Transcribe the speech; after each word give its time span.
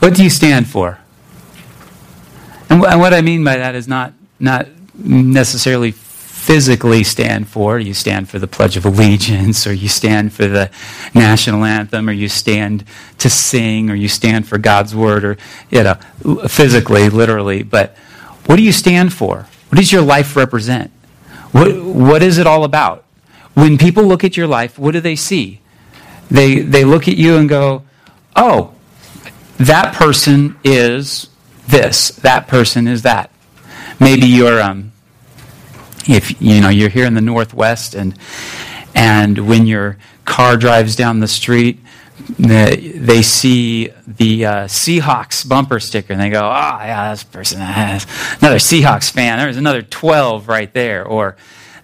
What 0.00 0.14
do 0.14 0.22
you 0.22 0.30
stand 0.30 0.68
for? 0.68 0.98
And, 2.70 2.84
and 2.84 3.00
what 3.00 3.14
I 3.14 3.20
mean 3.20 3.44
by 3.44 3.56
that 3.56 3.74
is 3.74 3.88
not, 3.88 4.12
not 4.38 4.68
necessarily 4.94 5.92
physically 5.92 7.04
stand 7.04 7.48
for. 7.48 7.78
You 7.78 7.92
stand 7.92 8.28
for 8.28 8.38
the 8.38 8.46
Pledge 8.46 8.76
of 8.76 8.86
Allegiance, 8.86 9.66
or 9.66 9.72
you 9.72 9.88
stand 9.88 10.32
for 10.32 10.46
the 10.46 10.70
national 11.14 11.64
anthem, 11.64 12.08
or 12.08 12.12
you 12.12 12.28
stand 12.28 12.84
to 13.18 13.28
sing, 13.28 13.90
or 13.90 13.94
you 13.94 14.08
stand 14.08 14.48
for 14.48 14.56
God's 14.56 14.94
word, 14.94 15.24
or, 15.24 15.36
you 15.70 15.82
know, 15.82 15.94
physically, 16.48 17.10
literally. 17.10 17.62
But 17.62 17.96
what 18.46 18.56
do 18.56 18.62
you 18.62 18.72
stand 18.72 19.12
for? 19.12 19.46
What 19.68 19.76
does 19.76 19.92
your 19.92 20.02
life 20.02 20.36
represent? 20.36 20.90
What, 21.52 21.82
what 21.82 22.22
is 22.22 22.38
it 22.38 22.46
all 22.46 22.64
about? 22.64 23.04
When 23.54 23.76
people 23.76 24.04
look 24.04 24.24
at 24.24 24.36
your 24.36 24.46
life, 24.46 24.78
what 24.78 24.92
do 24.92 25.00
they 25.00 25.16
see? 25.16 25.60
They, 26.30 26.60
they 26.60 26.84
look 26.84 27.08
at 27.08 27.16
you 27.16 27.36
and 27.36 27.48
go, 27.48 27.82
oh, 28.36 28.74
that 29.58 29.94
person 29.94 30.56
is 30.64 31.28
this, 31.66 32.10
that 32.10 32.48
person 32.48 32.88
is 32.88 33.02
that. 33.02 33.30
Maybe 34.00 34.26
you're, 34.26 34.60
um, 34.60 34.92
if 36.08 36.40
you 36.40 36.60
know, 36.60 36.68
you're 36.68 36.88
here 36.88 37.06
in 37.06 37.14
the 37.14 37.20
Northwest 37.20 37.94
and, 37.94 38.16
and 38.94 39.46
when 39.48 39.66
your 39.66 39.98
car 40.24 40.56
drives 40.56 40.96
down 40.96 41.20
the 41.20 41.28
street, 41.28 41.80
they 42.38 43.22
see 43.22 43.88
the 44.06 44.44
uh, 44.44 44.52
Seahawks 44.64 45.48
bumper 45.48 45.80
sticker 45.80 46.12
and 46.12 46.20
they 46.20 46.30
go, 46.30 46.40
oh, 46.40 46.78
yeah, 46.80 47.10
this 47.10 47.24
person 47.24 47.60
has 47.60 48.06
another 48.40 48.58
Seahawks 48.58 49.10
fan. 49.10 49.38
There's 49.38 49.56
another 49.56 49.82
12 49.82 50.48
right 50.48 50.72
there. 50.72 51.04
Or 51.04 51.36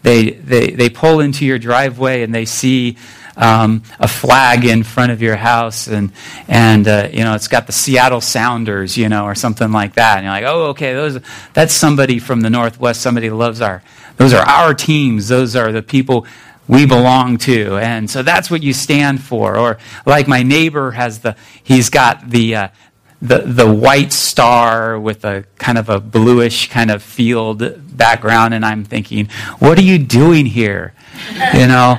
they, 0.02 0.30
they, 0.30 0.70
they 0.70 0.90
pull 0.90 1.20
into 1.20 1.46
your 1.46 1.58
driveway 1.58 2.22
and 2.22 2.34
they 2.34 2.44
see 2.44 2.98
um, 3.36 3.82
a 3.98 4.08
flag 4.08 4.64
in 4.64 4.82
front 4.82 5.12
of 5.12 5.20
your 5.20 5.36
house 5.36 5.86
and, 5.86 6.12
and 6.48 6.86
uh, 6.86 7.08
you 7.12 7.24
know, 7.24 7.34
it's 7.34 7.48
got 7.48 7.66
the 7.66 7.72
Seattle 7.72 8.20
Sounders, 8.20 8.96
you 8.96 9.08
know, 9.08 9.24
or 9.24 9.34
something 9.34 9.72
like 9.72 9.94
that. 9.94 10.18
And 10.18 10.24
you're 10.24 10.32
like, 10.32 10.44
oh, 10.44 10.68
okay, 10.70 10.92
those, 10.92 11.20
that's 11.52 11.74
somebody 11.74 12.18
from 12.18 12.40
the 12.40 12.50
Northwest, 12.50 13.00
somebody 13.00 13.30
loves 13.30 13.60
our, 13.60 13.82
those 14.16 14.32
are 14.32 14.46
our 14.46 14.74
teams. 14.74 15.28
Those 15.28 15.56
are 15.56 15.72
the 15.72 15.82
people 15.82 16.26
we 16.68 16.86
belong 16.86 17.36
to. 17.38 17.76
And 17.78 18.08
so 18.08 18.22
that's 18.22 18.50
what 18.50 18.62
you 18.62 18.72
stand 18.72 19.22
for. 19.22 19.56
Or 19.58 19.78
like 20.06 20.28
my 20.28 20.42
neighbor 20.42 20.92
has 20.92 21.20
the, 21.20 21.36
he's 21.62 21.90
got 21.90 22.30
the, 22.30 22.54
uh, 22.54 22.68
the, 23.20 23.38
the 23.38 23.72
white 23.72 24.12
star 24.12 24.98
with 25.00 25.24
a 25.24 25.44
kind 25.56 25.78
of 25.78 25.88
a 25.88 25.98
bluish 25.98 26.68
kind 26.70 26.90
of 26.90 27.02
field 27.02 27.96
background. 27.96 28.54
And 28.54 28.64
I'm 28.64 28.84
thinking, 28.84 29.28
what 29.58 29.78
are 29.78 29.82
you 29.82 29.98
doing 29.98 30.46
here? 30.46 30.94
You 31.54 31.66
know, 31.66 31.98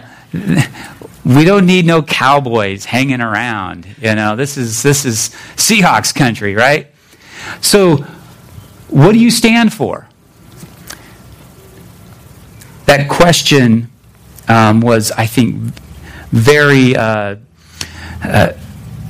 we 1.26 1.44
don't 1.44 1.66
need 1.66 1.86
no 1.86 2.04
cowboys 2.04 2.86
hanging 2.86 3.20
around. 3.20 3.88
You 4.00 4.14
know, 4.14 4.36
this 4.36 4.58
is, 4.58 4.84
this 4.84 5.06
is 5.06 5.30
Seahawks 5.56 6.14
country, 6.14 6.56
right? 6.56 6.88
So 7.62 7.98
what 8.90 9.14
do 9.14 9.20
you 9.20 9.32
stand 9.32 9.74
for? 9.74 10.08
That 12.86 13.10
question 13.10 13.90
um, 14.48 14.80
was, 14.82 15.12
I 15.12 15.26
think, 15.26 15.74
very 16.30 16.96
uh, 16.96 17.38
uh, 18.24 18.54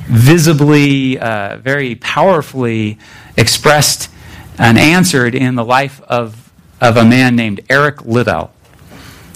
visibly, 0.08 1.20
uh, 1.20 1.58
very 1.58 1.96
powerfully 1.96 2.98
expressed 3.36 4.10
and 4.58 4.78
answered 4.78 5.36
in 5.36 5.56
the 5.56 5.66
life 5.66 6.02
of, 6.04 6.52
of 6.80 6.96
a 6.96 7.04
man 7.04 7.36
named 7.36 7.60
Eric 7.70 8.06
Liddell. 8.06 8.54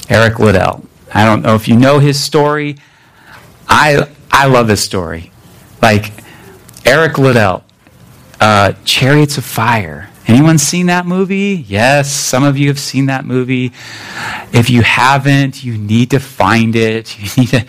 Eric 0.08 0.40
Liddell. 0.40 0.89
I 1.14 1.26
don't 1.26 1.42
know 1.42 1.56
if 1.56 1.68
you 1.68 1.76
know 1.76 2.00
his 2.00 2.20
story. 2.22 2.78
I, 3.68 4.10
I 4.32 4.48
love 4.48 4.68
his 4.68 4.82
story. 4.82 5.32
Like, 5.82 6.12
Eric 6.86 7.18
Liddell, 7.18 7.64
uh, 8.40 8.74
Chariots 8.86 9.38
of 9.38 9.46
Fire. 9.46 10.10
Anyone 10.28 10.60
seen 10.60 10.86
that 10.88 11.08
movie? 11.08 11.66
Yes, 11.68 12.12
some 12.12 12.44
of 12.44 12.58
you 12.58 12.68
have 12.68 12.80
seen 12.80 13.08
that 13.08 13.26
movie. 13.26 13.72
If 14.54 14.70
you 14.70 14.84
haven't, 14.84 15.64
you 15.64 15.78
need 15.78 16.12
to 16.12 16.20
find 16.20 16.76
it. 16.76 17.16
You 17.20 17.44
need 17.44 17.50
to. 17.50 17.66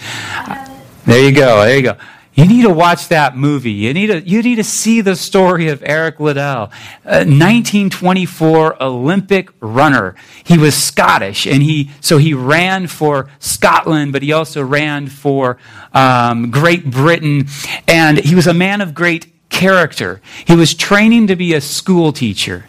There 1.07 1.25
you 1.25 1.33
go. 1.35 1.65
There 1.65 1.77
you 1.77 1.83
go. 1.83 1.97
You 2.35 2.47
need 2.47 2.63
to 2.63 2.71
watch 2.71 3.09
that 3.09 3.37
movie. 3.37 3.73
You 3.73 3.93
need 3.93 4.07
to, 4.07 4.21
you 4.21 4.43
need 4.43 4.57
to 4.57 4.65
see 4.65 5.01
the 5.01 5.17
story 5.17 5.69
of 5.69 5.83
Eric 5.85 6.21
Liddell, 6.21 6.71
a 7.05 7.27
1924 7.27 8.83
Olympic 8.83 9.51
runner. 9.61 10.15
He 10.45 10.57
was 10.57 10.77
Scottish, 10.77 11.47
and 11.47 11.63
he 11.63 11.91
so 12.01 12.19
he 12.19 12.33
ran 12.33 12.87
for 12.87 13.29
Scotland, 13.41 14.13
but 14.13 14.23
he 14.23 14.33
also 14.33 14.63
ran 14.63 15.09
for 15.09 15.59
um, 15.93 16.51
Great 16.51 16.89
Britain, 16.89 17.49
and 17.89 18.19
he 18.19 18.35
was 18.35 18.47
a 18.47 18.55
man 18.55 18.81
of 18.81 18.95
great 18.95 19.49
character. 19.51 20.23
He 20.47 20.55
was 20.55 20.73
training 20.73 21.27
to 21.27 21.37
be 21.37 21.53
a 21.55 21.61
school 21.61 22.13
teacher, 22.13 22.67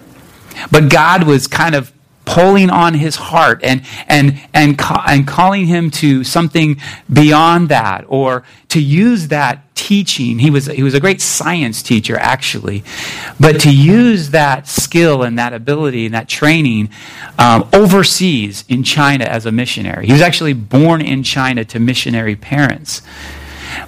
but 0.71 0.89
God 0.89 1.23
was 1.23 1.45
kind 1.45 1.75
of 1.75 1.93
pulling 2.31 2.69
on 2.69 2.93
his 2.93 3.17
heart 3.17 3.59
and, 3.61 3.81
and, 4.07 4.41
and, 4.53 4.79
and 5.05 5.27
calling 5.27 5.65
him 5.65 5.91
to 5.91 6.23
something 6.23 6.79
beyond 7.11 7.67
that 7.67 8.05
or 8.07 8.45
to 8.69 8.81
use 8.81 9.27
that 9.27 9.63
teaching. 9.75 10.39
He 10.39 10.49
was, 10.49 10.67
he 10.67 10.81
was 10.81 10.93
a 10.93 11.01
great 11.01 11.19
science 11.19 11.83
teacher, 11.83 12.15
actually. 12.17 12.85
But 13.37 13.59
to 13.61 13.75
use 13.75 14.29
that 14.29 14.65
skill 14.65 15.23
and 15.23 15.37
that 15.37 15.51
ability 15.51 16.05
and 16.05 16.15
that 16.15 16.29
training 16.29 16.89
um, 17.37 17.67
overseas 17.73 18.63
in 18.69 18.83
China 18.83 19.25
as 19.25 19.45
a 19.45 19.51
missionary. 19.51 20.05
He 20.05 20.13
was 20.13 20.21
actually 20.21 20.53
born 20.53 21.01
in 21.01 21.23
China 21.23 21.65
to 21.65 21.79
missionary 21.79 22.37
parents. 22.37 23.01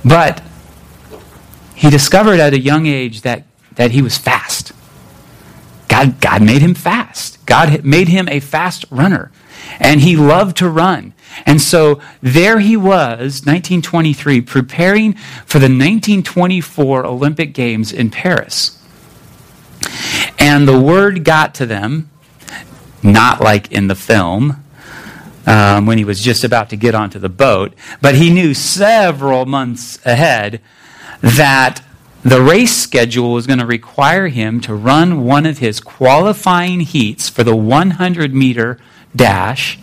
But 0.03 0.43
he 1.75 1.89
discovered 1.89 2.41
at 2.41 2.53
a 2.53 2.59
young 2.59 2.87
age 2.87 3.21
that, 3.21 3.45
that 3.75 3.91
he 3.91 4.01
was 4.01 4.17
fast. 4.17 4.73
God, 5.93 6.19
God 6.19 6.41
made 6.41 6.63
him 6.63 6.73
fast. 6.73 7.45
God 7.45 7.85
made 7.85 8.07
him 8.07 8.27
a 8.27 8.39
fast 8.39 8.83
runner. 8.89 9.31
And 9.79 10.01
he 10.01 10.17
loved 10.17 10.57
to 10.57 10.67
run. 10.67 11.13
And 11.45 11.61
so 11.61 12.01
there 12.19 12.57
he 12.57 12.75
was, 12.75 13.45
1923, 13.45 14.41
preparing 14.41 15.13
for 15.45 15.59
the 15.59 15.65
1924 15.65 17.05
Olympic 17.05 17.53
Games 17.53 17.91
in 17.91 18.09
Paris. 18.09 18.83
And 20.39 20.67
the 20.67 20.79
word 20.79 21.23
got 21.23 21.53
to 21.55 21.67
them, 21.67 22.09
not 23.03 23.39
like 23.39 23.71
in 23.71 23.85
the 23.85 23.95
film, 23.95 24.65
um, 25.45 25.85
when 25.85 25.99
he 25.99 26.05
was 26.05 26.19
just 26.19 26.43
about 26.43 26.71
to 26.71 26.75
get 26.75 26.95
onto 26.95 27.19
the 27.19 27.29
boat, 27.29 27.75
but 28.01 28.15
he 28.15 28.31
knew 28.31 28.55
several 28.55 29.45
months 29.45 30.03
ahead 30.07 30.59
that 31.21 31.83
the 32.23 32.41
race 32.41 32.75
schedule 32.75 33.33
was 33.33 33.45
going 33.45 33.59
to 33.59 33.65
require 33.65 34.29
him 34.29 34.61
to 34.61 34.73
run 34.73 35.25
one 35.25 35.45
of 35.45 35.57
his 35.57 35.79
qualifying 35.79 36.81
heats 36.81 37.29
for 37.29 37.43
the 37.43 37.55
100 37.55 38.33
meter 38.33 38.79
dash 39.15 39.77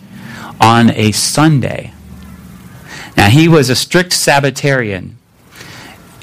on 0.59 0.89
a 0.91 1.11
Sunday. 1.11 1.93
Now, 3.15 3.29
he 3.29 3.47
was 3.47 3.69
a 3.69 3.75
strict 3.75 4.13
Sabbatarian 4.13 5.17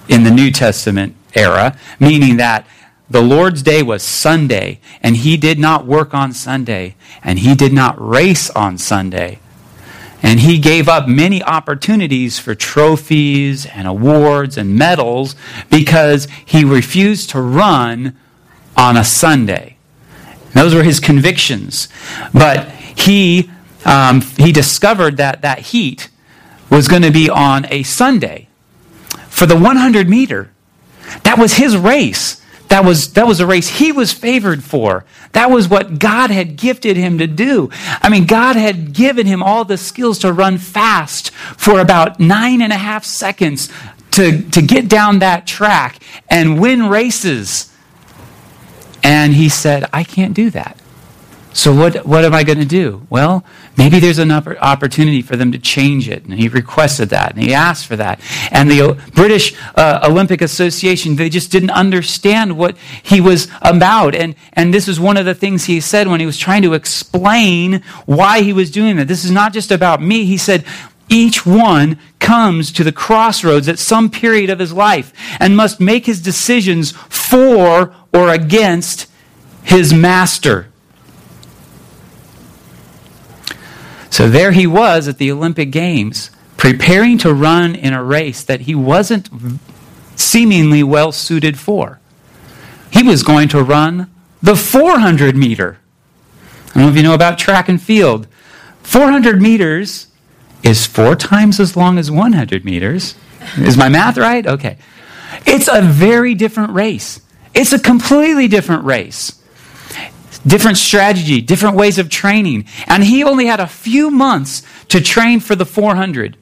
in 0.09 0.25
the 0.25 0.31
New 0.31 0.51
Testament 0.51 1.15
era, 1.34 1.79
meaning 2.01 2.37
that 2.39 2.67
the 3.11 3.23
Lord's 3.23 3.62
day 3.62 3.83
was 3.83 4.03
Sunday, 4.03 4.81
and 5.03 5.19
he 5.19 5.37
did 5.37 5.59
not 5.59 5.87
work 5.87 6.15
on 6.15 6.33
Sunday, 6.33 6.97
and 7.23 7.39
he 7.39 7.55
did 7.55 7.73
not 7.73 7.97
race 7.99 8.50
on 8.50 8.77
Sunday. 8.77 9.39
And 10.23 10.41
he 10.41 10.59
gave 10.59 10.89
up 10.89 11.06
many 11.06 11.43
opportunities 11.43 12.39
for 12.39 12.55
trophies 12.55 13.67
and 13.67 13.87
awards 13.87 14.56
and 14.56 14.77
medals 14.77 15.37
because 15.71 16.27
he 16.45 16.65
refused 16.65 17.31
to 17.31 17.41
run 17.41 18.19
on 18.77 18.97
a 18.97 19.05
Sunday. 19.05 19.77
Those 20.55 20.75
were 20.75 20.83
his 20.83 20.99
convictions. 20.99 21.89
But 22.33 22.69
he, 22.69 23.51
um, 23.84 24.23
he 24.23 24.51
discovered 24.51 25.19
that 25.19 25.43
that 25.43 25.61
heat 25.61 26.09
was 26.71 26.89
going 26.89 27.03
to 27.03 27.11
be 27.12 27.31
on 27.31 27.67
a 27.71 27.83
Sunday 27.85 28.49
for 29.29 29.47
the 29.47 29.56
100 29.56 30.09
meter. 30.09 30.50
That 31.23 31.39
was 31.39 31.55
his 31.55 31.77
race. 31.77 32.43
That 32.69 32.85
was, 32.85 33.15
that 33.15 33.26
was 33.26 33.41
a 33.41 33.47
race 33.47 33.69
he 33.69 33.93
was 33.93 34.12
favored 34.12 34.62
for. 34.62 35.05
That 35.32 35.50
was 35.50 35.69
what 35.69 35.99
God 35.99 36.31
had 36.31 36.56
gifted 36.56 36.97
him 36.97 37.19
to 37.19 37.26
do. 37.26 37.70
I 38.03 38.11
mean, 38.11 38.26
God 38.26 38.56
had 38.56 38.93
given 38.93 39.26
him 39.26 39.43
all 39.43 39.65
the 39.65 39.79
skills 39.79 40.19
to 40.20 40.32
run 40.32 40.59
fast 40.59 41.31
for 41.31 41.81
about 41.81 42.20
nine 42.20 42.61
and 42.61 42.73
a 42.73 42.76
half 42.76 43.05
seconds 43.05 43.70
to, 44.12 44.43
to 44.50 44.61
get 44.61 44.88
down 44.88 45.20
that 45.20 45.47
track 45.47 46.00
and 46.29 46.61
win 46.61 46.88
races. 46.88 47.73
And 49.03 49.32
he 49.32 49.49
said, 49.49 49.88
I 49.93 50.05
can't 50.05 50.35
do 50.35 50.50
that. 50.50 50.79
So 51.55 51.75
what, 51.75 52.06
what 52.06 52.25
am 52.25 52.35
I 52.35 52.44
going 52.44 52.59
to 52.59 52.67
do? 52.67 53.06
Well, 53.09 53.44
maybe 53.79 54.01
there's 54.01 54.19
an 54.19 54.33
opportunity 54.33 55.23
for 55.23 55.37
them 55.37 55.53
to 55.53 55.59
change 55.59 56.09
it. 56.09 56.25
And 56.25 56.35
he 56.35 56.49
requested 56.49 57.11
that 57.11 57.35
and 57.35 57.43
he 57.43 57.55
asked 57.55 57.87
for 57.87 57.97
that. 57.97 58.21
And 58.51 58.69
the 58.69 59.01
British 59.15 59.55
uh, 59.77 60.01
Olympic 60.03 60.43
Association, 60.43 61.15
they 61.17 61.31
just 61.31 61.53
didn't 61.53 61.71
understand 61.71 62.59
what 62.59 62.77
he 63.03 63.21
was 63.21 63.49
about. 63.63 64.17
And, 64.17 64.35
and 64.53 64.75
this 64.75 64.89
was 64.89 64.99
one 64.99 65.17
of 65.17 65.25
the 65.25 65.35
things 65.35 65.65
he 65.65 65.81
said 65.81 66.09
when 66.09 66.21
he 66.21 66.27
was 66.27 66.37
trying 66.37 66.63
to 66.63 66.75
explain 66.75 67.83
why 68.05 68.43
he 68.43 68.53
was 68.53 68.71
doing 68.71 68.97
that. 68.97 69.07
This 69.07 69.25
is 69.25 69.31
not 69.31 69.53
just 69.53 69.71
about 69.71 70.03
me. 70.03 70.25
He 70.25 70.37
said, 70.37 70.65
each 71.09 71.47
one 71.47 71.99
comes 72.19 72.73
to 72.73 72.85
the 72.85 72.93
crossroads 72.93 73.69
at 73.69 73.79
some 73.79 74.11
period 74.11 74.51
of 74.51 74.59
his 74.59 74.73
life 74.73 75.13
and 75.41 75.57
must 75.57 75.81
make 75.81 76.05
his 76.05 76.21
decisions 76.21 76.91
for 76.91 77.95
or 78.13 78.29
against 78.29 79.07
his 79.63 79.95
master. 79.95 80.68
So 84.19 84.29
there 84.29 84.50
he 84.50 84.67
was 84.67 85.06
at 85.06 85.19
the 85.19 85.31
Olympic 85.31 85.70
Games, 85.70 86.31
preparing 86.56 87.19
to 87.19 87.32
run 87.32 87.76
in 87.76 87.93
a 87.93 88.03
race 88.03 88.43
that 88.43 88.62
he 88.62 88.75
wasn't 88.75 89.31
seemingly 90.17 90.82
well 90.82 91.12
suited 91.12 91.56
for. 91.56 92.00
He 92.91 93.05
was 93.05 93.23
going 93.23 93.47
to 93.50 93.62
run 93.62 94.11
the 94.43 94.56
400 94.56 95.37
meter. 95.37 95.79
I 96.43 96.75
don't 96.75 96.82
know 96.82 96.88
if 96.88 96.97
you 96.97 97.05
know 97.05 97.15
about 97.15 97.38
track 97.38 97.69
and 97.69 97.81
field. 97.81 98.26
400 98.82 99.41
meters 99.41 100.09
is 100.65 100.85
four 100.85 101.15
times 101.15 101.61
as 101.61 101.76
long 101.76 101.97
as 101.97 102.11
100 102.11 102.65
meters. 102.65 103.15
Is 103.56 103.76
my 103.76 103.88
math 103.88 104.19
right? 104.19 104.44
Okay. 104.44 104.79
It's 105.47 105.69
a 105.69 105.81
very 105.81 106.35
different 106.35 106.73
race. 106.73 107.20
It's 107.55 107.73
a 107.73 107.79
completely 107.79 108.49
different 108.49 108.82
race. 108.82 109.38
Different 110.46 110.76
strategy, 110.76 111.40
different 111.40 111.76
ways 111.76 111.99
of 111.99 112.08
training. 112.08 112.67
And 112.87 113.05
he 113.05 113.25
only 113.25 113.46
had 113.46 113.61
a 113.61 113.67
few 113.67 114.11
months 114.11 114.62
to 114.88 115.00
train 115.00 115.40
for 115.40 115.55
the 115.55 115.67
400. 115.67 116.37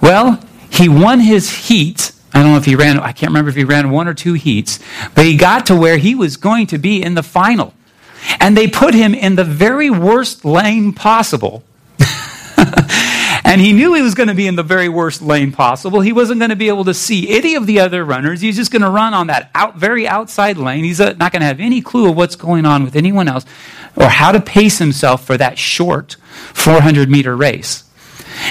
Well, 0.00 0.42
he 0.70 0.88
won 0.88 1.20
his 1.20 1.68
heat. 1.68 2.12
I 2.32 2.42
don't 2.42 2.52
know 2.52 2.58
if 2.58 2.64
he 2.64 2.76
ran, 2.76 2.98
I 2.98 3.12
can't 3.12 3.30
remember 3.30 3.50
if 3.50 3.56
he 3.56 3.64
ran 3.64 3.90
one 3.90 4.06
or 4.06 4.14
two 4.14 4.34
heats, 4.34 4.78
but 5.14 5.24
he 5.24 5.36
got 5.36 5.66
to 5.66 5.76
where 5.76 5.96
he 5.96 6.14
was 6.14 6.36
going 6.36 6.66
to 6.68 6.78
be 6.78 7.02
in 7.02 7.14
the 7.14 7.22
final. 7.22 7.74
And 8.40 8.56
they 8.56 8.68
put 8.68 8.94
him 8.94 9.14
in 9.14 9.36
the 9.36 9.44
very 9.44 9.90
worst 9.90 10.44
lane 10.44 10.92
possible. 10.92 11.62
and 13.48 13.62
he 13.62 13.72
knew 13.72 13.94
he 13.94 14.02
was 14.02 14.14
going 14.14 14.28
to 14.28 14.34
be 14.34 14.46
in 14.46 14.56
the 14.56 14.62
very 14.62 14.90
worst 14.90 15.22
lane 15.22 15.52
possible. 15.52 16.00
He 16.00 16.12
wasn't 16.12 16.38
going 16.38 16.50
to 16.50 16.56
be 16.56 16.68
able 16.68 16.84
to 16.84 16.92
see 16.92 17.34
any 17.34 17.54
of 17.54 17.66
the 17.66 17.80
other 17.80 18.04
runners. 18.04 18.42
He's 18.42 18.56
just 18.56 18.70
going 18.70 18.82
to 18.82 18.90
run 18.90 19.14
on 19.14 19.28
that 19.28 19.50
out, 19.54 19.76
very 19.76 20.06
outside 20.06 20.58
lane. 20.58 20.84
He's 20.84 21.00
uh, 21.00 21.14
not 21.14 21.32
going 21.32 21.40
to 21.40 21.46
have 21.46 21.58
any 21.58 21.80
clue 21.80 22.10
of 22.10 22.16
what's 22.16 22.36
going 22.36 22.66
on 22.66 22.84
with 22.84 22.94
anyone 22.94 23.26
else 23.26 23.46
or 23.96 24.08
how 24.08 24.32
to 24.32 24.40
pace 24.40 24.78
himself 24.78 25.24
for 25.24 25.38
that 25.38 25.58
short 25.58 26.16
400 26.52 27.08
meter 27.08 27.34
race. 27.34 27.84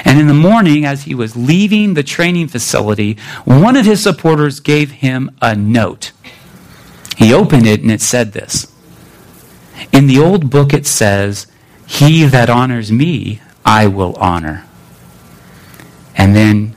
And 0.04 0.20
in 0.20 0.26
the 0.26 0.34
morning, 0.34 0.84
as 0.84 1.04
he 1.04 1.14
was 1.14 1.36
leaving 1.36 1.94
the 1.94 2.04
training 2.04 2.48
facility, 2.48 3.18
one 3.46 3.78
of 3.78 3.86
his 3.86 4.02
supporters 4.02 4.60
gave 4.60 4.90
him 4.90 5.30
a 5.44 5.56
note. 5.56 6.12
He 7.18 7.34
opened 7.34 7.68
it 7.68 7.82
and 7.82 7.92
it 7.92 8.02
said 8.02 8.34
this 8.34 8.74
In 9.94 10.08
the 10.08 10.18
old 10.18 10.50
book, 10.50 10.74
it 10.74 10.88
says, 10.88 11.46
He 11.86 12.26
that 12.26 12.50
honors 12.50 12.92
me, 12.92 13.42
I 13.64 13.86
will 13.86 14.16
honor. 14.16 14.67
And 16.18 16.36
then 16.36 16.76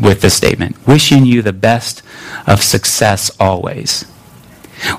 with 0.00 0.20
the 0.22 0.30
statement, 0.30 0.86
wishing 0.86 1.24
you 1.24 1.42
the 1.42 1.52
best 1.52 2.02
of 2.46 2.62
success 2.62 3.30
always. 3.38 4.04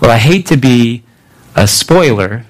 Well, 0.01 0.11
I 0.11 0.17
hate 0.17 0.45
to 0.47 0.57
be 0.57 1.03
a 1.55 1.67
spoiler, 1.67 2.45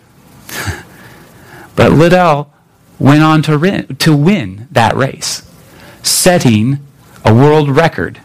but 1.76 1.92
Liddell 1.92 2.54
went 2.98 3.24
on 3.24 3.42
to, 3.44 3.58
win, 3.58 3.96
to 3.98 4.16
win 4.16 4.68
that 4.72 4.96
race, 4.96 5.50
setting 6.04 6.80
a 7.24 7.34
world 7.34 7.70
record 7.70 8.22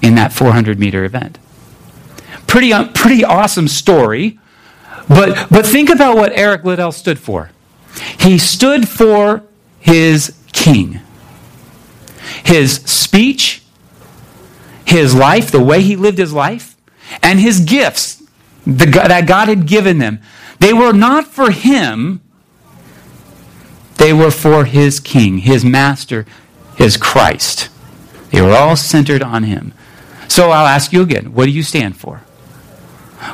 in 0.00 0.14
that 0.14 0.32
400 0.32 0.78
meter 0.78 1.04
event. 1.04 1.38
Pretty, 2.46 2.72
uh, 2.72 2.88
pretty 2.92 3.24
awesome 3.24 3.68
story, 3.68 4.38
but, 5.08 5.48
but 5.50 5.64
think 5.64 5.88
about 5.88 6.16
what 6.16 6.32
Eric 6.32 6.64
Liddell 6.64 6.92
stood 6.92 7.18
for. 7.18 7.50
He 8.18 8.38
stood 8.38 8.88
for 8.88 9.42
his 9.80 10.34
king. 10.52 11.00
His 12.44 12.76
speech, 12.76 13.62
his 14.84 15.14
life, 15.14 15.50
the 15.50 15.62
way 15.62 15.82
he 15.82 15.96
lived 15.96 16.18
his 16.18 16.32
life, 16.32 16.76
and 17.22 17.40
his 17.40 17.60
gifts 17.60 18.22
the, 18.66 18.86
that 18.86 19.26
God 19.26 19.48
had 19.48 19.66
given 19.66 19.98
them. 19.98 20.20
They 20.58 20.72
were 20.72 20.92
not 20.92 21.26
for 21.26 21.50
him, 21.50 22.20
they 23.96 24.12
were 24.12 24.30
for 24.30 24.64
his 24.64 25.00
king, 25.00 25.38
his 25.38 25.64
master, 25.64 26.26
his 26.76 26.96
Christ. 26.96 27.68
They 28.30 28.40
were 28.40 28.52
all 28.52 28.76
centered 28.76 29.22
on 29.22 29.44
him. 29.44 29.74
So 30.28 30.50
I'll 30.50 30.66
ask 30.66 30.92
you 30.92 31.02
again 31.02 31.34
what 31.34 31.44
do 31.44 31.50
you 31.50 31.62
stand 31.62 31.96
for? 31.96 32.22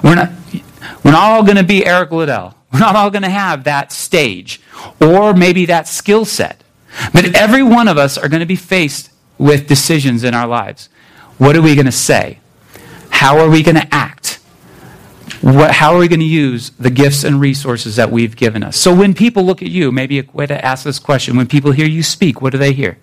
We're 0.02 0.16
not, 0.16 0.30
we're 1.04 1.12
not 1.12 1.30
all 1.30 1.42
going 1.44 1.56
to 1.56 1.64
be 1.64 1.86
Eric 1.86 2.10
Liddell. 2.10 2.54
We're 2.72 2.80
not 2.80 2.96
all 2.96 3.10
going 3.10 3.22
to 3.22 3.30
have 3.30 3.64
that 3.64 3.92
stage 3.92 4.60
or 5.00 5.32
maybe 5.32 5.66
that 5.66 5.88
skill 5.88 6.24
set. 6.24 6.62
But 7.12 7.34
every 7.36 7.62
one 7.62 7.88
of 7.88 7.98
us 7.98 8.18
are 8.18 8.28
going 8.28 8.40
to 8.40 8.46
be 8.46 8.56
faced 8.56 9.10
with 9.36 9.68
decisions 9.68 10.24
in 10.24 10.34
our 10.34 10.46
lives. 10.46 10.88
What 11.38 11.56
are 11.56 11.62
we 11.62 11.74
going 11.74 11.86
to 11.86 11.92
say? 11.92 12.40
How 13.10 13.38
are 13.38 13.48
we 13.48 13.62
going 13.62 13.76
to 13.76 13.94
act? 13.94 14.40
What, 15.40 15.70
how 15.70 15.94
are 15.94 15.98
we 15.98 16.08
going 16.08 16.20
to 16.20 16.26
use 16.26 16.70
the 16.70 16.90
gifts 16.90 17.22
and 17.22 17.40
resources 17.40 17.96
that 17.96 18.10
we've 18.10 18.34
given 18.34 18.64
us? 18.64 18.76
So 18.76 18.94
when 18.94 19.14
people 19.14 19.44
look 19.44 19.62
at 19.62 19.68
you, 19.68 19.92
maybe 19.92 20.18
a 20.18 20.24
way 20.32 20.46
to 20.46 20.64
ask 20.64 20.84
this 20.84 20.98
question 20.98 21.36
when 21.36 21.46
people 21.46 21.70
hear 21.70 21.86
you 21.86 22.02
speak, 22.02 22.42
what 22.42 22.50
do 22.50 22.58
they 22.58 22.72
hear? 22.72 22.98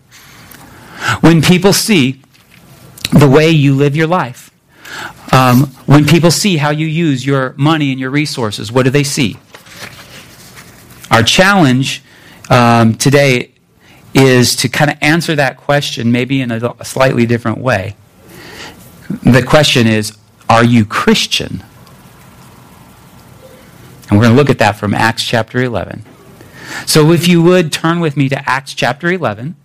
When 1.21 1.41
people 1.41 1.71
see 1.71 2.21
the 3.13 3.29
way 3.29 3.49
you 3.49 3.73
live 3.73 3.95
your 3.95 4.07
life, 4.07 4.51
um, 5.31 5.67
when 5.85 6.05
people 6.05 6.31
see 6.31 6.57
how 6.57 6.71
you 6.71 6.87
use 6.87 7.25
your 7.25 7.53
money 7.57 7.91
and 7.91 7.99
your 7.99 8.09
resources, 8.09 8.71
what 8.71 8.83
do 8.83 8.89
they 8.89 9.03
see? 9.03 9.37
Our 11.09 11.23
challenge 11.23 12.03
um, 12.49 12.95
today 12.95 13.54
is 14.15 14.55
to 14.55 14.69
kind 14.69 14.89
of 14.89 14.97
answer 15.01 15.35
that 15.35 15.57
question 15.57 16.11
maybe 16.11 16.41
in 16.41 16.49
a 16.49 16.85
slightly 16.85 17.25
different 17.25 17.57
way. 17.57 17.95
The 19.23 19.43
question 19.43 19.85
is 19.85 20.17
Are 20.49 20.63
you 20.63 20.85
Christian? 20.85 21.63
And 24.09 24.17
we're 24.17 24.25
going 24.25 24.35
to 24.35 24.37
look 24.37 24.49
at 24.49 24.59
that 24.59 24.77
from 24.77 24.93
Acts 24.93 25.23
chapter 25.23 25.61
11. 25.61 26.05
So 26.85 27.11
if 27.11 27.27
you 27.27 27.41
would 27.41 27.71
turn 27.71 27.99
with 27.99 28.15
me 28.15 28.29
to 28.29 28.49
Acts 28.49 28.73
chapter 28.73 29.11
11, 29.11 29.55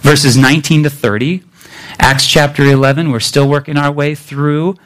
verses 0.00 0.36
19 0.36 0.84
to 0.84 0.90
30. 0.90 1.42
Acts 1.98 2.26
chapter 2.26 2.62
11, 2.62 3.10
we're 3.10 3.20
still 3.20 3.48
working 3.48 3.76
our 3.76 3.90
way 3.90 4.14
through 4.14 4.76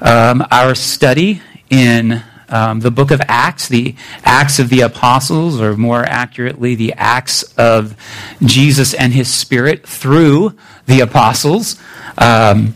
um, 0.00 0.44
our 0.50 0.74
study 0.74 1.42
in 1.68 2.22
um, 2.52 2.80
the 2.80 2.90
book 2.90 3.10
of 3.10 3.20
Acts, 3.26 3.68
the 3.68 3.94
Acts 4.24 4.58
of 4.58 4.68
the 4.68 4.80
Apostles, 4.82 5.60
or 5.60 5.76
more 5.76 6.04
accurately, 6.04 6.74
the 6.74 6.92
Acts 6.94 7.42
of 7.54 7.96
Jesus 8.42 8.94
and 8.94 9.12
his 9.12 9.32
Spirit 9.32 9.86
through 9.86 10.56
the 10.86 11.00
Apostles. 11.00 11.80
Um, 12.18 12.74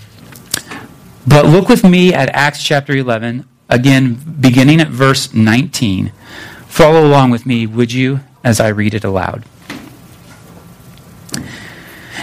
but 1.27 1.47
look 1.47 1.69
with 1.69 1.85
me 1.85 2.15
at 2.15 2.29
Acts 2.31 2.63
chapter 2.63 2.95
11, 2.95 3.47
again, 3.69 4.15
beginning 4.41 4.81
at 4.81 4.89
verse 4.89 5.35
19. 5.35 6.13
Follow 6.67 7.07
along 7.07 7.31
with 7.31 7.47
me, 7.47 7.67
would 7.67 7.93
you, 7.93 8.21
as 8.43 8.61
I 8.61 8.69
read 8.69 8.95
it 8.95 9.05
aloud. 9.05 9.45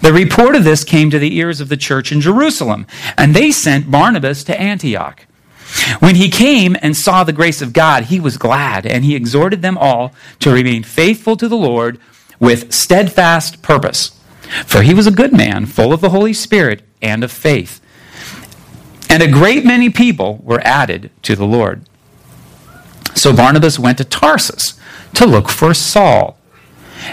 The 0.00 0.12
report 0.12 0.56
of 0.56 0.64
this 0.64 0.84
came 0.84 1.10
to 1.10 1.18
the 1.18 1.36
ears 1.36 1.60
of 1.60 1.68
the 1.68 1.76
church 1.76 2.12
in 2.12 2.20
Jerusalem, 2.20 2.86
and 3.16 3.34
they 3.34 3.50
sent 3.50 3.90
Barnabas 3.90 4.44
to 4.44 4.60
Antioch. 4.60 5.26
When 6.00 6.16
he 6.16 6.28
came 6.28 6.76
and 6.82 6.96
saw 6.96 7.24
the 7.24 7.32
grace 7.32 7.62
of 7.62 7.72
God, 7.72 8.04
he 8.04 8.20
was 8.20 8.36
glad, 8.36 8.84
and 8.84 9.04
he 9.04 9.16
exhorted 9.16 9.62
them 9.62 9.78
all 9.78 10.12
to 10.40 10.52
remain 10.52 10.82
faithful 10.82 11.36
to 11.36 11.48
the 11.48 11.56
Lord 11.56 11.98
with 12.38 12.72
steadfast 12.72 13.62
purpose. 13.62 14.18
For 14.66 14.82
he 14.82 14.92
was 14.92 15.06
a 15.06 15.12
good 15.12 15.32
man, 15.32 15.66
full 15.66 15.92
of 15.92 16.00
the 16.00 16.10
Holy 16.10 16.34
Spirit 16.34 16.82
and 17.00 17.24
of 17.24 17.32
faith. 17.32 17.80
And 19.08 19.22
a 19.22 19.30
great 19.30 19.64
many 19.64 19.90
people 19.90 20.40
were 20.42 20.60
added 20.60 21.10
to 21.22 21.36
the 21.36 21.46
Lord. 21.46 21.86
So 23.14 23.34
Barnabas 23.34 23.78
went 23.78 23.98
to 23.98 24.04
Tarsus 24.04 24.78
to 25.14 25.26
look 25.26 25.48
for 25.48 25.74
Saul. 25.74 26.38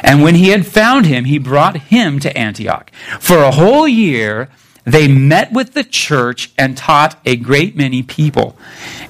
And 0.04 0.22
when 0.22 0.36
he 0.36 0.50
had 0.50 0.66
found 0.66 1.06
him, 1.06 1.26
he 1.26 1.38
brought 1.38 1.78
him 1.78 2.20
to 2.20 2.38
Antioch. 2.38 2.92
For 3.20 3.38
a 3.38 3.52
whole 3.52 3.88
year, 3.88 4.50
they 4.86 5.08
met 5.08 5.52
with 5.52 5.74
the 5.74 5.84
church 5.84 6.52
and 6.58 6.78
taught 6.78 7.20
a 7.26 7.36
great 7.36 7.76
many 7.76 8.02
people. 8.02 8.58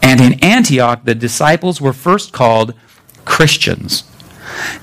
And 0.02 0.20
in 0.20 0.44
Antioch, 0.44 1.02
the 1.04 1.16
disciples 1.16 1.80
were 1.80 1.94
first 1.94 2.34
called 2.34 2.74
Christians. 3.26 4.04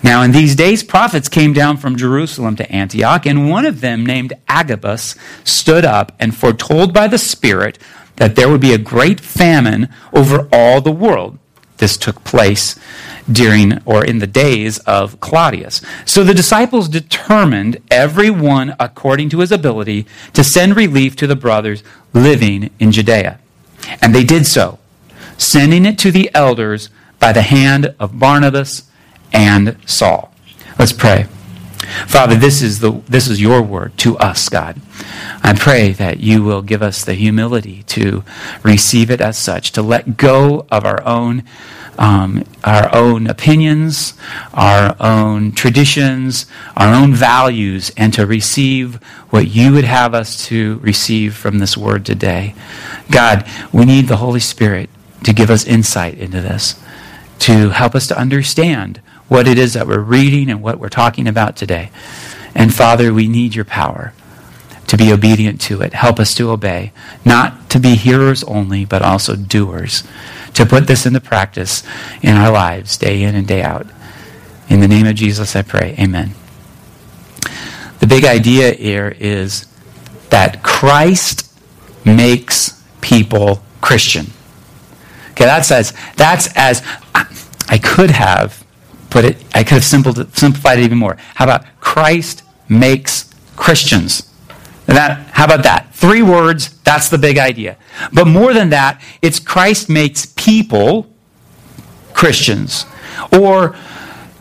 Now, 0.03 0.23
in 0.23 0.31
these 0.31 0.55
days, 0.55 0.83
prophets 0.83 1.29
came 1.29 1.53
down 1.53 1.77
from 1.77 1.97
Jerusalem 1.97 2.57
to 2.57 2.71
Antioch, 2.71 3.27
and 3.27 3.51
one 3.51 3.67
of 3.67 3.81
them, 3.81 4.07
named 4.07 4.33
Agabus, 4.49 5.17
stood 5.45 5.85
up 5.85 6.13
and 6.21 6.35
foretold 6.35 6.95
by 6.95 7.09
the 7.09 7.19
Spirit 7.19 7.79
that 8.17 8.37
there 8.37 8.49
would 8.49 8.61
be 8.61 8.73
a 8.73 8.79
great 8.79 9.21
famine 9.21 9.89
over 10.13 10.49
all 10.53 10.81
the 10.81 10.93
world. 10.93 11.39
This 11.79 11.97
took 11.97 12.25
place 12.25 12.79
during 13.31 13.83
or 13.85 14.05
in 14.05 14.19
the 14.19 14.27
days 14.27 14.79
of 14.81 15.21
Claudius. 15.21 15.83
So 16.05 16.25
the 16.25 16.35
disciples 16.35 16.89
determined, 16.89 17.79
every 17.91 18.31
one 18.31 18.75
according 18.79 19.31
to 19.31 19.41
his 19.41 19.53
ability, 19.53 20.07
to 20.33 20.45
send 20.45 20.77
relief 20.77 21.17
to 21.17 21.27
the 21.27 21.37
brothers 21.37 21.83
living 22.13 22.71
in 22.79 22.93
Judea. 22.93 23.39
And 24.01 24.15
they 24.15 24.25
did 24.25 24.47
so, 24.47 24.79
sending 25.37 25.85
it 25.85 25.99
to 26.01 26.11
the 26.11 26.31
elders 26.35 26.89
by 27.19 27.33
the 27.33 27.43
hand 27.43 27.95
of 27.99 28.19
Barnabas 28.19 28.91
and 29.33 29.77
Saul. 29.87 30.33
Let's 30.79 30.93
pray. 30.93 31.27
Father, 32.07 32.35
this 32.35 32.63
is, 32.63 32.81
the, 32.81 32.93
this 33.09 33.29
is 33.29 33.41
your 33.41 33.63
word 33.63 33.97
to 33.99 34.19
us, 34.19 34.49
God. 34.49 34.81
I 35.43 35.55
pray 35.55 35.93
that 35.93 36.21
you 36.21 36.43
will 36.43 36.63
give 36.63 36.83
us 36.83 37.05
the 37.05 37.15
humility 37.15 37.85
to 37.85 38.25
receive 38.63 39.11
it 39.11 39.21
as 39.21 39.39
such, 39.39 39.73
to 39.73 39.83
let 39.83 40.17
go 40.17 40.67
of 40.71 40.85
our 40.85 41.03
own, 41.05 41.45
um, 41.99 42.45
our 42.65 42.95
own 42.95 43.27
opinions, 43.27 44.15
our 44.53 44.97
own 45.01 45.53
traditions, 45.53 46.47
our 46.77 46.93
own 46.93 47.15
values, 47.15 47.93
and 47.97 48.13
to 48.15 48.27
receive 48.27 48.97
what 49.31 49.49
you 49.49 49.73
would 49.73 49.85
have 49.85 50.15
us 50.15 50.47
to 50.47 50.79
receive 50.79 51.35
from 51.35 51.59
this 51.59 51.77
word 51.77 52.05
today. 52.05 52.55
God, 53.11 53.47
we 53.73 53.85
need 53.85 54.09
the 54.09 54.17
Holy 54.17 54.41
Spirit 54.41 54.91
to 55.25 55.33
give 55.33 55.51
us 55.51 55.67
insight 55.67 56.19
into 56.19 56.41
this, 56.41 56.81
to 57.41 57.71
help 57.71 57.95
us 57.95 58.07
to 58.09 58.19
understand 58.19 59.01
what 59.29 59.49
it 59.49 59.59
is 59.59 59.75
that 59.75 59.87
we're 59.87 59.99
reading 59.99 60.51
and 60.51 60.63
what 60.63 60.79
we're 60.79 60.89
talking 60.89 61.27
about 61.27 61.57
today. 61.57 61.91
And 62.55 62.73
Father, 62.73 63.13
we 63.13 63.29
need 63.29 63.55
your 63.55 63.65
power 63.65 64.13
to 64.87 64.97
be 64.97 65.13
obedient 65.13 65.61
to 65.63 65.83
it. 65.83 65.93
Help 65.93 66.21
us 66.21 66.35
to 66.35 66.51
obey, 66.51 66.93
not 67.25 67.69
to 67.71 67.81
be 67.81 67.97
hearers 67.97 68.45
only, 68.45 68.85
but 68.85 69.03
also 69.03 69.35
doers, 69.35 70.05
to 70.55 70.65
put 70.65 70.87
this 70.87 71.07
into 71.07 71.21
practice 71.21 71.83
in 72.23 72.37
our 72.37 72.53
lives 72.53 72.97
day 72.97 73.23
in 73.23 73.35
and 73.35 73.47
day 73.47 73.63
out. 73.63 73.87
In 74.69 74.81
the 74.81 74.89
name 74.89 75.07
of 75.07 75.15
Jesus, 75.15 75.55
I 75.57 75.63
pray. 75.63 75.97
Amen. 75.99 76.35
The 77.99 78.07
big 78.07 78.25
idea 78.25 78.73
here 78.73 79.15
is 79.19 79.67
that 80.31 80.63
Christ 80.63 81.53
makes 82.05 82.83
people 83.01 83.63
Christian. 83.81 84.27
Okay, 85.31 85.45
that 85.45 85.65
says 85.65 85.93
that's 86.17 86.49
as 86.57 86.83
I 87.69 87.79
could 87.79 88.11
have 88.11 88.66
put 89.17 89.25
it, 89.25 89.39
I 89.55 89.65
could 89.65 89.83
have 89.83 89.85
simplified 89.85 90.79
it 90.79 90.83
even 90.83 90.99
more. 90.99 91.17
How 91.35 91.47
about 91.47 91.65
Christ 91.81 92.43
makes 92.69 93.33
Christians? 93.57 94.31
That, 94.85 95.29
how 95.29 95.47
about 95.47 95.63
that? 95.63 95.95
Three 95.95 96.21
words, 96.21 96.77
that's 96.81 97.09
the 97.09 97.17
big 97.17 97.39
idea. 97.39 97.79
But 98.13 98.27
more 98.27 98.53
than 98.53 98.69
that, 98.71 99.01
it's 99.23 99.39
Christ 99.39 99.89
makes 99.89 100.27
people 100.27 101.11
Christians. 102.13 102.85
Or 103.33 103.75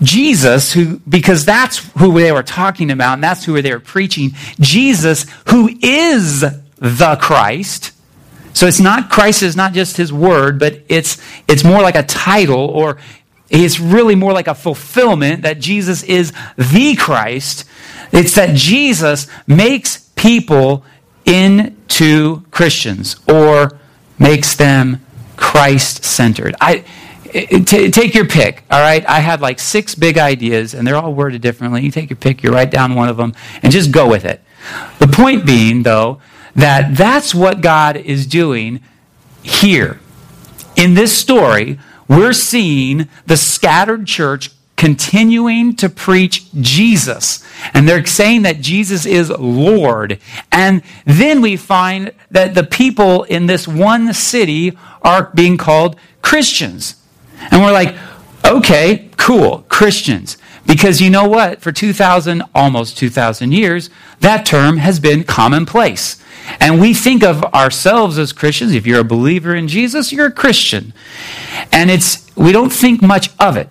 Jesus, 0.02 0.74
who, 0.74 1.00
because 1.08 1.46
that's 1.46 1.78
who 1.98 2.14
they 2.20 2.34
were 2.34 2.44
talking 2.44 2.92
about, 2.92 3.14
and 3.14 3.24
that's 3.24 3.46
who 3.46 3.62
they 3.62 3.72
were 3.72 3.80
preaching. 3.80 4.32
Jesus, 4.60 5.26
who 5.48 5.70
is 5.82 6.42
the 6.42 7.18
Christ. 7.22 7.94
So 8.52 8.68
it's 8.68 8.82
not, 8.82 9.10
Christ 9.10 9.42
is 9.42 9.56
not 9.56 9.72
just 9.72 9.96
his 9.96 10.12
word, 10.12 10.60
but 10.60 10.82
it's, 10.90 11.22
it's 11.48 11.64
more 11.64 11.82
like 11.82 11.96
a 11.96 12.04
title 12.04 12.68
or 12.68 12.98
it's 13.50 13.80
really 13.80 14.16
more 14.16 14.34
like 14.34 14.48
a 14.48 14.56
fulfillment 14.56 15.44
that 15.44 15.60
Jesus 15.60 16.04
is 16.04 16.34
the 16.58 16.96
Christ. 16.96 17.66
It's 18.12 18.36
that 18.36 18.56
Jesus 18.56 19.28
makes 19.46 20.10
people 20.16 20.84
into 21.26 22.44
Christians 22.52 23.18
or 23.28 23.78
makes 24.18 24.56
them 24.56 25.06
Christ 25.36 26.04
centered. 26.04 26.56
I 26.62 26.86
t- 27.34 27.92
take 27.92 28.16
your 28.16 28.26
pick, 28.26 28.64
all 28.72 28.80
right? 28.80 29.08
I 29.08 29.20
had 29.20 29.42
like 29.42 29.60
six 29.60 29.96
big 29.96 30.18
ideas 30.18 30.74
and 30.74 30.88
they're 30.88 30.96
all 30.96 31.14
worded 31.14 31.42
differently. 31.42 31.84
You 31.84 31.92
take 31.92 32.10
your 32.10 32.18
pick, 32.18 32.44
you 32.44 32.52
write 32.52 32.72
down 32.72 32.96
one 32.96 33.10
of 33.10 33.18
them 33.18 33.34
and 33.62 33.72
just 33.72 33.92
go 33.92 34.10
with 34.10 34.26
it. 34.26 34.42
The 35.00 35.08
point 35.08 35.46
being 35.46 35.84
though 35.84 36.22
that 36.56 36.96
that's 36.96 37.36
what 37.36 37.62
God 37.62 37.98
is 37.98 38.26
doing 38.26 38.80
here. 39.44 40.00
In 40.76 40.94
this 40.94 41.16
story, 41.18 41.80
we're 42.08 42.34
seeing 42.34 43.10
the 43.26 43.38
scattered 43.38 44.06
church 44.06 44.52
continuing 44.76 45.76
to 45.78 45.90
preach 45.90 46.52
Jesus. 46.54 47.44
And 47.74 47.88
they're 47.88 48.06
saying 48.06 48.42
that 48.44 48.62
Jesus 48.62 49.06
is 49.06 49.30
Lord. 49.30 50.20
And 50.52 50.84
then 51.06 51.42
we 51.42 51.56
find 51.56 52.12
that 52.32 52.56
the 52.56 52.64
people 52.64 53.24
in 53.24 53.46
this 53.46 53.68
one 53.68 54.14
city 54.14 54.78
are 55.02 55.32
being 55.34 55.58
called 55.58 55.96
Christians. 56.22 56.96
And 57.52 57.62
we're 57.62 57.72
like, 57.72 57.96
okay, 58.44 59.10
cool, 59.18 59.66
Christians. 59.70 60.38
Because 60.66 61.00
you 61.00 61.10
know 61.10 61.28
what? 61.28 61.62
For 61.62 61.72
2,000, 61.72 62.44
almost 62.54 62.98
2,000 62.98 63.52
years, 63.52 63.90
that 64.22 64.46
term 64.46 64.78
has 64.78 65.00
been 65.00 65.24
commonplace. 65.24 66.22
And 66.60 66.80
we 66.80 66.94
think 66.94 67.24
of 67.24 67.44
ourselves 67.46 68.18
as 68.18 68.34
Christians. 68.34 68.74
If 68.74 68.86
you're 68.86 69.00
a 69.00 69.06
believer 69.06 69.56
in 69.56 69.68
Jesus, 69.68 70.12
you're 70.12 70.28
a 70.28 70.32
Christian. 70.32 70.94
And 71.72 71.90
it's 71.90 72.26
we 72.36 72.52
don't 72.52 72.72
think 72.72 73.02
much 73.02 73.30
of 73.40 73.58
it. 73.58 73.70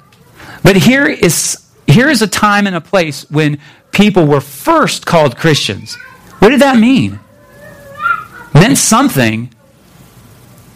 But 0.62 0.76
here 0.76 1.06
is 1.06 1.64
here 1.86 2.08
is 2.08 2.22
a 2.22 2.26
time 2.26 2.66
and 2.66 2.74
a 2.74 2.80
place 2.80 3.28
when 3.30 3.58
people 3.92 4.26
were 4.26 4.40
first 4.40 5.06
called 5.06 5.36
Christians. 5.36 5.94
What 6.38 6.50
did 6.50 6.60
that 6.60 6.78
mean? 6.78 7.20
It 8.54 8.60
meant 8.60 8.78
something. 8.78 9.54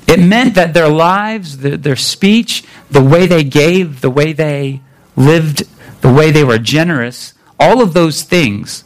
It 0.07 0.21
meant 0.21 0.55
that 0.55 0.73
their 0.73 0.89
lives, 0.89 1.59
the, 1.59 1.77
their 1.77 1.97
speech, 1.97 2.65
the 2.91 3.03
way 3.03 3.27
they 3.27 3.45
gave, 3.45 4.01
the 4.01 4.11
way 4.11 4.33
they 4.33 4.81
lived, 5.17 5.65
the 6.01 6.13
way 6.13 6.31
they 6.31 6.45
were 6.45 6.59
generous, 6.59 7.35
all 7.59 7.83
of 7.83 7.95
those 7.95 8.23
things 8.23 8.85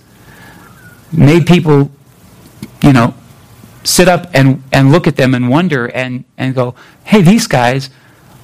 made 1.12 1.46
people, 1.46 1.90
you 2.82 2.92
know, 2.92 3.14
sit 3.84 4.08
up 4.08 4.30
and, 4.32 4.62
and 4.72 4.92
look 4.92 5.06
at 5.06 5.16
them 5.16 5.34
and 5.34 5.48
wonder 5.48 5.86
and, 5.86 6.24
and 6.38 6.54
go, 6.54 6.74
hey, 7.04 7.22
these 7.22 7.46
guys 7.46 7.90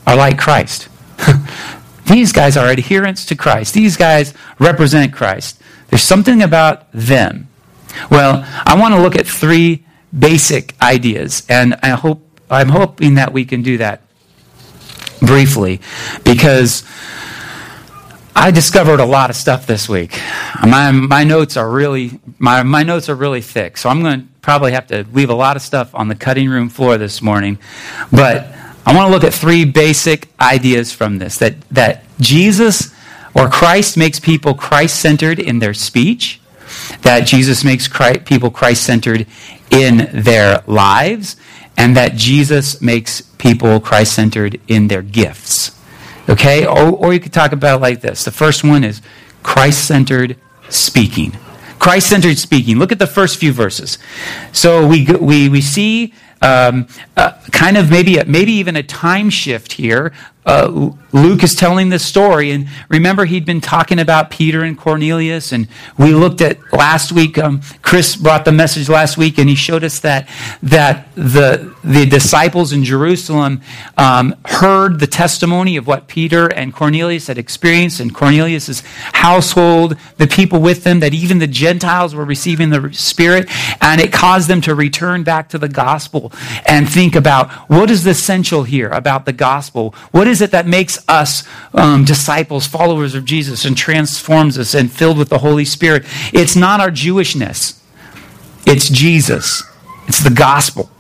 are 0.07 0.17
like 0.17 0.39
Christ. 0.39 0.89
These 2.09 2.33
guys 2.33 2.57
are 2.57 2.69
adherents 2.69 3.27
to 3.27 3.37
Christ. 3.37 3.75
These 3.75 3.99
guys 3.99 4.33
represent 4.59 5.13
Christ. 5.13 5.61
There's 5.89 6.03
something 6.03 6.43
about 6.43 6.91
them. 6.93 7.49
Well, 8.11 8.45
I 8.65 8.79
want 8.81 8.95
to 8.95 9.01
look 9.01 9.15
at 9.15 9.27
three 9.27 9.85
basic 10.19 10.75
ideas, 10.81 11.45
and 11.51 11.75
I 11.83 11.91
hope 11.91 12.27
I'm 12.51 12.71
hoping 12.71 13.15
that 13.15 13.35
we 13.35 13.45
can 13.45 13.63
do 13.63 13.77
that 13.79 14.03
briefly 15.21 15.83
because 16.25 16.83
I 18.41 18.53
discovered 18.53 19.01
a 19.01 19.05
lot 19.05 19.31
of 19.31 19.37
stuff 19.37 19.67
this 19.67 19.89
week. 19.89 20.17
My, 20.65 20.93
my 20.93 21.25
notes 21.25 21.57
are 21.57 21.69
really 21.69 22.21
my, 22.39 22.63
my 22.63 22.85
notes 22.85 23.09
are 23.09 23.17
really 23.17 23.41
thick, 23.41 23.77
so 23.77 23.89
I'm 23.89 24.01
going 24.01 24.21
to 24.21 24.27
probably 24.43 24.71
have 24.71 24.87
to 24.87 25.05
leave 25.13 25.29
a 25.29 25.35
lot 25.35 25.57
of 25.57 25.63
stuff 25.63 25.93
on 25.93 26.07
the 26.07 26.15
cutting 26.15 26.49
room 26.49 26.69
floor 26.69 26.99
this 26.99 27.21
morning. 27.21 27.59
But 28.13 28.55
I 28.87 28.95
want 28.95 29.09
to 29.09 29.13
look 29.13 29.25
at 29.25 29.35
three 29.35 29.65
basic 29.65 30.29
ideas 30.41 30.93
from 30.93 31.19
this 31.19 31.39
that, 31.39 31.61
that 31.73 32.05
Jesus 32.21 32.95
or 33.35 33.49
Christ 33.49 33.97
makes 33.97 34.21
people 34.21 34.55
Christ 34.55 35.01
centered 35.01 35.41
in 35.41 35.59
their 35.59 35.75
speech, 35.75 36.41
that 37.03 37.27
Jesus 37.27 37.65
makes 37.65 37.89
Christ, 37.89 38.25
people 38.25 38.53
Christ 38.53 38.85
centered 38.85 39.27
in 39.73 40.09
their 40.13 40.63
lives, 40.69 41.35
and 41.77 41.97
that 41.97 42.15
Jesus 42.15 42.81
makes 42.81 43.21
people 43.21 43.81
Christ 43.81 44.13
centered 44.13 44.61
in 44.69 44.87
their 44.87 45.03
gifts. 45.03 45.78
Okay? 46.29 46.67
Or, 46.67 46.91
or 46.91 47.15
you 47.15 47.21
could 47.21 47.33
talk 47.33 47.53
about 47.53 47.79
it 47.79 47.83
like 47.83 48.01
this. 48.01 48.25
The 48.25 48.31
first 48.31 48.65
one 48.65 48.85
is 48.85 49.01
Christ 49.43 49.87
centered 49.87 50.37
speaking. 50.69 51.33
Christ 51.79 52.09
centered 52.09 52.39
speaking. 52.39 52.79
Look 52.79 52.93
at 52.93 52.99
the 52.99 53.07
first 53.07 53.39
few 53.39 53.53
verses. 53.53 53.99
So 54.53 54.87
we, 54.87 55.07
we, 55.07 55.49
we 55.49 55.61
see 55.61 56.13
um, 56.43 56.89
uh, 57.17 57.33
kind 57.53 57.77
of 57.77 57.91
maybe 57.91 58.23
maybe 58.25 58.53
even 58.53 58.77
a 58.77 58.83
time 58.83 59.31
shift 59.31 59.73
here 59.73 60.13
uh, 60.49 60.91
Luke 61.13 61.43
is 61.43 61.55
telling 61.55 61.91
this 61.91 62.05
story, 62.05 62.51
and 62.51 62.69
remember, 62.89 63.25
he'd 63.25 63.45
been 63.45 63.61
talking 63.61 63.99
about 63.99 64.31
Peter 64.31 64.63
and 64.63 64.77
Cornelius, 64.77 65.53
and 65.53 65.69
we 65.99 66.13
looked 66.13 66.41
at 66.41 66.59
last 66.73 67.13
week. 67.13 67.39
Um, 67.39 67.61
Chris 67.83 68.17
brought 68.17 68.45
the 68.45 68.53
message 68.53 68.89
last 68.89 69.17
week, 69.17 69.39
and 69.39 69.49
he 69.49 69.55
showed 69.55 69.85
us 69.85 70.01
that 70.01 70.29
that 70.63 71.15
the 71.15 71.75
the 71.85 72.07
disciples 72.07 72.73
in 72.73 72.85
Jerusalem 72.85 73.61
um, 73.97 74.35
heard 74.45 75.01
the 75.01 75.07
testimony 75.07 75.77
of 75.77 75.87
what 75.87 76.09
Peter 76.09 76.49
and 76.49 76.75
Cornelius 76.75 77.27
had 77.27 77.39
experienced 77.39 78.01
in 78.01 78.11
Cornelius's 78.11 78.83
household, 79.13 79.97
the 80.17 80.27
people 80.27 80.61
with 80.61 80.85
them, 80.85 81.01
that 81.01 81.15
even 81.15 81.39
the 81.39 81.47
Gentiles 81.47 82.15
were 82.15 82.25
receiving 82.25 82.71
the 82.71 82.91
Spirit, 82.93 83.49
and 83.81 84.01
it 84.01 84.13
caused 84.13 84.49
them 84.49 84.61
to 84.63 84.75
return 84.75 85.25
back 85.25 85.49
to 85.51 85.59
the 85.59 85.69
gospel 85.69 86.33
and 86.67 86.89
think 86.89 87.17
about 87.17 87.51
what 87.71 87.91
is 87.91 88.07
essential 88.07 88.65
here 88.65 88.89
about 88.89 89.25
the 89.25 89.33
gospel. 89.33 89.95
What 90.11 90.29
is 90.29 90.38
is 90.39 90.43
it 90.43 90.53
that 90.53 90.69
makes 90.69 91.03
us 91.09 91.43
um, 91.75 92.05
disciples, 92.05 92.65
followers 92.65 93.17
of 93.17 93.25
Jesus, 93.25 93.65
and 93.65 93.77
transforms 93.77 94.57
us 94.57 94.73
and 94.73 94.91
filled 94.91 95.19
with 95.19 95.31
the 95.31 95.39
Holy 95.39 95.65
Spirit? 95.65 96.05
It's 96.33 96.55
not 96.55 96.79
our 96.79 96.91
Jewishness, 96.91 97.81
it's 98.65 98.89
Jesus, 98.89 99.65
it's 100.07 100.23
the 100.23 100.31
gospel. 100.31 100.91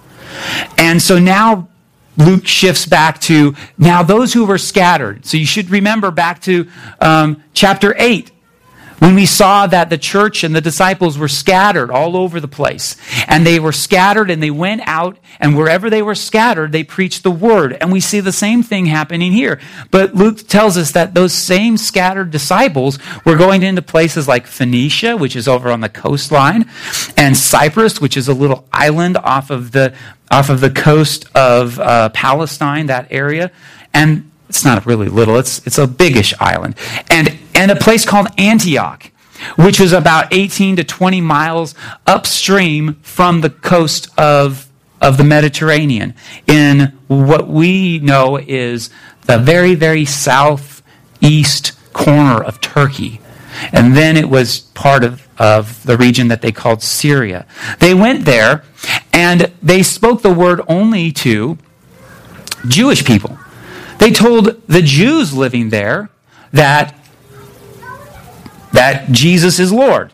And 0.76 1.00
so 1.00 1.21
now 1.21 1.68
Luke 2.16 2.49
shifts 2.49 2.85
back 2.85 3.21
to 3.23 3.54
now 3.78 4.02
those 4.02 4.33
who 4.33 4.45
were 4.45 4.59
scattered. 4.59 5.25
So 5.25 5.37
you 5.37 5.47
should 5.47 5.71
remember 5.71 6.11
back 6.11 6.42
to 6.42 6.68
um, 7.00 7.45
chapter 7.54 7.95
8 7.97 8.33
when 8.99 9.14
we 9.14 9.26
saw 9.26 9.67
that 9.67 9.90
the 9.90 9.99
church 9.99 10.43
and 10.45 10.55
the 10.55 10.61
disciples 10.61 11.17
were 11.17 11.28
scattered 11.28 11.90
all 11.90 12.17
over 12.17 12.40
the 12.40 12.49
place. 12.49 12.97
And 13.26 13.47
they 13.47 13.61
were 13.61 13.73
scattered 13.73 14.31
and 14.31 14.43
they 14.43 14.50
went 14.50 14.83
out, 14.87 15.19
and 15.38 15.57
wherever 15.57 15.88
they 15.88 16.02
were 16.02 16.14
scattered, 16.14 16.73
they 16.73 16.85
preached 16.85 17.23
the 17.23 17.31
word. 17.31 17.75
And 17.81 17.93
we 17.93 18.00
see 18.00 18.21
the 18.21 18.33
same 18.33 18.62
thing 18.62 18.87
happening 18.87 19.33
here. 19.33 19.61
But 19.90 20.14
Luke 20.14 20.47
tells 20.49 20.76
us 20.76 20.93
that 20.93 21.14
those 21.14 21.33
same 21.33 21.76
scattered 21.76 22.31
disciples 22.31 22.99
were 23.25 23.37
going 23.37 23.62
into 23.62 23.83
places 23.83 24.26
like 24.26 24.47
Phoenicia, 24.47 25.17
which 25.17 25.37
is 25.37 25.47
over 25.47 25.71
on 25.71 25.81
the 25.81 25.88
coastline, 25.88 26.69
and 27.17 27.37
Cyprus, 27.37 28.00
which 28.00 28.17
is 28.17 28.28
a 28.28 28.35
little 28.35 28.67
island 28.73 29.17
off 29.17 29.50
of 29.50 29.73
the, 29.73 29.95
off 30.31 30.50
of 30.50 30.61
the 30.61 30.71
coast 30.71 31.26
of 31.35 31.78
uh, 31.78 32.09
Palestine, 32.11 32.87
that 32.87 33.07
area. 33.11 33.50
And 33.95 34.31
it's 34.49 34.64
not 34.64 34.87
really 34.87 35.09
little, 35.09 35.37
it's, 35.37 35.67
it's 35.67 35.78
a 35.78 35.87
biggish 35.87 36.35
island. 36.40 36.75
And, 37.11 37.38
and 37.59 37.73
a 37.73 37.77
place 37.77 38.05
called 38.05 38.29
Antioch, 38.38 39.11
which 39.57 39.81
was 39.81 39.93
about 39.93 40.33
18 40.33 40.77
to 40.77 40.85
20 40.85 41.21
miles 41.21 41.75
upstream 42.07 42.95
from 43.03 43.41
the 43.41 43.50
coast 43.50 44.09
of, 44.17 44.69
of 45.00 45.17
the 45.17 45.25
Mediterranean 45.25 46.15
in 46.47 46.97
what 47.09 47.49
we 47.49 47.99
know 47.99 48.37
is 48.37 48.91
the 49.27 49.38
very, 49.38 49.75
very 49.75 50.05
southeast 50.05 51.73
corner 51.93 52.41
of 52.41 52.61
Turkey. 52.61 53.21
And 53.73 53.97
then 53.97 54.17
it 54.17 54.31
was 54.31 54.61
part 54.61 55.03
of, 55.03 55.27
of 55.37 55.83
the 55.83 55.97
region 55.97 56.29
that 56.29 56.43
they 56.43 56.53
called 56.53 56.81
Syria. 56.81 57.45
They 57.81 57.93
went 57.93 58.25
there 58.25 58.62
and 59.12 59.53
they 59.61 59.83
spoke 59.83 60.23
the 60.23 60.33
word 60.33 60.61
only 60.69 61.11
to 61.11 61.59
Jewish 62.69 63.05
people. 63.05 63.37
They 63.99 64.12
told 64.12 64.65
the 64.69 64.83
Jews 64.83 65.35
living 65.35 65.71
there 65.71 66.11
that, 66.53 66.95
that 68.78 69.11
Jesus 69.11 69.58
is 69.58 69.73
Lord. 69.73 70.12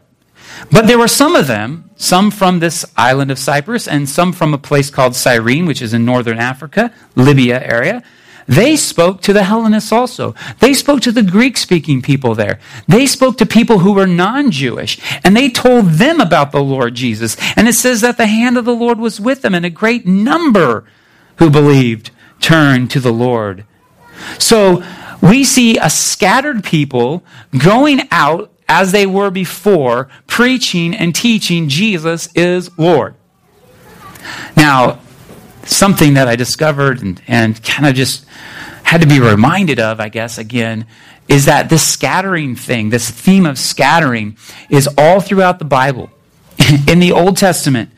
But 0.72 0.86
there 0.86 0.98
were 0.98 1.06
some 1.06 1.36
of 1.36 1.46
them, 1.46 1.90
some 1.96 2.30
from 2.30 2.60
this 2.60 2.82
island 2.96 3.30
of 3.30 3.38
Cyprus 3.38 3.86
and 3.86 4.08
some 4.08 4.32
from 4.32 4.54
a 4.54 4.58
place 4.58 4.88
called 4.88 5.14
Cyrene, 5.14 5.66
which 5.66 5.82
is 5.82 5.92
in 5.92 6.06
northern 6.06 6.38
Africa, 6.38 6.90
Libya 7.14 7.62
area. 7.62 8.02
They 8.48 8.76
spoke 8.76 9.20
to 9.22 9.34
the 9.34 9.44
Hellenists 9.44 9.92
also. 9.92 10.34
They 10.60 10.72
spoke 10.72 11.02
to 11.02 11.12
the 11.12 11.22
Greek 11.22 11.58
speaking 11.58 12.00
people 12.00 12.34
there. 12.34 12.58
They 12.88 13.04
spoke 13.04 13.36
to 13.38 13.46
people 13.46 13.80
who 13.80 13.92
were 13.92 14.06
non 14.06 14.50
Jewish, 14.50 14.98
and 15.22 15.36
they 15.36 15.50
told 15.50 15.90
them 16.04 16.18
about 16.18 16.50
the 16.50 16.62
Lord 16.62 16.94
Jesus. 16.94 17.36
And 17.56 17.68
it 17.68 17.74
says 17.74 18.00
that 18.00 18.16
the 18.16 18.26
hand 18.26 18.56
of 18.56 18.64
the 18.64 18.74
Lord 18.74 18.98
was 18.98 19.20
with 19.20 19.42
them, 19.42 19.54
and 19.54 19.66
a 19.66 19.70
great 19.70 20.06
number 20.06 20.86
who 21.36 21.50
believed 21.50 22.10
turned 22.40 22.90
to 22.92 23.00
the 23.00 23.12
Lord 23.12 23.66
so 24.38 24.82
we 25.22 25.44
see 25.44 25.78
a 25.78 25.90
scattered 25.90 26.64
people 26.64 27.24
going 27.56 28.02
out 28.10 28.52
as 28.68 28.92
they 28.92 29.06
were 29.06 29.30
before, 29.30 30.08
preaching 30.26 30.94
and 30.94 31.14
teaching 31.14 31.68
Jesus 31.68 32.28
is 32.34 32.76
Lord. 32.78 33.14
Now, 34.56 35.00
something 35.64 36.14
that 36.14 36.28
I 36.28 36.36
discovered 36.36 37.02
and, 37.02 37.20
and 37.26 37.62
kind 37.62 37.86
of 37.86 37.94
just 37.94 38.26
had 38.84 39.00
to 39.00 39.06
be 39.06 39.20
reminded 39.20 39.80
of, 39.80 40.00
I 40.00 40.08
guess, 40.08 40.38
again, 40.38 40.86
is 41.28 41.46
that 41.46 41.68
this 41.68 41.86
scattering 41.86 42.54
thing, 42.54 42.90
this 42.90 43.10
theme 43.10 43.46
of 43.46 43.58
scattering, 43.58 44.36
is 44.68 44.88
all 44.98 45.20
throughout 45.20 45.58
the 45.58 45.64
Bible. 45.64 46.10
in 46.88 47.00
the 47.00 47.12
Old 47.12 47.36
Testament, 47.36 47.90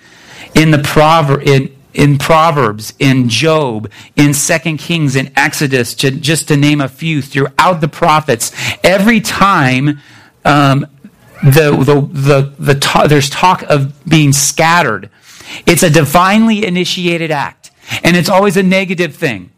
in 0.54 0.70
the 0.70 0.78
proverb, 0.78 1.42
in, 1.42 1.76
in 1.92 2.18
Proverbs, 2.18 2.94
in 2.99 3.28
Job, 3.28 3.90
in 4.14 4.32
Second 4.32 4.78
Kings, 4.78 5.16
in 5.16 5.32
Exodus, 5.37 5.94
to, 5.94 6.11
just 6.11 6.49
to 6.49 6.56
name 6.56 6.80
a 6.80 6.88
few, 6.88 7.20
throughout 7.20 7.80
the 7.80 7.88
prophets, 7.88 8.52
every 8.84 9.21
time 9.21 10.00
um, 10.47 10.87
the, 11.43 11.71
the, 11.73 12.09
the, 12.13 12.73
the 12.73 13.06
there's 13.09 13.28
talk 13.28 13.63
of 13.63 14.04
being 14.09 14.32
scattered, 14.32 15.11
it's 15.67 15.82
a 15.82 15.91
divinely 15.91 16.65
initiated 16.65 17.30
act. 17.30 17.71
And 18.02 18.17
it's 18.17 18.28
always 18.28 18.56
a 18.56 18.63
negative 18.63 19.15
thing. 19.15 19.50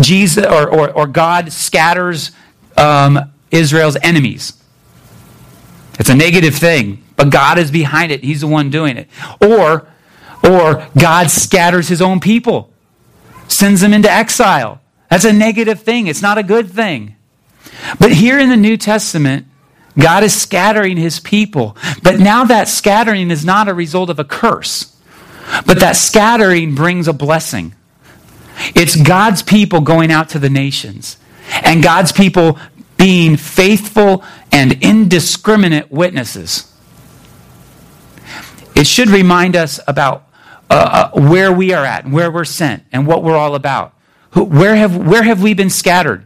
Jesus 0.00 0.44
or, 0.44 0.68
or, 0.68 0.90
or 0.90 1.06
God 1.06 1.52
scatters 1.52 2.32
um, 2.76 3.32
Israel's 3.50 3.96
enemies. 4.02 4.54
It's 5.98 6.08
a 6.08 6.14
negative 6.14 6.54
thing, 6.54 7.04
but 7.16 7.30
God 7.30 7.58
is 7.58 7.70
behind 7.70 8.12
it. 8.12 8.24
He's 8.24 8.40
the 8.40 8.46
one 8.46 8.70
doing 8.70 8.96
it. 8.96 9.08
Or 9.40 9.86
or 10.42 10.88
God 10.98 11.30
scatters 11.30 11.88
his 11.88 12.02
own 12.02 12.18
people, 12.18 12.72
sends 13.46 13.80
them 13.80 13.92
into 13.92 14.10
exile. 14.10 14.80
That's 15.08 15.24
a 15.24 15.32
negative 15.32 15.82
thing, 15.82 16.06
it's 16.06 16.22
not 16.22 16.38
a 16.38 16.42
good 16.42 16.70
thing. 16.70 17.16
But 17.98 18.12
here 18.12 18.38
in 18.38 18.48
the 18.48 18.56
New 18.56 18.76
Testament, 18.76 19.46
God 19.98 20.24
is 20.24 20.34
scattering 20.34 20.96
his 20.96 21.20
people. 21.20 21.76
But 22.02 22.18
now 22.18 22.44
that 22.44 22.68
scattering 22.68 23.30
is 23.30 23.44
not 23.44 23.68
a 23.68 23.74
result 23.74 24.10
of 24.10 24.18
a 24.18 24.24
curse, 24.24 24.96
but 25.66 25.80
that 25.80 25.96
scattering 25.96 26.74
brings 26.74 27.08
a 27.08 27.12
blessing. 27.12 27.74
It's 28.74 28.96
God's 28.96 29.42
people 29.42 29.80
going 29.80 30.10
out 30.10 30.30
to 30.30 30.38
the 30.38 30.50
nations, 30.50 31.16
and 31.62 31.82
God's 31.82 32.12
people 32.12 32.58
being 32.96 33.36
faithful 33.36 34.24
and 34.52 34.82
indiscriminate 34.82 35.90
witnesses. 35.90 36.72
It 38.74 38.86
should 38.86 39.08
remind 39.08 39.56
us 39.56 39.80
about 39.86 40.28
uh, 40.70 41.10
uh, 41.14 41.20
where 41.20 41.52
we 41.52 41.72
are 41.72 41.84
at, 41.84 42.04
and 42.04 42.12
where 42.12 42.30
we're 42.30 42.44
sent, 42.44 42.84
and 42.92 43.06
what 43.06 43.22
we're 43.22 43.36
all 43.36 43.54
about. 43.54 43.94
Where, 44.32 44.74
have, 44.74 44.96
where 44.96 45.22
have 45.22 45.42
we 45.42 45.52
been 45.52 45.68
scattered? 45.68 46.24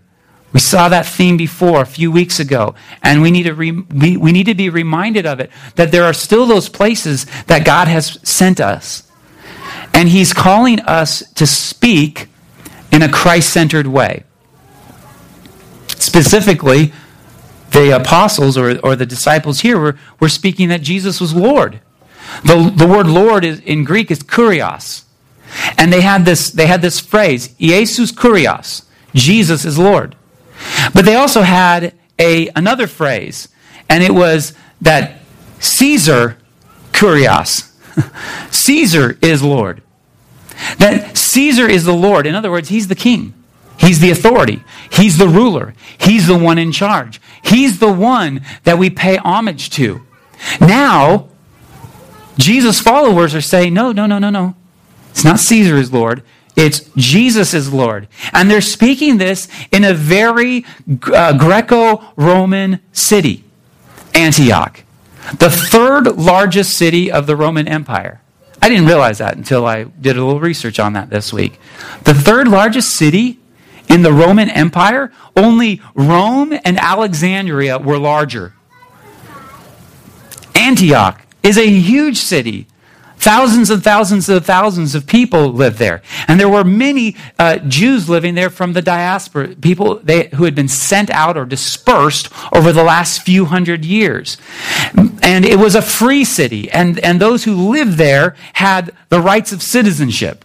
We 0.57 0.61
saw 0.61 0.89
that 0.89 1.05
theme 1.05 1.37
before 1.37 1.83
a 1.83 1.85
few 1.85 2.11
weeks 2.11 2.41
ago, 2.41 2.75
and 3.03 3.21
we 3.21 3.31
need, 3.31 3.43
to 3.43 3.53
re, 3.53 3.73
we, 3.73 4.17
we 4.17 4.33
need 4.33 4.47
to 4.47 4.55
be 4.55 4.71
reminded 4.71 5.27
of 5.27 5.39
it 5.39 5.51
that 5.75 5.93
there 5.93 6.05
are 6.05 6.15
still 6.15 6.47
those 6.47 6.71
places 6.71 7.27
that 7.45 7.67
God 7.67 7.89
has 7.89 8.19
sent 8.27 8.59
us. 8.59 9.03
And 9.93 10.09
He's 10.09 10.33
calling 10.33 10.81
us 10.81 11.31
to 11.35 11.47
speak 11.47 12.29
in 12.91 13.03
a 13.03 13.09
Christ 13.11 13.53
centered 13.53 13.87
way. 13.87 14.25
Specifically, 15.89 16.91
the 17.73 17.95
apostles 17.95 18.57
or, 18.57 18.79
or 18.79 18.97
the 18.97 19.05
disciples 19.05 19.61
here 19.61 19.79
were, 19.79 19.99
were 20.21 20.31
speaking 20.31 20.71
that 20.71 20.81
Jesus 20.81 21.21
was 21.21 21.35
Lord. 21.35 21.81
The, 22.45 22.73
the 22.75 22.87
word 22.87 23.09
Lord 23.09 23.45
is, 23.45 23.61
in 23.61 23.85
Greek 23.85 24.11
is 24.11 24.21
kurios. 24.21 25.05
And 25.77 25.93
they 25.93 26.01
had 26.01 26.25
this, 26.25 26.51
they 26.51 26.67
had 26.67 26.81
this 26.81 26.99
phrase, 26.99 27.49
Jesus 27.49 28.11
kurios, 28.11 28.87
Jesus 29.13 29.67
is 29.67 29.79
Lord. 29.79 30.17
But 30.95 31.05
they 31.05 31.15
also 31.15 31.43
had 31.43 31.95
a, 32.19 32.49
another 32.57 32.87
phrase, 32.87 33.49
and 33.89 34.03
it 34.03 34.13
was 34.13 34.55
that 34.81 35.21
Caesar 35.61 36.39
kurios. 36.93 37.73
Caesar 38.53 39.19
is 39.23 39.43
Lord. 39.43 39.83
That 40.79 41.17
Caesar 41.17 41.69
is 41.69 41.85
the 41.85 41.95
Lord. 41.95 42.27
In 42.27 42.35
other 42.35 42.51
words, 42.51 42.69
he's 42.69 42.89
the 42.89 42.95
king. 42.95 43.35
He's 43.79 44.01
the 44.01 44.11
authority. 44.11 44.65
He's 44.91 45.19
the 45.19 45.29
ruler. 45.29 45.75
He's 45.99 46.27
the 46.27 46.39
one 46.39 46.59
in 46.59 46.73
charge. 46.73 47.21
He's 47.43 47.79
the 47.79 47.93
one 47.93 48.41
that 48.65 48.79
we 48.79 48.89
pay 48.89 49.17
homage 49.17 49.71
to. 49.71 50.03
Now, 50.61 51.29
Jesus' 52.39 52.81
followers 52.81 53.35
are 53.35 53.41
saying, 53.41 53.75
no, 53.75 53.93
no, 53.93 54.07
no, 54.07 54.19
no, 54.19 54.31
no. 54.31 54.55
It's 55.11 55.25
not 55.25 55.41
Caesar 55.41 55.77
is 55.77 55.93
Lord. 55.93 56.23
It's 56.57 56.81
Jesus 56.97 57.53
is 57.53 57.73
Lord. 57.73 58.09
And 58.33 58.51
they're 58.51 58.63
speaking 58.63 59.19
this 59.19 59.47
in 59.71 59.85
a 59.85 59.93
very 59.93 60.65
uh, 61.13 61.37
Greco 61.37 62.03
Roman 62.17 62.81
city, 62.93 63.45
Antioch, 64.15 64.83
the 65.39 65.51
third 65.51 66.17
largest 66.17 66.77
city 66.77 67.13
of 67.13 67.27
the 67.27 67.37
Roman 67.37 67.69
Empire. 67.69 68.23
I 68.63 68.71
didn't 68.71 68.87
realize 68.87 69.19
that 69.19 69.37
until 69.37 69.67
I 69.67 69.85
did 69.85 70.17
a 70.17 70.25
little 70.25 70.41
research 70.41 70.81
on 70.81 70.95
that 70.95 71.11
this 71.11 71.33
week. 71.33 71.61
The 72.05 72.15
third 72.15 72.49
largest 72.49 72.97
city 72.97 73.39
in 73.89 74.03
the 74.03 74.13
Roman 74.13 74.49
Empire, 74.49 75.13
only 75.37 75.81
Rome 75.95 76.53
and 76.65 76.79
Alexandria 76.79 77.79
were 77.79 77.99
larger. 77.99 78.55
Antioch 80.55 81.21
is 81.43 81.59
a 81.59 81.69
huge 81.69 82.17
city. 82.19 82.67
Thousands 83.27 83.71
and 83.71 83.83
thousands 83.83 84.29
of 84.29 84.47
thousands 84.47 84.95
of 84.95 85.05
people 85.05 85.53
lived 85.53 85.79
there. 85.79 86.01
And 86.29 86.39
there 86.39 86.49
were 86.49 86.63
many 86.63 87.17
uh, 87.41 87.59
Jews 87.59 88.09
living 88.09 88.37
there 88.37 88.51
from 88.51 88.73
the 88.73 88.81
diaspora, 88.81 89.57
people 89.57 89.97
they, 89.97 90.29
who 90.29 90.45
had 90.45 90.55
been 90.55 90.69
sent 90.69 91.11
out 91.11 91.37
or 91.37 91.45
dispersed 91.45 92.29
over 92.55 92.71
the 92.71 92.85
last 92.85 93.23
few 93.23 93.47
hundred 93.47 93.85
years. 93.85 94.37
And 95.23 95.45
it 95.45 95.59
was 95.59 95.75
a 95.75 95.83
free 95.83 96.25
city, 96.25 96.71
and, 96.71 97.01
and 97.01 97.21
those 97.21 97.43
who 97.43 97.69
lived 97.69 97.95
there 97.95 98.37
had 98.53 98.93
the 99.09 99.21
rights 99.21 99.51
of 99.51 99.61
citizenship 99.61 100.45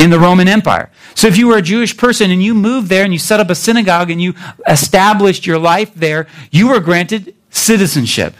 in 0.00 0.10
the 0.10 0.18
Roman 0.18 0.48
Empire. 0.48 0.90
So 1.14 1.28
if 1.28 1.38
you 1.38 1.46
were 1.46 1.58
a 1.58 1.62
Jewish 1.62 1.96
person 1.96 2.32
and 2.32 2.42
you 2.42 2.54
moved 2.54 2.88
there 2.88 3.04
and 3.04 3.12
you 3.12 3.20
set 3.20 3.38
up 3.38 3.50
a 3.50 3.54
synagogue 3.54 4.10
and 4.10 4.20
you 4.20 4.34
established 4.66 5.46
your 5.46 5.60
life 5.60 5.94
there, 5.94 6.26
you 6.50 6.70
were 6.70 6.80
granted 6.80 7.36
citizenship. 7.50 8.34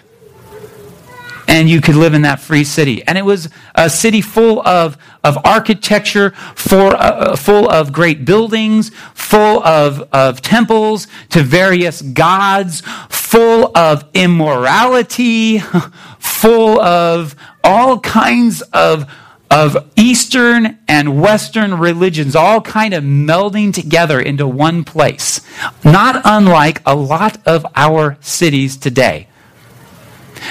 And 1.56 1.70
you 1.70 1.80
could 1.80 1.94
live 1.94 2.12
in 2.12 2.20
that 2.20 2.38
free 2.38 2.64
city. 2.64 3.02
And 3.06 3.16
it 3.16 3.24
was 3.24 3.48
a 3.74 3.88
city 3.88 4.20
full 4.20 4.60
of, 4.68 4.98
of 5.24 5.38
architecture, 5.42 6.32
for, 6.54 6.94
uh, 6.94 6.98
uh, 6.98 7.36
full 7.36 7.66
of 7.70 7.94
great 7.94 8.26
buildings, 8.26 8.90
full 9.14 9.64
of, 9.64 10.06
of 10.12 10.42
temples 10.42 11.06
to 11.30 11.42
various 11.42 12.02
gods, 12.02 12.82
full 13.08 13.74
of 13.74 14.04
immorality, 14.12 15.58
full 16.18 16.78
of 16.78 17.34
all 17.64 18.00
kinds 18.00 18.60
of 18.72 19.10
of 19.48 19.76
Eastern 19.94 20.76
and 20.88 21.22
Western 21.22 21.78
religions 21.78 22.34
all 22.34 22.60
kind 22.60 22.92
of 22.92 23.04
melding 23.04 23.72
together 23.72 24.20
into 24.20 24.44
one 24.44 24.82
place. 24.82 25.40
Not 25.84 26.20
unlike 26.24 26.82
a 26.84 26.96
lot 26.96 27.38
of 27.46 27.64
our 27.76 28.18
cities 28.20 28.76
today 28.76 29.28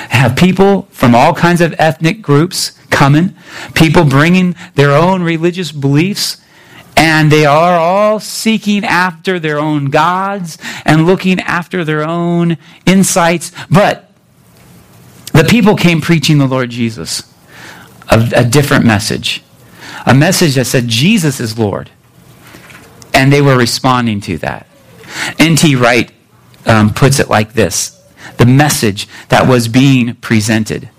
have 0.09 0.35
people 0.35 0.83
from 0.91 1.15
all 1.15 1.33
kinds 1.33 1.61
of 1.61 1.75
ethnic 1.77 2.21
groups 2.21 2.71
coming, 2.89 3.35
people 3.73 4.05
bringing 4.05 4.55
their 4.75 4.91
own 4.91 5.23
religious 5.23 5.71
beliefs, 5.71 6.37
and 6.97 7.31
they 7.31 7.45
are 7.45 7.77
all 7.77 8.19
seeking 8.19 8.85
after 8.85 9.37
their 9.39 9.59
own 9.59 9.85
gods 9.85 10.57
and 10.85 11.05
looking 11.05 11.39
after 11.41 11.83
their 11.83 12.07
own 12.07 12.57
insights. 12.85 13.51
But 13.69 14.09
the 15.33 15.43
people 15.43 15.75
came 15.75 15.99
preaching 15.99 16.37
the 16.37 16.47
Lord 16.47 16.69
Jesus, 16.69 17.21
a, 18.09 18.29
a 18.37 18.45
different 18.45 18.85
message, 18.85 19.43
a 20.05 20.13
message 20.13 20.55
that 20.55 20.65
said 20.65 20.87
Jesus 20.87 21.39
is 21.39 21.59
Lord. 21.59 21.89
And 23.13 23.31
they 23.31 23.41
were 23.41 23.57
responding 23.57 24.19
to 24.21 24.37
that. 24.39 24.67
N.T. 25.39 25.75
Wright 25.75 26.11
um, 26.65 26.93
puts 26.93 27.19
it 27.19 27.29
like 27.29 27.53
this 27.53 27.94
the 28.37 28.45
message 28.45 29.07
that 29.29 29.47
was 29.47 29.67
being 29.67 30.15
presented. 30.15 30.89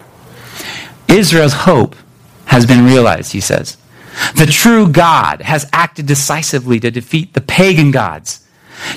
Israel's 1.08 1.52
hope 1.52 1.94
has 2.46 2.66
been 2.66 2.84
realized, 2.84 3.32
he 3.32 3.40
says. 3.40 3.76
The 4.36 4.46
true 4.46 4.88
God 4.88 5.42
has 5.42 5.68
acted 5.72 6.06
decisively 6.06 6.80
to 6.80 6.90
defeat 6.90 7.34
the 7.34 7.40
pagan 7.40 7.90
gods, 7.90 8.46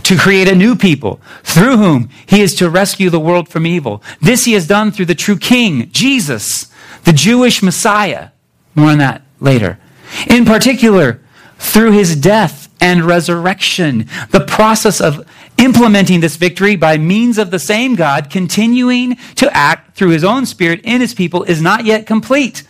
to 0.03 0.17
create 0.17 0.47
a 0.47 0.55
new 0.55 0.75
people 0.75 1.19
through 1.43 1.77
whom 1.77 2.09
he 2.25 2.41
is 2.41 2.55
to 2.55 2.69
rescue 2.69 3.09
the 3.09 3.19
world 3.19 3.49
from 3.49 3.65
evil. 3.65 4.01
This 4.21 4.45
he 4.45 4.53
has 4.53 4.67
done 4.67 4.91
through 4.91 5.05
the 5.05 5.15
true 5.15 5.37
King, 5.37 5.89
Jesus, 5.91 6.71
the 7.03 7.13
Jewish 7.13 7.61
Messiah. 7.61 8.29
More 8.75 8.91
on 8.91 8.97
that 8.99 9.23
later. 9.39 9.79
In 10.27 10.45
particular, 10.45 11.21
through 11.57 11.91
his 11.91 12.15
death 12.15 12.69
and 12.81 13.03
resurrection, 13.03 14.07
the 14.31 14.45
process 14.45 15.01
of 15.01 15.28
implementing 15.59 16.21
this 16.21 16.37
victory 16.37 16.75
by 16.75 16.97
means 16.97 17.37
of 17.37 17.51
the 17.51 17.59
same 17.59 17.95
God 17.95 18.29
continuing 18.29 19.17
to 19.35 19.55
act 19.55 19.95
through 19.95 20.09
his 20.09 20.23
own 20.23 20.45
Spirit 20.45 20.81
in 20.83 21.01
his 21.01 21.13
people 21.13 21.43
is 21.43 21.61
not 21.61 21.85
yet 21.85 22.07
complete. 22.07 22.63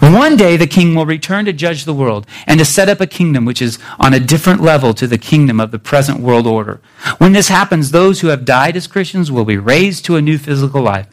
One 0.00 0.36
day 0.36 0.56
the 0.56 0.66
king 0.66 0.94
will 0.94 1.04
return 1.04 1.44
to 1.44 1.52
judge 1.52 1.84
the 1.84 1.94
world 1.94 2.26
and 2.46 2.58
to 2.58 2.64
set 2.64 2.88
up 2.88 3.00
a 3.00 3.06
kingdom 3.06 3.44
which 3.44 3.60
is 3.60 3.78
on 4.00 4.14
a 4.14 4.20
different 4.20 4.62
level 4.62 4.94
to 4.94 5.06
the 5.06 5.18
kingdom 5.18 5.60
of 5.60 5.70
the 5.70 5.78
present 5.78 6.20
world 6.20 6.46
order. 6.46 6.80
When 7.18 7.32
this 7.32 7.48
happens, 7.48 7.90
those 7.90 8.20
who 8.20 8.28
have 8.28 8.46
died 8.46 8.76
as 8.76 8.86
Christians 8.86 9.30
will 9.30 9.44
be 9.44 9.58
raised 9.58 10.04
to 10.06 10.16
a 10.16 10.22
new 10.22 10.38
physical 10.38 10.80
life. 10.80 11.06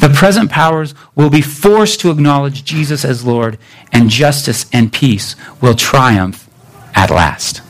The 0.00 0.08
present 0.08 0.50
powers 0.50 0.94
will 1.14 1.30
be 1.30 1.42
forced 1.42 2.00
to 2.00 2.10
acknowledge 2.10 2.64
Jesus 2.64 3.04
as 3.04 3.26
Lord, 3.26 3.58
and 3.92 4.08
justice 4.08 4.64
and 4.72 4.92
peace 4.92 5.36
will 5.60 5.74
triumph 5.74 6.48
at 6.94 7.10
last. 7.10 7.60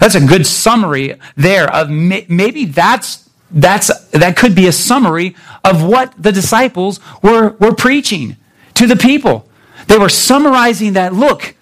That's 0.00 0.14
a 0.14 0.26
good 0.26 0.46
summary 0.46 1.18
there 1.36 1.72
of 1.72 1.90
maybe 1.90 2.64
that's, 2.66 3.28
that's, 3.50 4.06
that 4.08 4.36
could 4.36 4.54
be 4.54 4.66
a 4.66 4.72
summary 4.72 5.36
of 5.64 5.82
what 5.82 6.14
the 6.18 6.32
disciples 6.32 7.00
were, 7.22 7.50
were 7.60 7.74
preaching 7.74 8.36
to 8.74 8.86
the 8.86 8.96
people. 8.96 9.48
They 9.86 9.98
were 9.98 10.08
summarizing 10.08 10.94
that 10.94 11.12
look, 11.12 11.54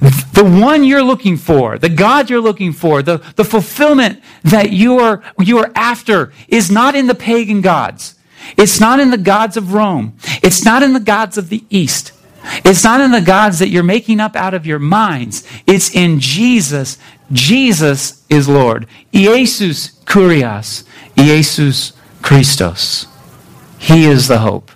the 0.00 0.44
one 0.44 0.84
you're 0.84 1.02
looking 1.02 1.36
for, 1.36 1.78
the 1.78 1.88
God 1.88 2.28
you're 2.28 2.40
looking 2.40 2.72
for, 2.72 3.02
the, 3.02 3.18
the 3.36 3.44
fulfillment 3.44 4.22
that 4.44 4.70
you 4.70 4.98
are, 4.98 5.22
you 5.38 5.58
are 5.58 5.72
after 5.74 6.32
is 6.48 6.70
not 6.70 6.94
in 6.94 7.06
the 7.06 7.14
pagan 7.14 7.60
gods. 7.62 8.14
It's 8.56 8.78
not 8.78 9.00
in 9.00 9.10
the 9.10 9.18
gods 9.18 9.56
of 9.56 9.72
Rome. 9.72 10.16
It's 10.42 10.64
not 10.64 10.82
in 10.82 10.92
the 10.92 11.00
gods 11.00 11.38
of 11.38 11.48
the 11.48 11.64
East. 11.70 12.12
It's 12.64 12.84
not 12.84 13.00
in 13.00 13.10
the 13.10 13.20
gods 13.20 13.58
that 13.58 13.68
you're 13.68 13.82
making 13.82 14.20
up 14.20 14.36
out 14.36 14.54
of 14.54 14.66
your 14.66 14.78
minds. 14.78 15.46
It's 15.66 15.94
in 15.94 16.20
Jesus. 16.20 16.98
Jesus 17.32 18.24
is 18.28 18.48
Lord. 18.48 18.86
Iesus 19.12 20.02
Kurios. 20.04 20.84
Iesus 21.16 21.92
Christos. 22.22 23.06
He 23.78 24.04
is 24.06 24.28
the 24.28 24.38
hope 24.38 24.70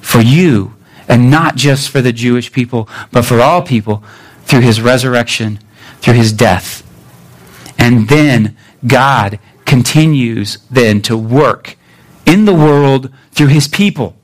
for 0.00 0.20
you, 0.20 0.74
and 1.08 1.30
not 1.30 1.56
just 1.56 1.88
for 1.88 2.00
the 2.00 2.12
Jewish 2.12 2.52
people, 2.52 2.88
but 3.10 3.24
for 3.24 3.40
all 3.40 3.62
people 3.62 4.04
through 4.44 4.60
his 4.60 4.80
resurrection, 4.80 5.58
through 6.00 6.14
his 6.14 6.32
death. 6.32 6.82
And 7.78 8.08
then 8.08 8.56
God 8.86 9.38
continues 9.64 10.58
then 10.70 11.02
to 11.02 11.16
work 11.16 11.76
in 12.26 12.44
the 12.44 12.54
world 12.54 13.12
through 13.32 13.48
his 13.48 13.68
people 13.68 14.16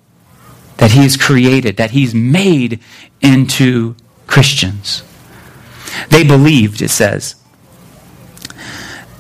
that 0.81 0.93
he's 0.93 1.15
created, 1.15 1.77
that 1.77 1.91
he's 1.91 2.15
made 2.15 2.81
into 3.21 3.95
Christians. 4.27 5.03
They 6.09 6.25
believed, 6.25 6.81
it 6.81 6.89
says. 6.89 7.35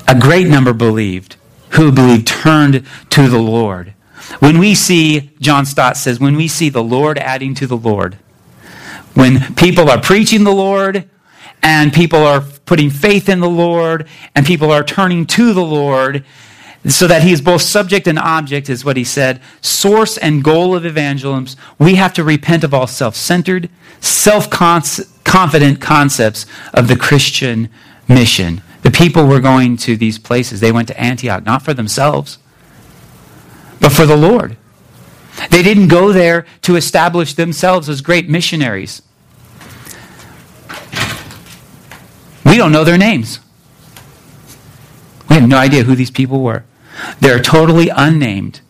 A 0.08 0.18
great 0.18 0.46
number 0.46 0.72
believed. 0.72 1.36
Who 1.72 1.92
believed 1.92 2.26
turned 2.26 2.86
to 3.10 3.28
the 3.28 3.38
Lord. 3.38 3.92
When 4.38 4.58
we 4.58 4.74
see, 4.74 5.32
John 5.38 5.66
Stott 5.66 5.98
says, 5.98 6.18
when 6.18 6.34
we 6.34 6.48
see 6.48 6.70
the 6.70 6.82
Lord 6.82 7.18
adding 7.18 7.54
to 7.56 7.66
the 7.66 7.76
Lord, 7.76 8.16
when 9.12 9.54
people 9.54 9.90
are 9.90 10.00
preaching 10.00 10.44
the 10.44 10.52
Lord 10.52 11.10
and 11.62 11.92
people 11.92 12.20
are 12.20 12.40
putting 12.40 12.88
faith 12.88 13.28
in 13.28 13.40
the 13.40 13.50
Lord 13.50 14.08
and 14.34 14.46
people 14.46 14.70
are 14.70 14.82
turning 14.82 15.26
to 15.26 15.52
the 15.52 15.62
Lord, 15.62 16.24
so 16.86 17.06
that 17.06 17.22
he 17.22 17.32
is 17.32 17.42
both 17.42 17.60
subject 17.60 18.06
and 18.06 18.18
object, 18.18 18.70
is 18.70 18.84
what 18.84 18.96
he 18.96 19.04
said. 19.04 19.40
Source 19.60 20.16
and 20.16 20.42
goal 20.42 20.74
of 20.74 20.86
evangelism. 20.86 21.60
We 21.78 21.96
have 21.96 22.14
to 22.14 22.24
repent 22.24 22.64
of 22.64 22.72
all 22.72 22.86
self 22.86 23.16
centered, 23.16 23.68
self 24.00 24.48
confident 24.48 25.80
concepts 25.80 26.46
of 26.72 26.88
the 26.88 26.96
Christian 26.96 27.68
mission. 28.08 28.62
The 28.82 28.90
people 28.90 29.26
were 29.26 29.40
going 29.40 29.76
to 29.78 29.96
these 29.96 30.18
places, 30.18 30.60
they 30.60 30.72
went 30.72 30.88
to 30.88 30.98
Antioch, 30.98 31.44
not 31.44 31.62
for 31.62 31.74
themselves, 31.74 32.38
but 33.78 33.92
for 33.92 34.06
the 34.06 34.16
Lord. 34.16 34.56
They 35.50 35.62
didn't 35.62 35.88
go 35.88 36.12
there 36.12 36.46
to 36.62 36.76
establish 36.76 37.34
themselves 37.34 37.88
as 37.88 38.00
great 38.00 38.28
missionaries. 38.28 39.02
We 42.44 42.56
don't 42.56 42.72
know 42.72 42.84
their 42.84 42.98
names. 42.98 43.38
We 45.28 45.36
have 45.36 45.48
no 45.48 45.58
idea 45.58 45.84
who 45.84 45.94
these 45.94 46.10
people 46.10 46.40
were. 46.40 46.64
They're 47.20 47.40
totally 47.40 47.88
unnamed. 47.88 48.60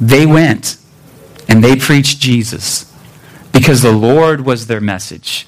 They 0.00 0.26
went 0.26 0.76
and 1.48 1.62
they 1.62 1.76
preached 1.76 2.20
Jesus 2.20 2.92
because 3.52 3.82
the 3.82 3.92
Lord 3.92 4.44
was 4.44 4.66
their 4.66 4.80
message, 4.80 5.46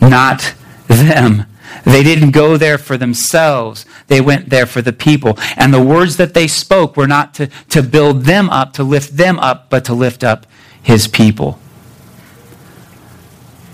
not 0.00 0.54
them. 0.86 1.44
They 1.84 2.02
didn't 2.02 2.30
go 2.30 2.56
there 2.56 2.78
for 2.78 2.96
themselves. 2.96 3.84
They 4.06 4.20
went 4.20 4.48
there 4.48 4.66
for 4.66 4.80
the 4.80 4.92
people. 4.92 5.38
And 5.56 5.72
the 5.72 5.82
words 5.82 6.16
that 6.16 6.34
they 6.34 6.46
spoke 6.46 6.96
were 6.96 7.06
not 7.06 7.34
to, 7.34 7.48
to 7.70 7.82
build 7.82 8.22
them 8.22 8.48
up, 8.50 8.72
to 8.74 8.84
lift 8.84 9.16
them 9.16 9.38
up, 9.38 9.68
but 9.70 9.84
to 9.86 9.94
lift 9.94 10.24
up 10.24 10.46
his 10.82 11.08
people. 11.08 11.58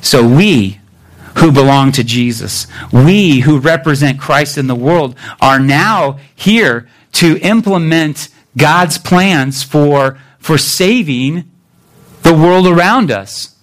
So 0.01 0.27
we 0.27 0.81
who 1.37 1.51
belong 1.51 1.93
to 1.93 2.05
Jesus. 2.05 2.67
We 2.93 3.41
who 3.41 3.59
represent 3.59 4.21
Christ 4.21 4.57
in 4.57 4.67
the 4.67 4.75
world 4.75 5.17
are 5.41 5.59
now 5.59 6.19
here 6.35 6.89
to 7.13 7.39
implement 7.39 8.29
God's 8.57 8.99
plans 8.99 9.63
for, 9.63 10.19
for 10.39 10.59
saving 10.59 11.51
the 12.23 12.35
world 12.35 12.67
around 12.67 13.11
us. 13.11 13.57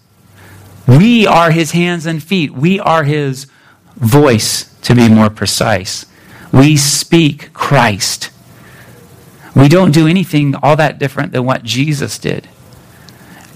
We 0.88 1.26
are 1.26 1.52
his 1.52 1.72
hands 1.72 2.06
and 2.06 2.22
feet. 2.22 2.52
We 2.52 2.80
are 2.80 3.04
his 3.04 3.48
voice, 3.96 4.66
to 4.82 4.96
be 4.96 5.08
more 5.08 5.30
precise. 5.30 6.06
We 6.52 6.76
speak 6.76 7.54
Christ. 7.54 8.30
We 9.56 9.68
don't 9.68 9.92
do 9.92 10.08
anything 10.08 10.56
all 10.56 10.76
that 10.76 11.00
different 11.00 11.32
than 11.32 11.46
what 11.46 11.64
Jesus 11.64 12.18
did. 12.18 12.48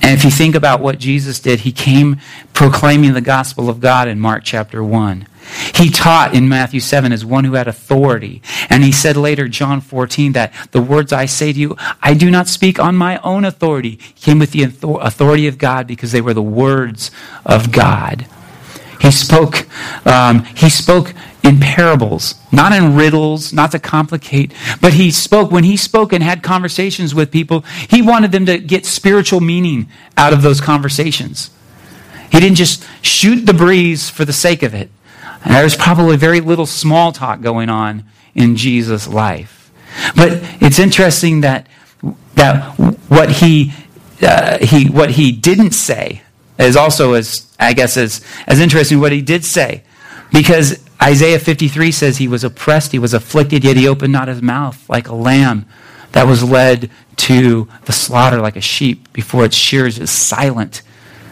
And 0.05 0.13
if 0.13 0.23
you 0.23 0.29
think 0.29 0.53
about 0.53 0.81
what 0.81 0.99
Jesus 0.99 1.39
did, 1.39 1.61
he 1.61 1.71
came 1.71 2.19
proclaiming 2.53 3.13
the 3.13 3.21
gospel 3.21 3.71
of 3.71 3.79
God 3.79 4.07
in 4.07 4.19
Mark 4.19 4.43
chapter 4.43 4.83
1. 4.83 5.25
He 5.73 5.89
taught 5.89 6.35
in 6.35 6.47
Matthew 6.47 6.79
7 6.79 7.11
as 7.11 7.25
one 7.25 7.43
who 7.43 7.53
had 7.53 7.67
authority. 7.67 8.43
And 8.69 8.83
he 8.83 8.91
said 8.91 9.17
later, 9.17 9.47
John 9.47 9.81
14, 9.81 10.33
that 10.33 10.53
the 10.69 10.79
words 10.79 11.11
I 11.11 11.25
say 11.25 11.51
to 11.53 11.59
you, 11.59 11.75
I 12.03 12.13
do 12.13 12.29
not 12.29 12.47
speak 12.47 12.79
on 12.79 12.95
my 12.95 13.17
own 13.23 13.45
authority. 13.45 13.97
He 14.13 14.13
came 14.13 14.37
with 14.37 14.51
the 14.51 14.61
authority 15.01 15.47
of 15.47 15.57
God 15.57 15.87
because 15.87 16.11
they 16.11 16.21
were 16.21 16.35
the 16.35 16.41
words 16.43 17.09
of 17.43 17.71
God. 17.71 18.27
He 19.01 19.09
spoke, 19.09 19.67
um, 20.05 20.43
he 20.43 20.69
spoke 20.69 21.15
in 21.45 21.59
parables, 21.59 22.33
not 22.51 22.73
in 22.73 22.95
riddles, 22.95 23.53
not 23.53 23.71
to 23.71 23.79
complicate, 23.79 24.51
but 24.81 24.93
he 24.93 25.11
spoke, 25.11 25.51
when 25.51 25.63
he 25.63 25.77
spoke 25.77 26.11
and 26.11 26.23
had 26.23 26.41
conversations 26.41 27.13
with 27.13 27.31
people, 27.31 27.63
he 27.87 28.01
wanted 28.01 28.31
them 28.31 28.47
to 28.47 28.57
get 28.57 28.83
spiritual 28.83 29.39
meaning 29.39 29.87
out 30.17 30.33
of 30.33 30.41
those 30.41 30.59
conversations. 30.59 31.51
He 32.31 32.39
didn't 32.39 32.57
just 32.57 32.83
shoot 33.03 33.45
the 33.45 33.53
breeze 33.53 34.09
for 34.09 34.25
the 34.25 34.33
sake 34.33 34.63
of 34.63 34.73
it. 34.73 34.89
There 35.45 35.63
was 35.63 35.75
probably 35.75 36.17
very 36.17 36.41
little 36.41 36.65
small 36.65 37.11
talk 37.11 37.41
going 37.41 37.69
on 37.69 38.05
in 38.33 38.55
Jesus' 38.55 39.07
life. 39.07 39.71
But 40.15 40.39
it's 40.59 40.79
interesting 40.79 41.41
that, 41.41 41.67
that 42.33 42.73
what 43.07 43.29
he, 43.29 43.71
uh, 44.23 44.57
he, 44.57 44.89
what 44.89 45.11
he 45.11 45.31
didn't 45.31 45.71
say 45.71 46.23
is 46.57 46.75
also 46.75 47.13
as, 47.13 47.55
I 47.59 47.73
guess, 47.73 47.97
as, 47.97 48.25
as 48.47 48.59
interesting 48.59 48.99
what 48.99 49.11
he 49.11 49.21
did 49.21 49.45
say. 49.45 49.83
Because 50.35 50.83
Isaiah 51.01 51.39
53 51.39 51.93
says 51.93 52.17
he 52.17 52.27
was 52.27 52.43
oppressed, 52.43 52.91
he 52.91 52.99
was 52.99 53.13
afflicted, 53.13 53.63
yet 53.63 53.77
he 53.77 53.87
opened 53.87 54.11
not 54.11 54.27
his 54.27 54.41
mouth 54.41 54.89
like 54.89 55.07
a 55.07 55.15
lamb 55.15 55.65
that 56.11 56.27
was 56.27 56.43
led 56.43 56.91
to 57.15 57.69
the 57.85 57.93
slaughter 57.93 58.41
like 58.41 58.57
a 58.57 58.61
sheep 58.61 59.13
before 59.13 59.45
its 59.45 59.55
shears 59.55 59.97
is 59.97 60.11
silent. 60.11 60.81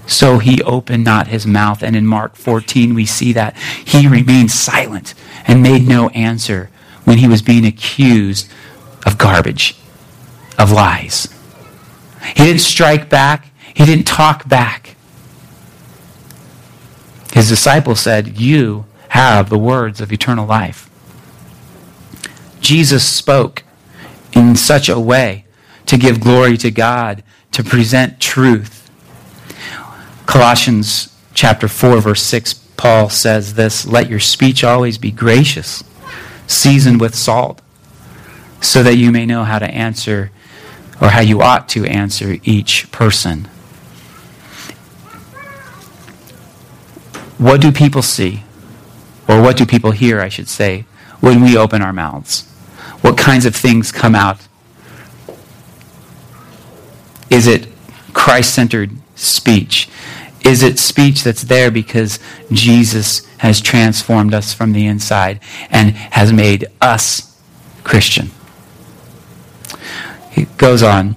So 0.08 0.38
he 0.38 0.63
opened 0.63 1.04
not 1.04 1.28
his 1.28 1.46
mouth. 1.46 1.84
And 1.84 1.98
in 1.98 2.08
Mark 2.08 2.38
14, 2.38 2.94
we 2.94 3.06
see 3.06 3.34
that 3.34 3.58
he 3.58 4.08
remained 4.08 4.52
silent 4.52 5.16
and 5.48 5.62
made 5.62 5.86
no 5.86 6.08
answer 6.10 6.70
when 7.04 7.18
he 7.18 7.28
was 7.28 7.42
being 7.42 7.66
accused 7.66 8.50
of 9.06 9.18
garbage, 9.18 9.78
of 10.58 10.72
lies. 10.72 11.28
He 12.38 12.46
didn't 12.46 12.62
strike 12.62 13.10
back, 13.10 13.52
he 13.74 13.84
didn't 13.84 14.08
talk 14.08 14.48
back. 14.48 14.96
His 17.34 17.50
disciples 17.50 18.00
said, 18.00 18.39
You 18.39 18.86
have 19.13 19.47
the 19.52 19.60
words 19.60 20.02
of 20.02 20.12
eternal 20.12 20.47
life. 20.47 20.89
Jesus 22.62 23.08
spoke 23.08 23.62
in 24.32 24.56
such 24.56 24.89
a 24.89 24.99
way 24.99 25.45
to 25.86 25.97
give 25.99 26.19
glory 26.19 26.58
to 26.58 26.71
God, 26.71 27.21
to 27.52 27.63
present 27.63 28.19
truth. 28.19 28.89
Colossians 30.26 31.15
chapter 31.36 31.67
4 31.67 32.02
verse 32.02 32.23
6 32.23 32.54
Paul 32.76 33.10
says 33.10 33.54
this, 33.54 33.86
let 33.86 34.10
your 34.10 34.19
speech 34.19 34.63
always 34.63 34.97
be 34.97 35.12
gracious, 35.12 35.84
seasoned 36.47 36.99
with 36.99 37.13
salt, 37.13 37.62
so 38.62 38.82
that 38.82 38.95
you 38.95 39.12
may 39.12 39.28
know 39.28 39.43
how 39.43 39.60
to 39.60 39.69
answer 39.69 40.32
or 40.99 41.10
how 41.10 41.21
you 41.21 41.39
ought 41.39 41.69
to 41.69 41.86
answer 41.86 42.38
each 42.43 42.91
person. 42.91 43.45
What 47.38 47.62
do 47.62 47.71
people 47.71 48.02
see? 48.02 48.43
Or 49.27 49.41
what 49.41 49.57
do 49.57 49.65
people 49.65 49.91
hear, 49.91 50.19
I 50.19 50.29
should 50.29 50.47
say, 50.47 50.86
when 51.19 51.41
we 51.41 51.57
open 51.57 51.81
our 51.81 51.93
mouths? 51.93 52.49
What 53.01 53.17
kinds 53.17 53.45
of 53.45 53.55
things 53.55 53.91
come 53.91 54.15
out? 54.15 54.47
Is 57.29 57.47
it 57.47 57.67
Christ 58.13 58.53
centered 58.53 58.91
speech? 59.15 59.89
Is 60.45 60.62
it 60.62 60.77
speech 60.77 61.23
that's 61.23 61.43
there 61.43 61.71
because 61.71 62.19
Jesus 62.51 63.25
has 63.38 63.62
transformed 63.62 64.33
us 64.33 64.53
from 64.53 64.73
the 64.73 64.86
inside 64.86 65.39
and 65.69 65.91
has 65.91 66.33
made 66.33 66.67
us 66.81 67.38
Christian? 67.83 68.29
He 70.31 70.45
goes 70.57 70.83
on. 70.83 71.15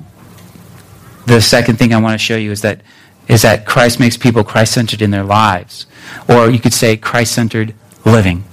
The 1.27 1.41
second 1.41 1.77
thing 1.77 1.93
I 1.93 2.01
want 2.01 2.15
to 2.15 2.25
show 2.25 2.37
you 2.37 2.53
is 2.53 2.63
that 2.63 2.83
is 3.29 3.43
that 3.43 3.67
Christ 3.67 3.99
makes 3.99 4.17
people 4.17 4.45
Christ 4.45 4.75
centered 4.75 5.03
in 5.03 5.11
their 5.11 5.25
lives. 5.25 5.87
Or 6.29 6.49
you 6.49 6.61
could 6.61 6.73
say 6.73 6.97
Christ 6.97 7.33
centered 7.33 7.75
living. 8.07 8.45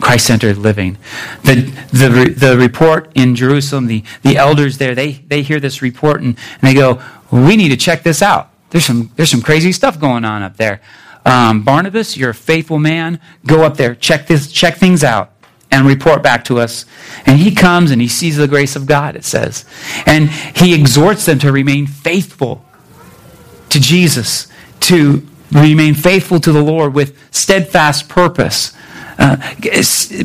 Christ 0.00 0.26
centered 0.26 0.58
living. 0.58 0.98
The, 1.44 1.54
the, 1.92 2.34
the 2.36 2.58
report 2.58 3.12
in 3.14 3.36
Jerusalem, 3.36 3.86
the, 3.86 4.02
the 4.22 4.36
elders 4.36 4.78
there, 4.78 4.96
they, 4.96 5.12
they 5.12 5.42
hear 5.42 5.60
this 5.60 5.80
report 5.80 6.22
and, 6.22 6.36
and 6.60 6.60
they 6.60 6.74
go, 6.74 7.00
We 7.30 7.56
need 7.56 7.68
to 7.68 7.76
check 7.76 8.02
this 8.02 8.20
out. 8.20 8.50
There's 8.70 8.84
some, 8.84 9.12
there's 9.14 9.30
some 9.30 9.42
crazy 9.42 9.70
stuff 9.70 10.00
going 10.00 10.24
on 10.24 10.42
up 10.42 10.56
there. 10.56 10.80
Um, 11.24 11.62
Barnabas, 11.62 12.16
you're 12.16 12.30
a 12.30 12.34
faithful 12.34 12.80
man. 12.80 13.20
Go 13.46 13.62
up 13.62 13.76
there, 13.76 13.94
check, 13.94 14.26
this, 14.26 14.50
check 14.50 14.76
things 14.76 15.04
out, 15.04 15.30
and 15.70 15.86
report 15.86 16.20
back 16.22 16.44
to 16.46 16.58
us. 16.58 16.84
And 17.24 17.38
he 17.38 17.54
comes 17.54 17.92
and 17.92 18.00
he 18.00 18.08
sees 18.08 18.36
the 18.36 18.48
grace 18.48 18.74
of 18.74 18.86
God, 18.86 19.14
it 19.14 19.24
says. 19.24 19.64
And 20.04 20.30
he 20.30 20.74
exhorts 20.74 21.26
them 21.26 21.38
to 21.40 21.52
remain 21.52 21.86
faithful 21.86 22.64
to 23.68 23.78
Jesus, 23.78 24.48
to 24.80 25.24
remain 25.52 25.94
faithful 25.94 26.40
to 26.40 26.50
the 26.50 26.62
Lord 26.62 26.92
with 26.92 27.16
steadfast 27.32 28.08
purpose 28.08 28.72
uh, 29.22 29.36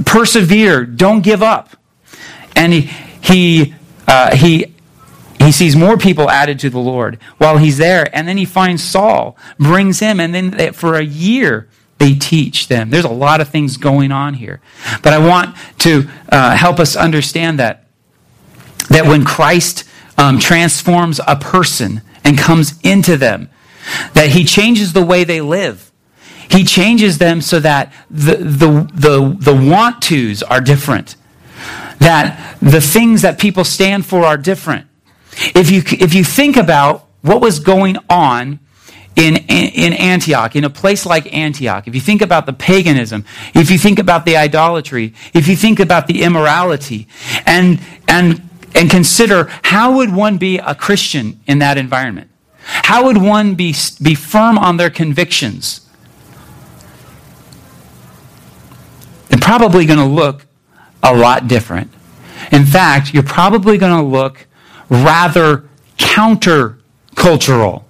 persevere. 0.05 0.85
Don't 0.85 1.21
give 1.21 1.43
up. 1.43 1.77
And 2.55 2.73
he, 2.73 2.81
he, 3.21 3.75
uh, 4.07 4.35
he, 4.35 4.73
he 5.39 5.51
sees 5.51 5.75
more 5.75 5.97
people 5.97 6.29
added 6.29 6.59
to 6.59 6.69
the 6.69 6.79
Lord 6.79 7.19
while 7.37 7.57
he's 7.57 7.77
there. 7.77 8.09
And 8.15 8.27
then 8.27 8.37
he 8.37 8.45
finds 8.45 8.83
Saul, 8.83 9.37
brings 9.59 9.99
him, 9.99 10.19
and 10.19 10.33
then 10.33 10.73
for 10.73 10.95
a 10.95 11.03
year, 11.03 11.69
they 11.99 12.13
teach 12.15 12.67
them. 12.67 12.89
There's 12.89 13.05
a 13.05 13.09
lot 13.09 13.41
of 13.41 13.49
things 13.49 13.77
going 13.77 14.11
on 14.11 14.33
here. 14.35 14.61
But 15.03 15.13
I 15.13 15.19
want 15.19 15.55
to 15.79 16.09
uh, 16.29 16.55
help 16.55 16.79
us 16.79 16.95
understand 16.95 17.59
that, 17.59 17.87
that 18.89 19.05
when 19.05 19.23
Christ 19.23 19.83
um, 20.17 20.39
transforms 20.39 21.19
a 21.27 21.35
person 21.35 22.01
and 22.23 22.37
comes 22.37 22.79
into 22.81 23.17
them, 23.17 23.49
that 24.13 24.29
he 24.29 24.43
changes 24.43 24.93
the 24.93 25.05
way 25.05 25.23
they 25.23 25.41
live. 25.41 25.86
He 26.49 26.63
changes 26.63 27.17
them 27.17 27.41
so 27.41 27.59
that 27.59 27.93
the, 28.09 28.35
the, 28.35 28.89
the, 28.93 29.37
the 29.39 29.69
want 29.69 30.01
tos 30.01 30.43
are 30.43 30.61
different, 30.61 31.15
that 31.99 32.57
the 32.61 32.81
things 32.81 33.21
that 33.23 33.39
people 33.39 33.63
stand 33.63 34.05
for 34.05 34.23
are 34.23 34.37
different. 34.37 34.87
If 35.55 35.69
you, 35.69 35.83
if 35.99 36.13
you 36.13 36.23
think 36.23 36.57
about 36.57 37.07
what 37.21 37.41
was 37.41 37.59
going 37.59 37.97
on 38.09 38.59
in, 39.15 39.37
in 39.37 39.93
Antioch, 39.93 40.55
in 40.55 40.63
a 40.63 40.69
place 40.69 41.05
like 41.05 41.31
Antioch, 41.33 41.87
if 41.87 41.95
you 41.95 42.01
think 42.01 42.21
about 42.21 42.45
the 42.45 42.53
paganism, 42.53 43.25
if 43.53 43.69
you 43.69 43.77
think 43.77 43.99
about 43.99 44.25
the 44.25 44.37
idolatry, 44.37 45.13
if 45.33 45.47
you 45.47 45.55
think 45.55 45.79
about 45.79 46.07
the 46.07 46.21
immorality, 46.21 47.07
and, 47.45 47.79
and, 48.07 48.47
and 48.73 48.89
consider 48.89 49.45
how 49.63 49.97
would 49.97 50.13
one 50.13 50.37
be 50.37 50.59
a 50.59 50.75
Christian 50.75 51.39
in 51.47 51.59
that 51.59 51.77
environment? 51.77 52.29
How 52.59 53.05
would 53.05 53.17
one 53.17 53.55
be, 53.55 53.73
be 54.01 54.13
firm 54.13 54.57
on 54.57 54.77
their 54.77 54.89
convictions? 54.89 55.86
Probably 59.47 59.85
going 59.85 59.97
to 59.97 60.03
look 60.03 60.45
a 61.01 61.15
lot 61.15 61.47
different. 61.47 61.89
In 62.51 62.65
fact, 62.65 63.13
you're 63.13 63.23
probably 63.23 63.77
going 63.77 63.95
to 63.95 64.05
look 64.05 64.45
rather 64.89 65.69
countercultural. 65.97 67.85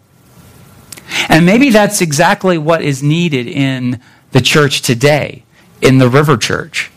And 1.29 1.47
maybe 1.47 1.71
that's 1.71 1.99
exactly 1.99 2.59
what 2.59 2.83
is 2.83 3.01
needed 3.01 3.47
in 3.47 3.99
the 4.33 4.41
church 4.41 4.83
today, 4.83 5.45
in 5.81 5.97
the 5.97 6.07
River 6.07 6.37
Church, 6.37 6.91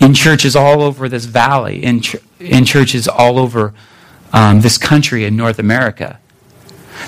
in 0.00 0.12
churches 0.12 0.56
all 0.56 0.82
over 0.82 1.08
this 1.08 1.26
valley, 1.26 1.80
in, 1.80 2.00
ch- 2.00 2.16
in 2.40 2.64
churches 2.64 3.06
all 3.06 3.38
over 3.38 3.72
um, 4.32 4.60
this 4.60 4.76
country 4.76 5.24
in 5.24 5.36
North 5.36 5.60
America. 5.60 6.18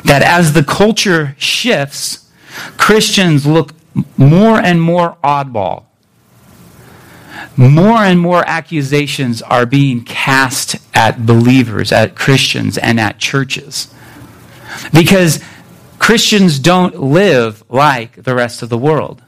That 0.04 0.22
as 0.22 0.52
the 0.52 0.62
culture 0.62 1.34
shifts, 1.36 2.30
Christians 2.76 3.44
look 3.44 3.72
more 4.16 4.60
and 4.60 4.80
more 4.80 5.16
oddball 5.24 5.86
more 7.56 7.98
and 7.98 8.20
more 8.20 8.44
accusations 8.46 9.42
are 9.42 9.66
being 9.66 10.04
cast 10.04 10.76
at 10.94 11.26
believers, 11.26 11.92
at 11.92 12.16
Christians, 12.16 12.78
and 12.78 12.98
at 13.00 13.18
churches. 13.18 13.92
Because 14.92 15.42
Christians 15.98 16.58
don't 16.58 17.00
live 17.00 17.62
like 17.68 18.22
the 18.22 18.34
rest 18.34 18.62
of 18.62 18.68
the 18.68 18.78
world. 18.78 19.22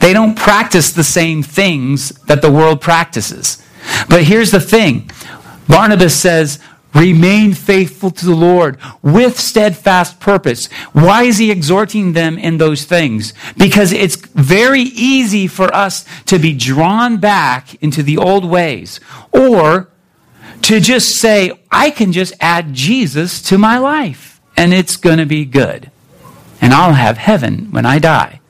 They 0.00 0.12
don't 0.12 0.36
practice 0.36 0.90
the 0.90 1.04
same 1.04 1.42
things 1.42 2.10
that 2.26 2.42
the 2.42 2.50
world 2.50 2.80
practices. 2.80 3.62
But 4.08 4.24
here's 4.24 4.50
the 4.50 4.60
thing 4.60 5.10
Barnabas 5.68 6.14
says, 6.14 6.58
Remain 6.94 7.52
faithful 7.52 8.10
to 8.10 8.26
the 8.26 8.34
Lord 8.34 8.78
with 9.02 9.38
steadfast 9.38 10.20
purpose. 10.20 10.66
Why 10.92 11.24
is 11.24 11.38
he 11.38 11.50
exhorting 11.50 12.14
them 12.14 12.38
in 12.38 12.58
those 12.58 12.84
things? 12.84 13.34
Because 13.56 13.92
it's 13.92 14.16
very 14.16 14.82
easy 14.82 15.46
for 15.46 15.72
us 15.74 16.04
to 16.26 16.38
be 16.38 16.54
drawn 16.54 17.18
back 17.18 17.74
into 17.82 18.02
the 18.02 18.16
old 18.16 18.44
ways 18.44 19.00
or 19.32 19.90
to 20.62 20.80
just 20.80 21.16
say, 21.16 21.52
I 21.70 21.90
can 21.90 22.12
just 22.12 22.32
add 22.40 22.72
Jesus 22.74 23.42
to 23.42 23.58
my 23.58 23.78
life 23.78 24.40
and 24.56 24.72
it's 24.72 24.96
going 24.96 25.18
to 25.18 25.26
be 25.26 25.44
good. 25.44 25.90
And 26.60 26.72
I'll 26.72 26.94
have 26.94 27.18
heaven 27.18 27.70
when 27.70 27.86
I 27.86 27.98
die. 27.98 28.40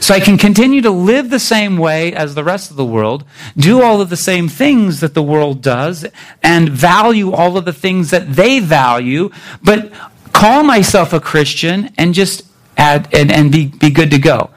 So 0.00 0.14
I 0.14 0.20
can 0.20 0.38
continue 0.38 0.80
to 0.82 0.90
live 0.90 1.30
the 1.30 1.38
same 1.38 1.76
way 1.76 2.12
as 2.14 2.34
the 2.34 2.44
rest 2.44 2.70
of 2.70 2.76
the 2.76 2.84
world, 2.84 3.24
do 3.56 3.82
all 3.82 4.00
of 4.00 4.10
the 4.10 4.16
same 4.16 4.48
things 4.48 5.00
that 5.00 5.14
the 5.14 5.22
world 5.22 5.62
does, 5.62 6.06
and 6.42 6.68
value 6.68 7.32
all 7.32 7.56
of 7.56 7.64
the 7.64 7.72
things 7.72 8.10
that 8.10 8.34
they 8.34 8.60
value, 8.60 9.30
but 9.62 9.92
call 10.32 10.62
myself 10.62 11.12
a 11.12 11.20
Christian 11.20 11.90
and 11.96 12.14
just 12.14 12.44
add 12.76 13.08
and, 13.14 13.30
and 13.30 13.52
be, 13.52 13.66
be 13.66 13.90
good 13.90 14.10
to 14.10 14.18
go. 14.18 14.50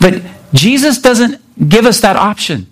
But 0.00 0.22
Jesus 0.52 1.00
doesn't 1.00 1.68
give 1.68 1.84
us 1.86 2.00
that 2.00 2.16
option. 2.16 2.66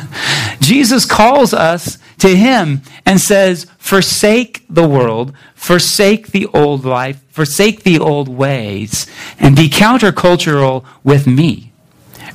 Jesus 0.60 1.04
calls 1.04 1.52
us 1.52 1.98
to 2.18 2.36
him 2.36 2.82
and 3.04 3.20
says, 3.20 3.66
Forsake 3.78 4.64
the 4.68 4.86
world, 4.86 5.34
forsake 5.54 6.28
the 6.28 6.46
old 6.48 6.84
life, 6.84 7.22
forsake 7.30 7.82
the 7.82 7.98
old 7.98 8.28
ways, 8.28 9.06
and 9.38 9.56
be 9.56 9.68
countercultural 9.68 10.84
with 11.04 11.26
me. 11.26 11.72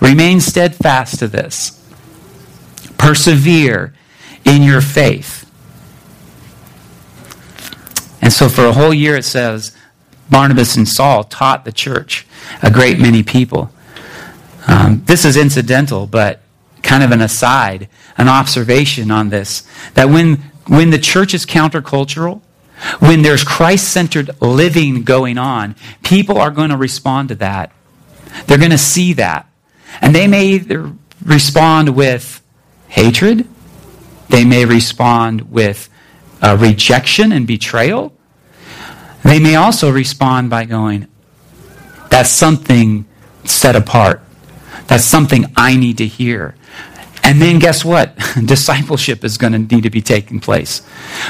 Remain 0.01 0.39
steadfast 0.39 1.19
to 1.19 1.27
this. 1.27 1.79
Persevere 2.97 3.93
in 4.45 4.63
your 4.63 4.81
faith. 4.81 5.49
And 8.21 8.31
so 8.31 8.49
for 8.49 8.65
a 8.65 8.73
whole 8.73 8.93
year, 8.93 9.17
it 9.17 9.25
says, 9.25 9.75
Barnabas 10.29 10.75
and 10.75 10.87
Saul 10.87 11.23
taught 11.25 11.65
the 11.65 11.71
church 11.71 12.25
a 12.61 12.71
great 12.71 12.99
many 12.99 13.21
people. 13.21 13.69
Um, 14.67 15.03
this 15.05 15.25
is 15.25 15.35
incidental, 15.35 16.07
but 16.07 16.41
kind 16.81 17.03
of 17.03 17.11
an 17.11 17.21
aside, 17.21 17.89
an 18.17 18.27
observation 18.27 19.11
on 19.11 19.29
this 19.29 19.67
that 19.93 20.09
when, 20.09 20.37
when 20.67 20.89
the 20.89 20.99
church 20.99 21.33
is 21.33 21.45
countercultural, 21.45 22.41
when 22.99 23.21
there's 23.21 23.43
Christ 23.43 23.89
centered 23.89 24.29
living 24.41 25.03
going 25.03 25.37
on, 25.37 25.75
people 26.03 26.37
are 26.37 26.51
going 26.51 26.69
to 26.69 26.77
respond 26.77 27.29
to 27.29 27.35
that. 27.35 27.71
They're 28.47 28.57
going 28.57 28.71
to 28.71 28.77
see 28.77 29.13
that. 29.13 29.47
And 30.01 30.13
they 30.13 30.27
may 30.27 30.47
either 30.47 30.91
respond 31.23 31.95
with 31.95 32.41
hatred, 32.87 33.47
they 34.29 34.43
may 34.43 34.65
respond 34.65 35.51
with 35.51 35.89
uh, 36.41 36.57
rejection 36.59 37.31
and 37.31 37.47
betrayal. 37.47 38.13
They 39.23 39.39
may 39.39 39.55
also 39.55 39.91
respond 39.91 40.49
by 40.49 40.65
going, 40.65 41.07
That's 42.09 42.29
something 42.29 43.05
set 43.45 43.75
apart. 43.75 44.21
That's 44.87 45.05
something 45.05 45.45
I 45.55 45.77
need 45.77 45.97
to 45.99 46.07
hear. 46.07 46.55
And 47.23 47.41
then 47.41 47.57
guess 47.57 47.85
what? 47.85 48.15
Discipleship 48.45 49.23
is 49.23 49.37
going 49.37 49.53
to 49.53 49.59
need 49.59 49.83
to 49.83 49.89
be 49.89 50.01
taking 50.01 50.39
place. 50.39 50.81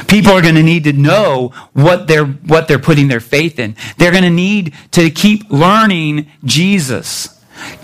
People 0.08 0.32
are 0.32 0.42
going 0.42 0.56
to 0.56 0.62
need 0.62 0.84
to 0.84 0.92
know 0.92 1.52
what 1.72 2.08
they're, 2.08 2.26
what 2.26 2.66
they're 2.66 2.80
putting 2.80 3.08
their 3.08 3.20
faith 3.20 3.58
in. 3.60 3.76
They're 3.96 4.10
going 4.10 4.24
to 4.24 4.30
need 4.30 4.74
to 4.92 5.10
keep 5.10 5.48
learning 5.50 6.30
Jesus. 6.44 7.30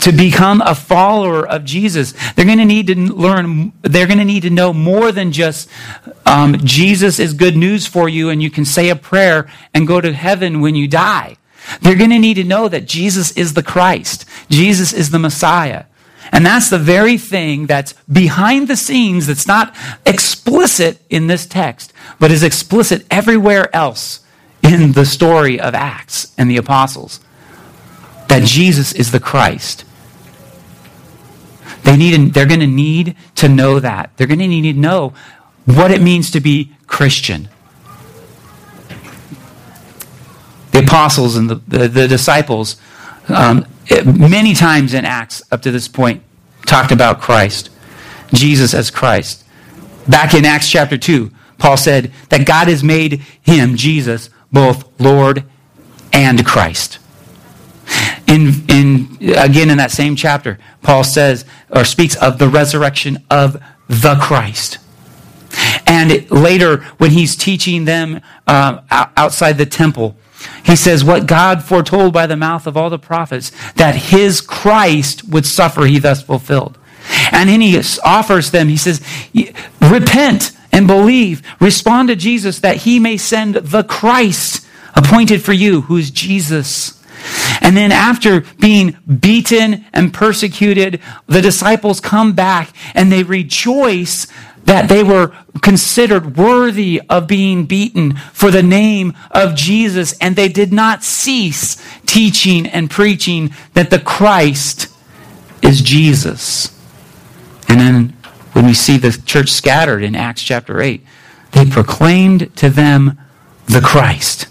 To 0.01 0.13
become 0.13 0.61
a 0.63 0.75
follower 0.75 1.47
of 1.47 1.65
Jesus, 1.65 2.13
they're 2.35 2.45
going 2.45 2.59
to 2.59 2.65
need 2.65 2.89
to 2.89 2.97
learn, 2.97 3.73
they're 3.83 4.09
going 4.09 4.19
to 4.19 4.25
need 4.25 4.43
to 4.43 4.51
know 4.51 4.73
more 4.73 5.13
than 5.13 5.31
just 5.31 5.71
um, 6.27 6.59
Jesus 6.59 7.21
is 7.21 7.33
good 7.33 7.57
news 7.57 7.87
for 7.87 8.09
you 8.09 8.31
and 8.31 8.43
you 8.43 8.51
can 8.51 8.65
say 8.65 8.89
a 8.91 8.97
prayer 8.97 9.49
and 9.73 9.87
go 9.87 10.01
to 10.01 10.13
heaven 10.13 10.61
when 10.61 10.75
you 10.75 10.89
die. 10.89 11.37
They're 11.81 11.97
going 11.97 12.11
to 12.11 12.19
need 12.19 12.35
to 12.35 12.45
know 12.45 12.69
that 12.69 12.87
Jesus 12.87 13.31
is 13.33 13.55
the 13.55 13.63
Christ, 13.63 14.25
Jesus 14.51 14.93
is 14.93 15.11
the 15.11 15.21
Messiah. 15.21 15.85
And 16.33 16.45
that's 16.45 16.71
the 16.71 16.79
very 16.79 17.19
thing 17.19 17.67
that's 17.67 17.95
behind 18.11 18.69
the 18.69 18.77
scenes 18.77 19.27
that's 19.27 19.47
not 19.47 19.75
explicit 20.07 21.01
in 21.09 21.27
this 21.27 21.47
text, 21.47 21.93
but 22.19 22.31
is 22.31 22.43
explicit 22.43 23.07
everywhere 23.11 23.75
else 23.75 24.21
in 24.63 24.93
the 24.93 25.07
story 25.07 25.59
of 25.59 25.75
Acts 25.75 26.33
and 26.37 26.51
the 26.51 26.57
apostles. 26.57 27.21
That 28.29 28.45
Jesus 28.45 28.93
is 28.93 29.11
the 29.11 29.21
Christ. 29.21 29.85
They 31.83 31.97
need, 31.97 32.35
they're 32.35 32.47
going 32.47 32.61
to 32.61 32.67
need 32.67 33.17
to 33.37 33.49
know 33.49 33.81
that. 33.81 34.11
They're 34.17 34.27
going 34.27 34.39
to 34.39 34.49
need 34.49 34.73
to 34.73 34.79
know 34.79 35.15
what 35.65 35.91
it 35.91 36.03
means 36.03 36.31
to 36.33 36.41
be 36.41 36.73
Christian. 36.87 37.49
The 40.73 40.81
apostles 40.81 41.37
and 41.37 41.51
the, 41.51 41.57
the, 41.67 41.89
the 41.89 42.09
disciples 42.09 42.77
um, 43.29 43.67
many 44.05 44.55
times 44.55 44.95
in 44.95 45.05
Acts 45.05 45.43
up 45.51 45.63
to 45.63 45.71
this 45.71 45.89
point 45.89 46.23
talked 46.67 46.93
about 46.93 47.21
Christ, 47.21 47.71
Jesus 48.33 48.75
as 48.75 48.91
Christ. 48.91 49.45
Back 50.09 50.35
in 50.35 50.45
Acts 50.45 50.69
chapter 50.69 50.97
2, 50.97 51.31
Paul 51.59 51.77
said 51.77 52.13
that 52.31 52.47
God 52.47 52.69
has 52.69 52.83
made 52.83 53.23
him, 53.43 53.77
Jesus, 53.77 54.31
both 54.53 54.89
Lord 55.01 55.45
and 56.13 56.45
Christ. 56.45 56.99
In, 58.27 58.65
in, 58.69 59.19
again, 59.37 59.71
in 59.71 59.79
that 59.79 59.91
same 59.91 60.15
chapter, 60.15 60.59
Paul 60.83 61.05
says 61.05 61.45
or 61.69 61.85
speaks 61.85 62.17
of 62.17 62.39
the 62.39 62.49
resurrection 62.49 63.25
of 63.29 63.63
the 63.89 64.15
Christ. 64.17 64.79
And 65.87 66.31
later, 66.31 66.79
when 66.99 67.11
he's 67.11 67.35
teaching 67.35 67.85
them 67.85 68.21
uh, 68.47 68.81
outside 69.17 69.59
the 69.59 69.67
temple, 69.67 70.17
he 70.65 70.77
says, 70.77 71.05
What 71.05 71.27
God 71.27 71.63
foretold 71.63 72.13
by 72.13 72.27
the 72.27 72.37
mouth 72.37 72.67
of 72.67 72.77
all 72.77 72.91
the 72.91 72.99
prophets, 72.99 73.53
that 73.77 73.95
his 73.95 74.41
Christ 74.41 75.29
would 75.29 75.47
suffer, 75.47 75.87
he 75.87 75.99
thus 75.99 76.23
fulfilled. 76.23 76.79
And 77.33 77.49
then 77.49 77.61
he 77.61 77.81
offers 78.05 78.51
them, 78.51 78.69
he 78.69 78.77
says, 78.77 79.01
Repent 79.81 80.53
and 80.73 80.87
believe. 80.87 81.43
Respond 81.61 82.09
to 82.09 82.17
Jesus 82.17 82.61
that 82.61 82.77
he 82.77 82.99
may 82.99 83.17
send 83.17 83.57
the 83.57 83.83
Christ 83.83 84.67
appointed 84.95 85.43
for 85.43 85.53
you, 85.53 85.83
who 85.83 85.97
is 85.97 86.11
Jesus. 86.11 87.01
And 87.61 87.77
then 87.77 87.93
after 87.93 88.43
being 88.59 88.97
beaten 89.21 89.85
and 89.93 90.13
persecuted, 90.13 91.01
the 91.27 91.43
disciples 91.43 92.01
come 92.01 92.33
back 92.33 92.75
and 92.95 93.13
they 93.13 93.23
rejoice 93.23 94.27
that 94.65 94.89
they 94.89 95.03
were 95.03 95.33
considered 95.63 96.37
worthy 96.37 97.01
of 97.09 97.27
being 97.27 97.67
beaten 97.67 98.17
for 98.33 98.51
the 98.51 98.63
name 98.63 99.15
of 99.31 99.55
Jesus, 99.55 100.17
and 100.21 100.37
they 100.37 100.49
did 100.49 100.73
not 100.73 101.03
cease 101.03 101.77
teaching 102.07 102.67
and 102.67 102.91
preaching 102.91 103.53
that 103.75 103.91
the 103.91 103.99
Christ 103.99 104.89
is 105.63 105.81
Jesus. 105.81 106.77
And 107.69 107.81
then 107.81 108.17
when 108.53 108.67
we 108.67 108.75
see 108.75 108.97
the 108.97 109.13
church 109.27 109.49
scattered 109.49 110.03
in 110.03 110.15
Acts 110.15 110.43
chapter 110.43 110.81
8, 110.81 111.05
they 111.53 111.67
proclaimed 111.67 112.55
to 112.57 112.69
them 112.69 113.19
the 113.67 113.81
Christ. 113.81 114.47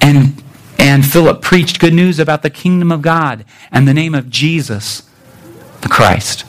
And, 0.00 0.42
and 0.78 1.04
Philip 1.04 1.42
preached 1.42 1.80
good 1.80 1.94
news 1.94 2.18
about 2.18 2.42
the 2.42 2.50
kingdom 2.50 2.92
of 2.92 3.02
God 3.02 3.44
and 3.70 3.86
the 3.86 3.94
name 3.94 4.14
of 4.14 4.30
Jesus, 4.30 5.08
the 5.80 5.88
Christ. 5.88 6.44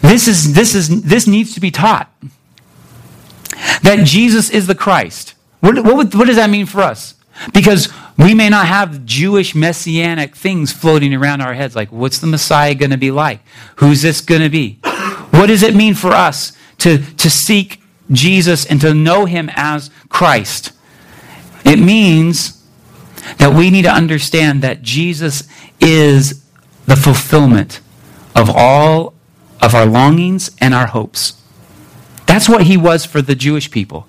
This, 0.00 0.28
is, 0.28 0.54
this, 0.54 0.74
is, 0.74 1.02
this 1.02 1.26
needs 1.26 1.54
to 1.54 1.60
be 1.60 1.70
taught. 1.70 2.10
That 3.82 4.04
Jesus 4.04 4.50
is 4.50 4.66
the 4.66 4.74
Christ. 4.74 5.34
What, 5.60 5.82
what, 5.84 6.14
what 6.14 6.26
does 6.26 6.36
that 6.36 6.50
mean 6.50 6.66
for 6.66 6.80
us? 6.80 7.14
Because 7.52 7.92
we 8.16 8.34
may 8.34 8.48
not 8.48 8.66
have 8.66 9.04
Jewish 9.04 9.54
messianic 9.54 10.34
things 10.34 10.72
floating 10.72 11.14
around 11.14 11.40
our 11.40 11.54
heads 11.54 11.76
like, 11.76 11.90
what's 11.90 12.18
the 12.18 12.26
Messiah 12.26 12.74
going 12.74 12.90
to 12.90 12.96
be 12.96 13.10
like? 13.10 13.40
Who's 13.76 14.02
this 14.02 14.20
going 14.20 14.42
to 14.42 14.48
be? 14.48 14.78
What 15.30 15.46
does 15.46 15.62
it 15.62 15.74
mean 15.74 15.94
for 15.94 16.10
us 16.10 16.52
to, 16.78 16.98
to 16.98 17.30
seek 17.30 17.80
Jesus 18.10 18.66
and 18.66 18.80
to 18.80 18.94
know 18.94 19.24
him 19.24 19.50
as 19.54 19.90
Christ? 20.08 20.72
It 21.64 21.78
means 21.78 22.64
that 23.38 23.54
we 23.54 23.70
need 23.70 23.82
to 23.82 23.92
understand 23.92 24.62
that 24.62 24.82
Jesus 24.82 25.48
is 25.80 26.44
the 26.86 26.96
fulfillment 26.96 27.80
of 28.34 28.50
all 28.50 29.14
of 29.60 29.74
our 29.74 29.86
longings 29.86 30.50
and 30.60 30.74
our 30.74 30.86
hopes. 30.86 31.40
That's 32.26 32.48
what 32.48 32.62
he 32.64 32.76
was 32.76 33.04
for 33.04 33.22
the 33.22 33.34
Jewish 33.34 33.70
people. 33.70 34.06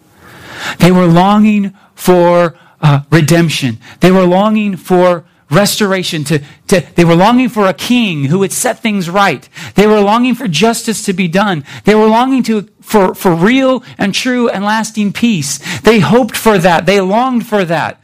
They 0.79 0.91
were 0.91 1.05
longing 1.05 1.73
for 1.95 2.57
uh, 2.81 3.03
redemption. 3.12 3.77
They 4.01 4.12
were 4.12 4.25
longing 4.25 4.75
for 4.75 5.25
restoration. 5.49 6.23
To, 6.25 6.43
to, 6.67 6.85
they 6.95 7.05
were 7.05 7.15
longing 7.15 7.49
for 7.49 7.65
a 7.65 7.73
king 7.73 8.25
who 8.25 8.39
would 8.39 8.51
set 8.51 8.79
things 8.79 9.09
right. 9.09 9.47
They 9.75 9.88
were 9.88 10.01
longing 10.01 10.35
for 10.35 10.47
justice 10.47 11.03
to 11.05 11.13
be 11.13 11.27
done. 11.27 11.63
They 11.85 11.95
were 11.95 12.07
longing 12.07 12.43
to, 12.43 12.69
for, 12.81 13.15
for 13.15 13.33
real 13.33 13.83
and 13.97 14.13
true 14.13 14.49
and 14.49 14.63
lasting 14.63 15.13
peace. 15.13 15.57
They 15.81 15.99
hoped 15.99 16.35
for 16.35 16.57
that. 16.57 16.85
They 16.85 17.01
longed 17.01 17.47
for 17.47 17.65
that. 17.65 18.01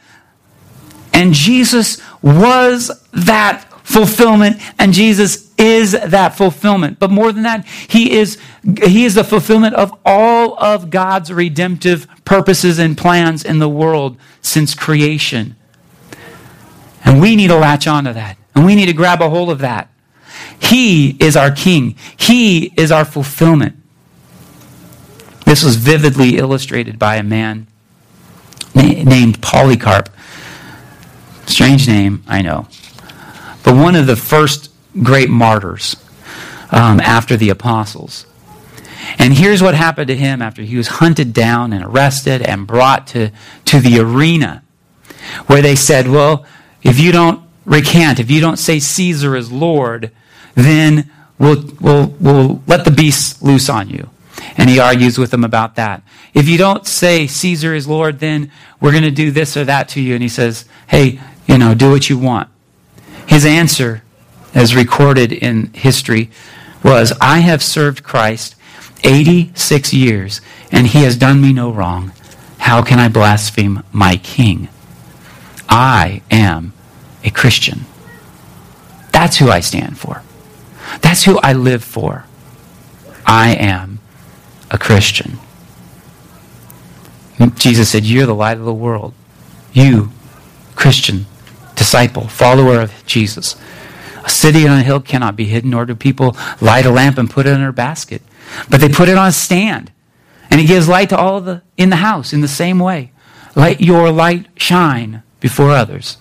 And 1.14 1.34
Jesus 1.34 2.02
was 2.22 2.92
that 3.14 3.66
fulfillment, 3.84 4.62
and 4.80 4.92
Jesus 4.92 5.45
is 5.58 5.92
that 5.92 6.36
fulfillment. 6.36 7.00
But 7.00 7.12
more 7.12 7.32
than 7.32 7.44
that, 7.44 7.66
he 7.66 8.12
is, 8.12 8.38
he 8.84 9.06
is 9.06 9.16
the 9.16 9.24
fulfillment 9.24 9.76
of 9.76 9.98
all 10.06 10.58
of 10.62 10.90
God's 10.90 11.32
redemptive 11.32 12.08
purposes 12.26 12.80
and 12.80 12.98
plans 12.98 13.44
in 13.44 13.60
the 13.60 13.70
world 13.70 14.18
since 14.42 14.74
creation. 14.74 15.56
And 17.04 17.22
we 17.22 17.36
need 17.36 17.48
to 17.48 17.58
latch 17.58 17.88
onto 17.88 18.14
that. 18.14 18.38
And 18.54 18.66
we 18.66 18.76
need 18.76 18.88
to 18.88 18.94
grab 18.94 19.22
a 19.22 19.30
hold 19.30 19.50
of 19.50 19.60
that. 19.60 19.90
He 20.60 21.12
is 21.20 21.38
our 21.38 21.52
king. 21.52 21.96
He 22.18 22.74
is 22.78 22.92
our 22.92 23.06
fulfillment. 23.06 23.76
This 25.46 25.64
was 25.64 25.76
vividly 25.76 26.38
illustrated 26.38 26.98
by 26.98 27.16
a 27.18 27.24
man 27.24 27.68
named 28.74 29.42
Polycarp. 29.42 30.10
Strange 31.46 31.88
name, 31.88 32.24
I 32.28 32.42
know 32.42 32.68
but 33.66 33.76
one 33.76 33.96
of 33.96 34.06
the 34.06 34.16
first 34.16 34.70
great 35.02 35.30
martyrs 35.30 35.96
um, 36.72 37.00
after 37.00 37.38
the 37.38 37.50
apostles. 37.50 38.26
And 39.20 39.34
here's 39.34 39.62
what 39.62 39.76
happened 39.76 40.08
to 40.08 40.16
him 40.16 40.42
after 40.42 40.62
he 40.62 40.78
was 40.78 40.88
hunted 40.88 41.34
down 41.34 41.74
and 41.74 41.84
arrested 41.84 42.42
and 42.42 42.66
brought 42.66 43.08
to, 43.08 43.32
to 43.66 43.80
the 43.80 44.00
arena, 44.00 44.64
where 45.48 45.62
they 45.62 45.76
said, 45.76 46.08
Well, 46.08 46.46
if 46.82 47.00
you 47.00 47.12
don't 47.12 47.44
recant, 47.66 48.20
if 48.20 48.32
you 48.32 48.42
don't 48.42 48.58
say 48.58 48.80
Caesar 48.80 49.36
is 49.36 49.52
Lord, 49.52 50.12
then 50.56 51.12
we'll, 51.38 51.64
we'll, 51.80 52.08
we'll 52.20 52.64
let 52.68 52.86
the 52.86 52.92
beasts 52.92 53.42
loose 53.42 53.70
on 53.70 53.90
you. 53.90 54.10
And 54.58 54.70
he 54.70 54.80
argues 54.80 55.18
with 55.18 55.32
them 55.32 55.44
about 55.44 55.76
that. 55.76 56.04
If 56.34 56.48
you 56.48 56.58
don't 56.58 56.86
say 56.86 57.28
Caesar 57.28 57.74
is 57.74 57.88
Lord, 57.88 58.20
then 58.20 58.52
we're 58.80 58.92
going 58.92 59.04
to 59.04 59.12
do 59.12 59.32
this 59.32 59.56
or 59.58 59.66
that 59.66 59.90
to 59.90 60.02
you. 60.02 60.14
And 60.14 60.22
he 60.22 60.30
says, 60.30 60.66
hey, 60.88 61.20
you 61.48 61.58
know, 61.58 61.74
do 61.74 61.92
what 61.92 62.10
you 62.10 62.18
want. 62.18 62.50
His 63.28 63.46
answer, 63.46 64.04
as 64.56 64.76
recorded 64.76 65.32
in 65.32 65.72
history, 65.74 66.32
was, 66.84 67.14
I 67.22 67.40
have 67.40 67.62
served 67.62 68.04
Christ 68.04 68.56
86 69.04 69.94
years, 69.94 70.42
and 70.72 70.88
he 70.88 71.04
has 71.04 71.18
done 71.18 71.42
me 71.42 71.54
no 71.54 71.72
wrong. 71.72 72.12
How 72.60 72.82
can 72.82 72.98
I 73.00 73.10
blaspheme 73.10 73.84
my 73.92 74.18
king? 74.18 74.70
I 75.70 76.22
am 76.32 76.74
a 77.24 77.30
Christian. 77.30 77.82
That's 79.12 79.38
who 79.38 79.50
I 79.50 79.60
stand 79.60 80.00
for. 80.00 80.24
That's 81.02 81.24
who 81.24 81.40
I 81.40 81.54
live 81.54 81.84
for. 81.84 82.26
I 83.26 83.56
am 83.56 84.00
a 84.72 84.78
Christian. 84.78 85.38
Jesus 87.56 87.90
said, 87.90 88.06
You're 88.06 88.26
the 88.26 88.36
light 88.36 88.58
of 88.58 88.66
the 88.66 88.74
world. 88.74 89.14
You, 89.74 90.12
Christian, 90.76 91.26
disciple, 91.76 92.28
follower 92.28 92.80
of 92.80 93.06
Jesus. 93.06 93.56
A 94.26 94.30
city 94.30 94.68
on 94.68 94.80
a 94.80 94.84
hill 94.84 95.00
cannot 95.00 95.36
be 95.36 95.46
hidden, 95.46 95.70
nor 95.70 95.86
do 95.86 95.96
people 95.96 96.36
light 96.60 96.86
a 96.86 96.92
lamp 96.92 97.18
and 97.18 97.30
put 97.30 97.46
it 97.46 97.54
in 97.54 97.62
a 97.62 97.72
basket. 97.72 98.22
But 98.70 98.82
they 98.82 98.90
put 98.90 99.08
it 99.08 99.18
on 99.18 99.28
a 99.28 99.32
stand. 99.32 99.92
And 100.50 100.60
it 100.60 100.68
gives 100.68 100.88
light 100.88 101.10
to 101.10 101.18
all 101.18 101.42
the 101.42 101.62
in 101.78 101.90
the 101.90 101.98
house 101.98 102.34
in 102.34 102.42
the 102.42 102.48
same 102.48 102.80
way. 102.80 103.12
Let 103.56 103.82
your 103.82 104.12
light 104.12 104.48
shine 104.58 105.24
before 105.40 105.72
others, 105.72 106.18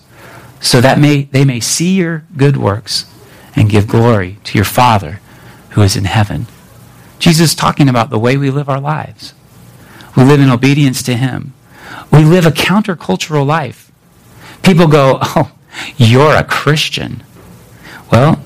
so 0.61 0.81
that 0.81 0.99
may, 0.99 1.23
they 1.23 1.43
may 1.43 1.59
see 1.59 1.95
your 1.95 2.25
good 2.37 2.57
works 2.57 3.05
and 3.55 3.69
give 3.69 3.87
glory 3.87 4.37
to 4.45 4.57
your 4.57 4.65
Father 4.65 5.19
who 5.71 5.81
is 5.81 5.95
in 5.95 6.05
heaven. 6.05 6.47
Jesus 7.19 7.51
is 7.51 7.55
talking 7.55 7.89
about 7.89 8.09
the 8.09 8.19
way 8.19 8.37
we 8.37 8.49
live 8.49 8.69
our 8.69 8.79
lives. 8.79 9.33
We 10.15 10.23
live 10.23 10.39
in 10.39 10.49
obedience 10.49 11.03
to 11.03 11.15
Him. 11.15 11.53
We 12.11 12.23
live 12.23 12.45
a 12.45 12.51
countercultural 12.51 13.45
life. 13.45 13.91
People 14.63 14.87
go, 14.87 15.19
Oh, 15.21 15.51
you're 15.97 16.35
a 16.35 16.43
Christian. 16.43 17.23
Well, 18.11 18.41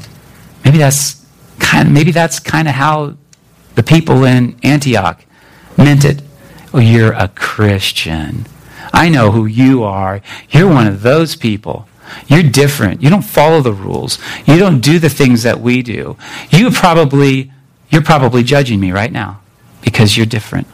maybe 0.64 0.78
that's 0.78 1.26
kind 1.60 1.88
of, 1.88 1.94
maybe 1.94 2.12
that's 2.12 2.40
kind 2.40 2.68
of 2.68 2.76
how 2.76 3.16
the 3.76 3.84
people 3.84 4.24
in 4.24 4.58
Antioch 4.64 5.24
meant 5.78 6.06
it. 6.06 6.22
You're 6.74 7.14
a 7.14 7.28
Christian. 7.30 8.46
I 8.94 9.10
know 9.10 9.32
who 9.32 9.46
you 9.46 9.84
are. 9.84 10.22
You're 10.50 10.70
one 10.70 10.88
of 10.88 11.02
those 11.02 11.36
people. 11.36 11.88
You're 12.28 12.44
different. 12.44 13.02
You 13.02 13.10
don't 13.10 13.24
follow 13.24 13.62
the 13.62 13.74
rules. 13.74 14.18
You 14.46 14.58
don't 14.58 14.80
do 14.80 15.00
the 15.00 15.10
things 15.10 15.44
that 15.44 15.60
we 15.60 15.84
do. 15.84 16.18
You 16.50 16.72
probably 16.72 17.52
you're 17.90 18.04
probably 18.04 18.44
judging 18.44 18.80
me 18.80 18.92
right 18.92 19.12
now 19.12 19.42
because 19.82 20.16
you're 20.16 20.26
different. 20.26 20.68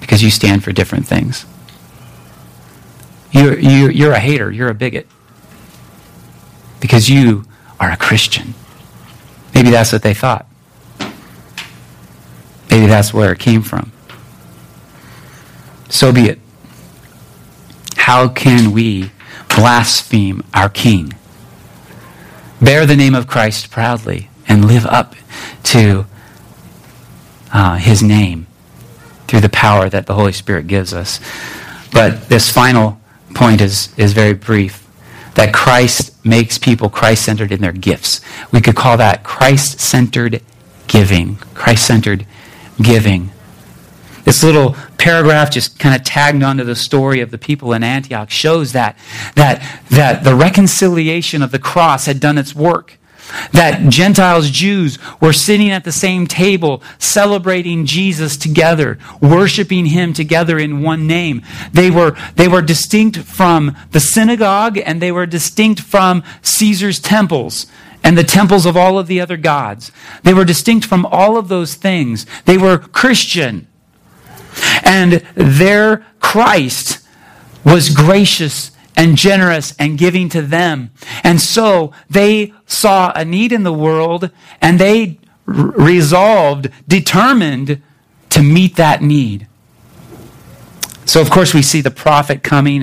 Because 0.00 0.22
you 0.22 0.30
stand 0.30 0.62
for 0.62 0.72
different 0.72 1.06
things. 1.06 1.46
You're, 3.32 3.58
you're, 3.58 3.90
you're 3.90 4.12
a 4.12 4.20
hater. 4.20 4.50
You're 4.50 4.68
a 4.68 4.74
bigot. 4.74 5.08
Because 6.78 7.10
you 7.10 7.44
are 7.80 7.90
a 7.90 7.96
Christian. 7.96 8.54
Maybe 9.54 9.70
that's 9.70 9.92
what 9.92 10.02
they 10.02 10.14
thought. 10.14 10.46
Maybe 12.70 12.86
that's 12.86 13.14
where 13.14 13.32
it 13.32 13.38
came 13.38 13.62
from. 13.62 13.92
So 15.88 16.12
be 16.12 16.22
it. 16.22 16.40
How 17.96 18.28
can 18.28 18.72
we 18.72 19.12
blaspheme 19.54 20.42
our 20.52 20.68
King? 20.68 21.12
Bear 22.60 22.84
the 22.86 22.96
name 22.96 23.14
of 23.14 23.26
Christ 23.26 23.70
proudly 23.70 24.28
and 24.48 24.66
live 24.66 24.86
up 24.86 25.14
to 25.64 26.06
uh, 27.52 27.76
his 27.76 28.02
name 28.02 28.46
through 29.28 29.40
the 29.40 29.48
power 29.48 29.88
that 29.88 30.06
the 30.06 30.14
Holy 30.14 30.32
Spirit 30.32 30.66
gives 30.66 30.92
us. 30.92 31.20
But 31.92 32.28
this 32.28 32.50
final 32.50 33.00
point 33.34 33.60
is, 33.60 33.96
is 33.96 34.12
very 34.12 34.34
brief 34.34 34.83
that 35.34 35.52
Christ 35.52 36.24
makes 36.24 36.58
people 36.58 36.88
Christ 36.88 37.24
centered 37.24 37.52
in 37.52 37.60
their 37.60 37.72
gifts. 37.72 38.20
We 38.52 38.60
could 38.60 38.76
call 38.76 38.96
that 38.98 39.24
Christ 39.24 39.80
centered 39.80 40.42
giving. 40.86 41.36
Christ 41.54 41.86
centered 41.86 42.26
giving. 42.80 43.30
This 44.24 44.42
little 44.42 44.74
paragraph 44.96 45.50
just 45.50 45.78
kind 45.78 45.94
of 45.94 46.02
tagged 46.02 46.42
onto 46.42 46.64
the 46.64 46.74
story 46.74 47.20
of 47.20 47.30
the 47.30 47.36
people 47.36 47.72
in 47.74 47.82
Antioch 47.82 48.30
shows 48.30 48.72
that, 48.72 48.96
that, 49.34 49.80
that 49.90 50.24
the 50.24 50.34
reconciliation 50.34 51.42
of 51.42 51.50
the 51.50 51.58
cross 51.58 52.06
had 52.06 52.20
done 52.20 52.38
its 52.38 52.54
work. 52.54 52.98
That 53.52 53.88
Gentiles, 53.88 54.50
Jews 54.50 54.98
were 55.20 55.32
sitting 55.32 55.70
at 55.70 55.84
the 55.84 55.92
same 55.92 56.26
table, 56.26 56.82
celebrating 56.98 57.86
Jesus 57.86 58.36
together, 58.36 58.98
worshiping 59.20 59.86
Him 59.86 60.12
together 60.12 60.58
in 60.58 60.82
one 60.82 61.06
name. 61.06 61.42
They 61.72 61.90
were, 61.90 62.16
they 62.36 62.48
were 62.48 62.62
distinct 62.62 63.18
from 63.18 63.76
the 63.92 64.00
synagogue 64.00 64.78
and 64.78 65.00
they 65.00 65.12
were 65.12 65.26
distinct 65.26 65.80
from 65.80 66.22
Caesar's 66.42 67.00
temples 67.00 67.66
and 68.02 68.18
the 68.18 68.24
temples 68.24 68.66
of 68.66 68.76
all 68.76 68.98
of 68.98 69.06
the 69.06 69.20
other 69.20 69.38
gods. 69.38 69.90
They 70.22 70.34
were 70.34 70.44
distinct 70.44 70.86
from 70.86 71.06
all 71.06 71.38
of 71.38 71.48
those 71.48 71.74
things. 71.74 72.26
They 72.44 72.58
were 72.58 72.78
Christian. 72.78 73.66
And 74.84 75.24
their 75.34 76.06
Christ 76.20 77.00
was 77.64 77.88
gracious 77.88 78.70
and 78.96 79.16
generous 79.16 79.74
and 79.78 79.98
giving 79.98 80.28
to 80.30 80.42
them. 80.42 80.90
And 81.22 81.40
so 81.40 81.92
they 82.08 82.52
saw 82.66 83.12
a 83.14 83.24
need 83.24 83.52
in 83.52 83.62
the 83.62 83.72
world 83.72 84.30
and 84.60 84.78
they 84.78 85.18
resolved, 85.46 86.70
determined 86.86 87.82
to 88.30 88.42
meet 88.42 88.76
that 88.76 89.02
need. 89.02 89.46
So, 91.06 91.20
of 91.20 91.30
course, 91.30 91.52
we 91.52 91.62
see 91.62 91.80
the 91.80 91.90
prophet 91.90 92.42
coming 92.42 92.82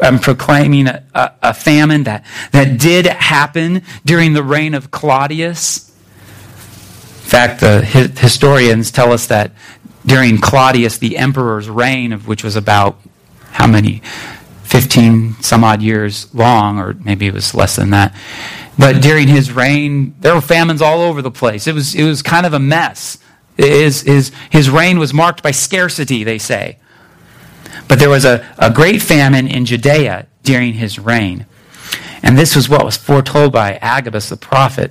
and 0.00 0.22
proclaiming 0.22 0.86
a, 0.86 1.04
a, 1.14 1.32
a, 1.42 1.54
famine 1.54 2.04
that, 2.04 2.24
that 2.52 2.78
did 2.78 3.06
happen 3.06 3.82
during 4.04 4.34
the 4.34 4.42
reign 4.42 4.74
of 4.74 4.90
Claudius. 4.90 5.88
In 5.88 7.30
fact, 7.30 7.60
the 7.60 7.82
historians 7.82 8.90
tell 8.90 9.12
us 9.12 9.26
that 9.26 9.52
during 10.04 10.38
Claudius, 10.38 10.98
the 10.98 11.16
emperor's 11.16 11.68
reign, 11.68 12.12
of 12.12 12.28
which 12.28 12.44
was 12.44 12.56
about 12.56 13.00
how 13.50 13.66
many? 13.66 14.02
15 14.66 15.36
some 15.40 15.64
odd 15.64 15.82
years 15.82 16.32
long, 16.34 16.78
or 16.78 16.94
maybe 16.94 17.26
it 17.26 17.34
was 17.34 17.54
less 17.54 17.76
than 17.76 17.90
that. 17.90 18.14
But 18.78 19.00
during 19.00 19.28
his 19.28 19.52
reign, 19.52 20.14
there 20.20 20.34
were 20.34 20.40
famines 20.40 20.82
all 20.82 21.00
over 21.00 21.22
the 21.22 21.30
place. 21.30 21.66
It 21.66 21.74
was, 21.74 21.94
it 21.94 22.04
was 22.04 22.22
kind 22.22 22.44
of 22.44 22.52
a 22.52 22.58
mess. 22.58 23.18
His, 23.56 24.02
his, 24.02 24.32
his 24.50 24.68
reign 24.68 24.98
was 24.98 25.14
marked 25.14 25.42
by 25.42 25.52
scarcity, 25.52 26.24
they 26.24 26.38
say. 26.38 26.78
But 27.88 27.98
there 27.98 28.10
was 28.10 28.24
a, 28.24 28.46
a 28.58 28.70
great 28.70 29.00
famine 29.00 29.46
in 29.46 29.64
Judea 29.64 30.26
during 30.42 30.74
his 30.74 30.98
reign. 30.98 31.46
And 32.22 32.36
this 32.36 32.56
was 32.56 32.68
what 32.68 32.84
was 32.84 32.96
foretold 32.96 33.52
by 33.52 33.76
Agabus 33.76 34.28
the 34.28 34.36
prophet. 34.36 34.90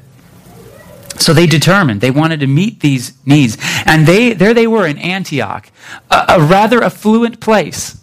So 1.18 1.34
they 1.34 1.48
determined 1.48 2.02
they 2.02 2.12
wanted 2.12 2.40
to 2.42 2.48
meet 2.48 2.80
these 2.80 3.14
needs. 3.26 3.58
And 3.86 4.08
they, 4.08 4.34
there 4.34 4.54
they 4.54 4.68
were 4.68 4.88
in 4.88 4.98
Antioch, 4.98 5.70
a, 6.10 6.26
a 6.30 6.42
rather 6.42 6.84
affluent 6.84 7.40
place. 7.40 8.02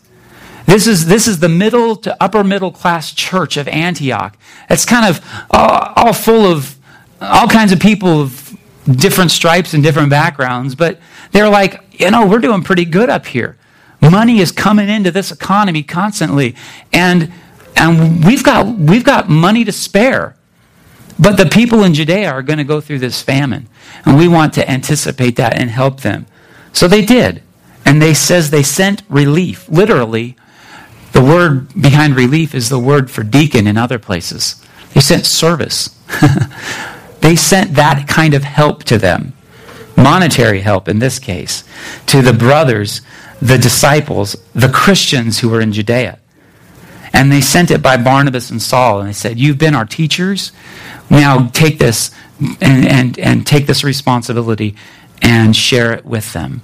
This 0.67 0.87
is, 0.87 1.07
this 1.07 1.27
is 1.27 1.41
the 1.41 1.49
middle 1.49 1.97
to 1.97 2.17
upper 2.23 2.45
middle 2.45 2.71
class 2.71 3.13
church 3.13 3.57
of 3.57 3.69
Antioch. 3.69 4.37
It's 4.71 4.85
kind 4.85 5.07
of 5.07 5.25
all, 5.51 5.93
all 5.97 6.13
full 6.13 6.47
of 6.47 6.77
all 7.21 7.49
kinds 7.49 7.73
of 7.73 7.81
people 7.81 8.23
of 8.23 8.57
different 8.87 9.31
stripes 9.31 9.75
and 9.75 9.83
different 9.83 10.11
backgrounds, 10.11 10.75
but 10.75 11.01
they're 11.31 11.49
like, 11.49 12.01
you 12.01 12.11
know, 12.11 12.27
we're 12.27 12.41
doing 12.41 12.63
pretty 12.63 12.85
good 12.85 13.09
up 13.09 13.27
here. 13.27 13.57
Money 14.01 14.41
is 14.41 14.51
coming 14.51 14.89
into 14.89 15.11
this 15.11 15.31
economy 15.31 15.83
constantly, 15.83 16.57
and, 16.93 17.33
and 17.77 18.25
we've, 18.25 18.43
got, 18.43 18.67
we've 18.67 19.05
got 19.05 19.29
money 19.29 19.65
to 19.65 19.73
spare. 19.73 20.35
But 21.19 21.37
the 21.37 21.47
people 21.47 21.85
in 21.85 21.95
Judea 21.95 22.29
are 22.29 22.43
going 22.43 22.59
to 22.59 22.65
go 22.65 22.81
through 22.81 22.99
this 22.99 23.23
famine, 23.23 23.69
and 24.05 24.19
we 24.19 24.27
want 24.27 24.55
to 24.55 24.69
anticipate 24.69 25.37
that 25.37 25.57
and 25.57 25.71
help 25.71 26.01
them. 26.01 26.27
So 26.73 26.89
they 26.89 27.05
did. 27.05 27.43
And 27.85 28.01
they 28.01 28.15
says 28.15 28.51
they 28.51 28.63
sent 28.63 29.03
relief, 29.09 29.69
literally 29.69 30.37
the 31.13 31.23
word 31.23 31.69
behind 31.81 32.17
relief 32.17 32.55
is 32.55 32.69
the 32.69 32.79
word 32.79 33.11
for 33.11 33.23
deacon 33.23 33.67
in 33.67 33.77
other 33.77 33.99
places. 33.99 34.63
They 34.95 35.01
sent 35.01 35.27
service. 35.27 35.89
they 37.21 37.37
sent 37.37 37.75
that 37.75 38.07
kind 38.09 38.35
of 38.35 38.45
help 38.45 38.85
to 38.85 38.99
them. 38.99 39.35
Monetary 39.97 40.61
help 40.61 40.89
in 40.89 40.99
this 40.99 41.19
case. 41.19 41.65
To 42.07 42.23
the 42.23 42.33
brothers, 42.33 43.03
the 43.41 43.59
disciples, 43.59 44.37
the 44.55 44.69
Christians 44.69 45.41
who 45.41 45.49
were 45.49 45.61
in 45.61 45.73
Judea. 45.73 46.19
And 47.13 47.31
they 47.31 47.43
sent 47.43 47.71
it 47.71 47.83
by 47.83 47.99
Barnabas 47.99 48.51
and 48.51 48.61
Saul. 48.61 49.01
And 49.01 49.09
they 49.09 49.13
said, 49.13 49.39
You've 49.39 49.59
been 49.59 49.75
our 49.75 49.85
teachers. 49.85 50.53
Now 51.11 51.49
take 51.49 51.79
this 51.79 52.11
and, 52.61 52.87
and, 52.87 53.19
and 53.19 53.47
take 53.47 53.67
this 53.67 53.85
responsibility 53.85 54.77
and 55.21 55.55
share 55.55 55.93
it 55.93 56.07
with 56.07 56.33
them. 56.33 56.63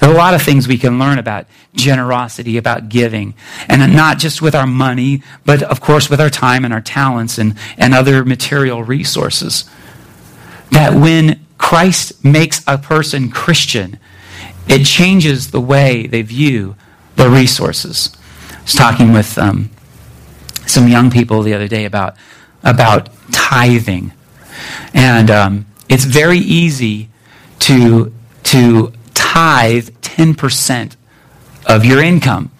There 0.00 0.10
are 0.10 0.14
a 0.14 0.16
lot 0.16 0.34
of 0.34 0.42
things 0.42 0.68
we 0.68 0.78
can 0.78 0.98
learn 0.98 1.18
about 1.18 1.46
generosity, 1.74 2.56
about 2.56 2.88
giving, 2.88 3.34
and 3.68 3.94
not 3.94 4.18
just 4.18 4.42
with 4.42 4.54
our 4.54 4.66
money, 4.66 5.22
but 5.44 5.62
of 5.62 5.80
course 5.80 6.10
with 6.10 6.20
our 6.20 6.30
time 6.30 6.64
and 6.64 6.74
our 6.74 6.80
talents 6.80 7.38
and, 7.38 7.56
and 7.78 7.94
other 7.94 8.24
material 8.24 8.82
resources. 8.82 9.64
That 10.70 10.94
when 10.94 11.44
Christ 11.58 12.24
makes 12.24 12.62
a 12.66 12.76
person 12.76 13.30
Christian, 13.30 13.98
it 14.68 14.84
changes 14.84 15.50
the 15.50 15.60
way 15.60 16.06
they 16.06 16.22
view 16.22 16.76
the 17.16 17.28
resources. 17.28 18.16
I 18.50 18.62
was 18.62 18.72
talking 18.72 19.12
with 19.12 19.38
um, 19.38 19.70
some 20.66 20.88
young 20.88 21.10
people 21.10 21.42
the 21.42 21.54
other 21.54 21.68
day 21.68 21.84
about, 21.84 22.16
about 22.62 23.10
tithing. 23.30 24.12
And 24.92 25.30
um, 25.30 25.66
it's 25.88 26.04
very 26.04 26.38
easy 26.38 27.08
to, 27.60 28.12
to 28.44 28.92
tithe 29.34 29.88
10% 30.00 30.94
of 31.66 31.84
your 31.84 32.00
income 32.00 32.52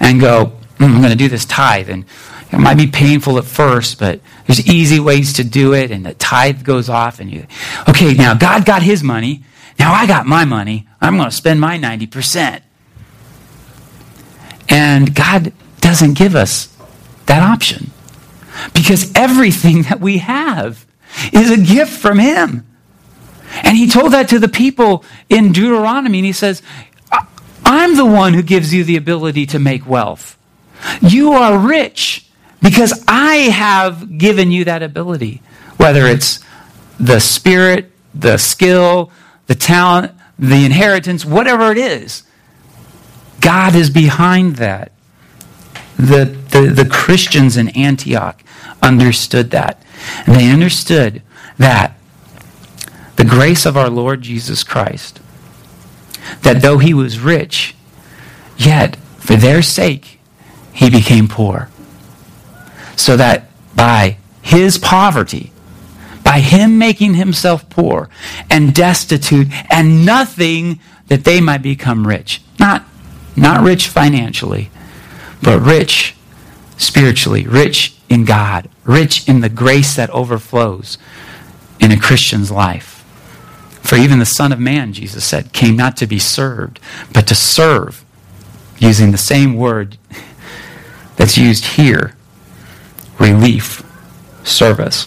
and 0.00 0.20
go, 0.20 0.46
mm, 0.78 0.84
I'm 0.84 0.98
going 0.98 1.10
to 1.10 1.16
do 1.16 1.28
this 1.28 1.44
tithe. 1.44 1.88
And 1.88 2.04
it 2.50 2.58
might 2.58 2.76
be 2.76 2.88
painful 2.88 3.38
at 3.38 3.44
first, 3.44 4.00
but 4.00 4.20
there's 4.46 4.66
easy 4.66 4.98
ways 4.98 5.34
to 5.34 5.44
do 5.44 5.72
it. 5.72 5.92
And 5.92 6.04
the 6.04 6.14
tithe 6.14 6.64
goes 6.64 6.88
off, 6.88 7.20
and 7.20 7.30
you, 7.32 7.46
okay, 7.88 8.12
now 8.14 8.34
God 8.34 8.64
got 8.64 8.82
his 8.82 9.04
money. 9.04 9.44
Now 9.78 9.92
I 9.92 10.08
got 10.08 10.26
my 10.26 10.44
money. 10.44 10.88
I'm 11.00 11.16
going 11.16 11.30
to 11.30 11.36
spend 11.36 11.60
my 11.60 11.78
90%. 11.78 12.60
And 14.68 15.14
God 15.14 15.52
doesn't 15.80 16.14
give 16.14 16.34
us 16.34 16.76
that 17.26 17.40
option 17.40 17.92
because 18.74 19.12
everything 19.14 19.82
that 19.88 20.00
we 20.00 20.18
have 20.18 20.86
is 21.32 21.52
a 21.52 21.56
gift 21.56 21.92
from 21.92 22.18
Him. 22.18 22.66
And 23.62 23.76
He 23.76 23.88
told 23.88 24.12
that 24.12 24.28
to 24.30 24.38
the 24.38 24.48
people 24.48 25.04
in 25.28 25.52
Deuteronomy, 25.52 26.18
and 26.18 26.26
He 26.26 26.32
says, 26.32 26.62
I'm 27.64 27.96
the 27.96 28.06
one 28.06 28.34
who 28.34 28.42
gives 28.42 28.72
you 28.72 28.84
the 28.84 28.96
ability 28.96 29.46
to 29.46 29.58
make 29.58 29.86
wealth. 29.86 30.38
You 31.00 31.32
are 31.32 31.58
rich 31.58 32.26
because 32.62 33.04
I 33.08 33.36
have 33.36 34.18
given 34.18 34.50
you 34.52 34.64
that 34.64 34.82
ability, 34.82 35.42
whether 35.76 36.06
it's 36.06 36.40
the 36.98 37.20
spirit, 37.20 37.90
the 38.14 38.38
skill, 38.38 39.10
the 39.46 39.54
talent, 39.54 40.12
the 40.38 40.64
inheritance, 40.64 41.24
whatever 41.24 41.72
it 41.72 41.78
is. 41.78 42.22
God 43.40 43.74
is 43.74 43.90
behind 43.90 44.56
that. 44.56 44.92
The, 45.96 46.24
the, 46.50 46.72
the 46.74 46.88
Christians 46.90 47.56
in 47.56 47.68
Antioch 47.70 48.42
understood 48.82 49.50
that. 49.52 49.82
And 50.26 50.36
they 50.36 50.50
understood 50.50 51.22
that 51.58 51.98
grace 53.26 53.66
of 53.66 53.76
our 53.76 53.90
Lord 53.90 54.22
Jesus 54.22 54.64
Christ, 54.64 55.20
that 56.42 56.62
though 56.62 56.78
he 56.78 56.94
was 56.94 57.18
rich, 57.18 57.74
yet 58.56 58.96
for 59.18 59.36
their 59.36 59.62
sake 59.62 60.18
he 60.72 60.90
became 60.90 61.28
poor. 61.28 61.70
So 62.96 63.16
that 63.16 63.48
by 63.74 64.18
his 64.42 64.78
poverty, 64.78 65.52
by 66.24 66.40
him 66.40 66.78
making 66.78 67.14
himself 67.14 67.68
poor 67.70 68.08
and 68.50 68.74
destitute 68.74 69.48
and 69.70 70.04
nothing, 70.04 70.80
that 71.08 71.24
they 71.24 71.40
might 71.40 71.62
become 71.62 72.06
rich. 72.06 72.42
Not, 72.58 72.84
not 73.36 73.62
rich 73.62 73.88
financially, 73.88 74.70
but 75.42 75.60
rich 75.60 76.16
spiritually, 76.78 77.46
rich 77.46 77.96
in 78.08 78.24
God, 78.24 78.68
rich 78.84 79.28
in 79.28 79.40
the 79.40 79.48
grace 79.48 79.96
that 79.96 80.10
overflows 80.10 80.98
in 81.80 81.92
a 81.92 81.98
Christian's 81.98 82.50
life. 82.50 82.95
For 83.86 83.94
even 83.94 84.18
the 84.18 84.26
Son 84.26 84.50
of 84.50 84.58
Man, 84.58 84.92
Jesus 84.92 85.24
said, 85.24 85.52
came 85.52 85.76
not 85.76 85.96
to 85.98 86.08
be 86.08 86.18
served, 86.18 86.80
but 87.12 87.28
to 87.28 87.36
serve, 87.36 88.04
using 88.78 89.12
the 89.12 89.16
same 89.16 89.54
word 89.54 89.96
that's 91.14 91.38
used 91.38 91.64
here 91.64 92.16
relief, 93.20 93.84
service, 94.42 95.06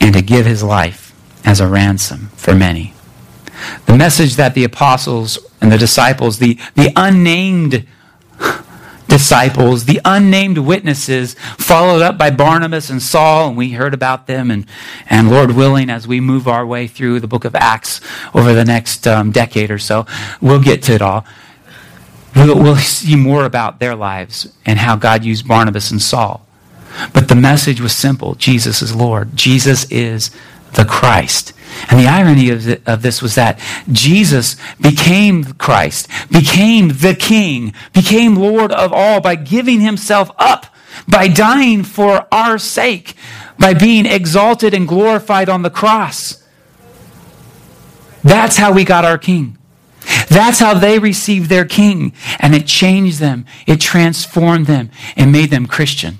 and 0.00 0.14
to 0.14 0.22
give 0.22 0.46
his 0.46 0.62
life 0.62 1.12
as 1.44 1.58
a 1.58 1.66
ransom 1.66 2.30
for 2.36 2.54
many. 2.54 2.94
The 3.86 3.96
message 3.96 4.36
that 4.36 4.54
the 4.54 4.62
apostles 4.62 5.36
and 5.60 5.72
the 5.72 5.78
disciples, 5.78 6.38
the, 6.38 6.56
the 6.76 6.92
unnamed 6.94 7.84
disciples, 9.10 9.84
the 9.84 10.00
unnamed 10.04 10.56
witnesses, 10.58 11.34
followed 11.58 12.00
up 12.00 12.16
by 12.16 12.30
Barnabas 12.30 12.88
and 12.88 13.02
Saul, 13.02 13.48
and 13.48 13.56
we 13.56 13.72
heard 13.72 13.92
about 13.92 14.26
them. 14.26 14.50
And, 14.50 14.64
and 15.08 15.28
Lord 15.28 15.50
willing, 15.52 15.90
as 15.90 16.08
we 16.08 16.20
move 16.20 16.48
our 16.48 16.64
way 16.64 16.86
through 16.86 17.20
the 17.20 17.28
book 17.28 17.44
of 17.44 17.54
Acts 17.54 18.00
over 18.34 18.54
the 18.54 18.64
next 18.64 19.06
um, 19.06 19.30
decade 19.30 19.70
or 19.70 19.78
so, 19.78 20.06
we'll 20.40 20.62
get 20.62 20.82
to 20.84 20.94
it 20.94 21.02
all. 21.02 21.26
We'll, 22.34 22.56
we'll 22.56 22.76
see 22.76 23.16
more 23.16 23.44
about 23.44 23.80
their 23.80 23.94
lives 23.94 24.52
and 24.64 24.78
how 24.78 24.96
God 24.96 25.24
used 25.24 25.46
Barnabas 25.46 25.90
and 25.90 26.00
Saul. 26.00 26.46
But 27.12 27.28
the 27.28 27.34
message 27.34 27.80
was 27.80 27.94
simple 27.94 28.34
Jesus 28.34 28.82
is 28.82 28.94
Lord, 28.94 29.36
Jesus 29.36 29.90
is 29.90 30.30
the 30.74 30.84
Christ. 30.84 31.52
And 31.88 31.98
the 31.98 32.06
irony 32.06 32.50
of, 32.50 32.64
the, 32.64 32.80
of 32.86 33.02
this 33.02 33.22
was 33.22 33.34
that 33.34 33.60
Jesus 33.90 34.56
became 34.80 35.44
Christ, 35.54 36.08
became 36.30 36.88
the 36.88 37.14
King, 37.14 37.74
became 37.92 38.36
Lord 38.36 38.72
of 38.72 38.92
all 38.92 39.20
by 39.20 39.34
giving 39.36 39.80
himself 39.80 40.30
up, 40.38 40.66
by 41.08 41.28
dying 41.28 41.82
for 41.82 42.26
our 42.32 42.58
sake, 42.58 43.14
by 43.58 43.74
being 43.74 44.06
exalted 44.06 44.74
and 44.74 44.88
glorified 44.88 45.48
on 45.48 45.62
the 45.62 45.70
cross. 45.70 46.42
That's 48.22 48.56
how 48.56 48.72
we 48.72 48.84
got 48.84 49.04
our 49.04 49.18
King. 49.18 49.56
That's 50.28 50.58
how 50.58 50.74
they 50.74 50.98
received 50.98 51.50
their 51.50 51.64
King. 51.64 52.12
And 52.38 52.54
it 52.54 52.66
changed 52.66 53.18
them, 53.18 53.46
it 53.66 53.80
transformed 53.80 54.66
them, 54.66 54.90
and 55.16 55.32
made 55.32 55.50
them 55.50 55.66
Christian. 55.66 56.18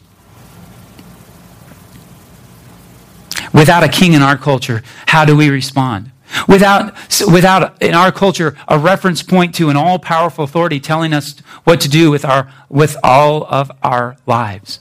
Without 3.53 3.82
a 3.82 3.88
king 3.88 4.12
in 4.12 4.22
our 4.22 4.36
culture, 4.36 4.82
how 5.07 5.24
do 5.24 5.36
we 5.36 5.51
respond? 5.51 6.12
Without, 6.46 6.94
without, 7.30 7.82
in 7.82 7.94
our 7.94 8.12
culture, 8.12 8.57
a 8.68 8.78
reference 8.78 9.22
point 9.22 9.55
to 9.57 9.68
an 9.68 9.76
all 9.76 9.98
powerful 9.98 10.44
authority 10.44 10.78
telling 10.78 11.12
us 11.12 11.38
what 11.64 11.80
to 11.80 11.88
do 11.88 12.11
with, 12.11 12.24
our, 12.24 12.53
with 12.68 12.96
all 13.03 13.44
of 13.44 13.70
our 13.82 14.16
lives. 14.26 14.78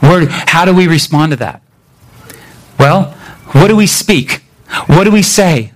Where, 0.00 0.26
how 0.28 0.64
do 0.64 0.74
we 0.74 0.86
respond 0.86 1.30
to 1.32 1.36
that? 1.36 1.62
Well, 2.78 3.12
what 3.52 3.68
do 3.68 3.76
we 3.76 3.86
speak? 3.86 4.42
What 4.86 5.04
do 5.04 5.10
we 5.10 5.22
say? 5.22 5.72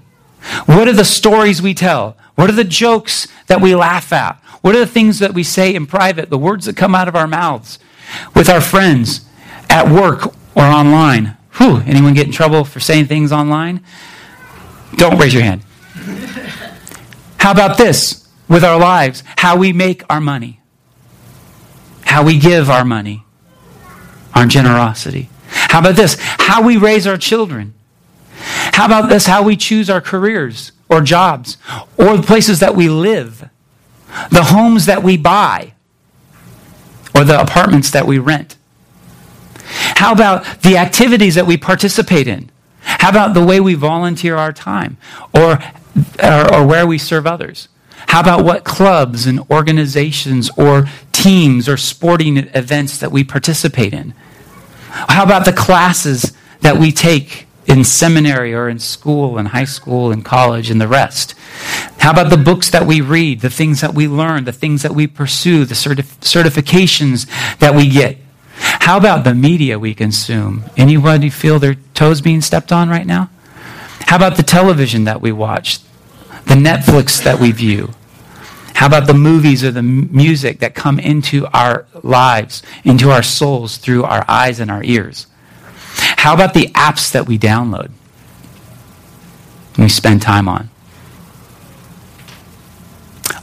What 0.66 0.88
are 0.88 0.92
the 0.92 1.04
stories 1.04 1.62
we 1.62 1.74
tell? 1.74 2.16
What 2.34 2.50
are 2.50 2.54
the 2.54 2.64
jokes 2.64 3.26
that 3.46 3.60
we 3.60 3.74
laugh 3.74 4.12
at? 4.12 4.36
What 4.60 4.74
are 4.74 4.80
the 4.80 4.86
things 4.86 5.18
that 5.20 5.32
we 5.32 5.42
say 5.42 5.74
in 5.74 5.86
private, 5.86 6.28
the 6.28 6.38
words 6.38 6.66
that 6.66 6.76
come 6.76 6.94
out 6.94 7.08
of 7.08 7.16
our 7.16 7.26
mouths 7.26 7.78
with 8.34 8.48
our 8.48 8.60
friends, 8.60 9.24
at 9.70 9.88
work, 9.88 10.34
or 10.54 10.64
online? 10.64 11.35
Whew, 11.58 11.82
anyone 11.86 12.14
get 12.14 12.26
in 12.26 12.32
trouble 12.32 12.64
for 12.64 12.80
saying 12.80 13.06
things 13.06 13.32
online? 13.32 13.82
Don't 14.96 15.18
raise 15.18 15.32
your 15.32 15.42
hand. 15.42 15.62
How 17.38 17.52
about 17.52 17.78
this 17.78 18.28
with 18.48 18.64
our 18.64 18.78
lives? 18.78 19.22
How 19.36 19.56
we 19.56 19.72
make 19.72 20.02
our 20.10 20.20
money, 20.20 20.60
how 22.02 22.24
we 22.24 22.38
give 22.38 22.68
our 22.68 22.84
money, 22.84 23.24
our 24.34 24.46
generosity. 24.46 25.30
How 25.48 25.78
about 25.78 25.96
this? 25.96 26.16
How 26.20 26.62
we 26.62 26.76
raise 26.76 27.06
our 27.06 27.16
children. 27.16 27.74
How 28.38 28.86
about 28.86 29.08
this? 29.08 29.26
How 29.26 29.42
we 29.42 29.56
choose 29.56 29.88
our 29.88 30.00
careers 30.00 30.72
or 30.88 31.00
jobs 31.00 31.56
or 31.96 32.16
the 32.16 32.22
places 32.22 32.60
that 32.60 32.74
we 32.74 32.88
live, 32.88 33.48
the 34.30 34.44
homes 34.44 34.86
that 34.86 35.02
we 35.02 35.16
buy, 35.16 35.72
or 37.14 37.24
the 37.24 37.40
apartments 37.40 37.90
that 37.92 38.06
we 38.06 38.18
rent. 38.18 38.55
How 39.66 40.12
about 40.12 40.62
the 40.62 40.76
activities 40.76 41.34
that 41.34 41.46
we 41.46 41.56
participate 41.56 42.28
in? 42.28 42.50
How 42.80 43.08
about 43.08 43.34
the 43.34 43.44
way 43.44 43.60
we 43.60 43.74
volunteer 43.74 44.36
our 44.36 44.52
time 44.52 44.96
or, 45.34 45.58
or, 46.22 46.54
or, 46.54 46.66
where 46.66 46.86
we 46.86 46.98
serve 46.98 47.26
others? 47.26 47.68
How 48.06 48.20
about 48.20 48.44
what 48.44 48.64
clubs 48.64 49.26
and 49.26 49.40
organizations 49.50 50.50
or 50.56 50.86
teams 51.10 51.68
or 51.68 51.76
sporting 51.76 52.36
events 52.36 52.98
that 52.98 53.10
we 53.10 53.24
participate 53.24 53.92
in? 53.92 54.14
How 54.90 55.24
about 55.24 55.44
the 55.44 55.52
classes 55.52 56.32
that 56.60 56.76
we 56.76 56.92
take 56.92 57.46
in 57.66 57.82
seminary 57.82 58.54
or 58.54 58.68
in 58.68 58.78
school 58.78 59.36
and 59.38 59.48
high 59.48 59.64
school 59.64 60.12
and 60.12 60.24
college 60.24 60.70
and 60.70 60.80
the 60.80 60.88
rest? 60.88 61.34
How 61.98 62.12
about 62.12 62.30
the 62.30 62.36
books 62.36 62.70
that 62.70 62.86
we 62.86 63.00
read, 63.00 63.40
the 63.40 63.50
things 63.50 63.80
that 63.80 63.94
we 63.94 64.06
learn, 64.06 64.44
the 64.44 64.52
things 64.52 64.82
that 64.82 64.94
we 64.94 65.08
pursue, 65.08 65.64
the 65.64 65.74
certif- 65.74 66.20
certifications 66.20 67.26
that 67.58 67.74
we 67.74 67.88
get? 67.88 68.18
How 68.86 68.98
about 68.98 69.24
the 69.24 69.34
media 69.34 69.80
we 69.80 69.94
consume? 69.94 70.62
Anybody 70.76 71.28
feel 71.28 71.58
their 71.58 71.74
toes 71.92 72.20
being 72.20 72.40
stepped 72.40 72.70
on 72.70 72.88
right 72.88 73.04
now? 73.04 73.30
How 74.02 74.14
about 74.14 74.36
the 74.36 74.44
television 74.44 75.02
that 75.04 75.20
we 75.20 75.32
watch? 75.32 75.80
The 76.44 76.54
Netflix 76.54 77.20
that 77.24 77.40
we 77.40 77.50
view? 77.50 77.90
How 78.76 78.86
about 78.86 79.08
the 79.08 79.12
movies 79.12 79.64
or 79.64 79.72
the 79.72 79.82
music 79.82 80.60
that 80.60 80.76
come 80.76 81.00
into 81.00 81.48
our 81.48 81.84
lives, 82.04 82.62
into 82.84 83.10
our 83.10 83.24
souls 83.24 83.76
through 83.76 84.04
our 84.04 84.24
eyes 84.28 84.60
and 84.60 84.70
our 84.70 84.84
ears? 84.84 85.26
How 85.96 86.32
about 86.32 86.54
the 86.54 86.68
apps 86.68 87.10
that 87.10 87.26
we 87.26 87.40
download 87.40 87.90
and 89.74 89.78
we 89.78 89.88
spend 89.88 90.22
time 90.22 90.48
on? 90.48 90.70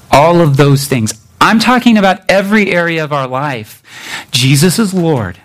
All 0.10 0.40
of 0.40 0.56
those 0.56 0.86
things. 0.86 1.23
I'm 1.44 1.60
talking 1.60 1.98
about 1.98 2.22
every 2.30 2.72
area 2.72 3.04
of 3.04 3.12
our 3.12 3.28
life. 3.28 3.84
Jesus 4.32 4.80
is 4.80 4.94
Lord. 4.94 5.40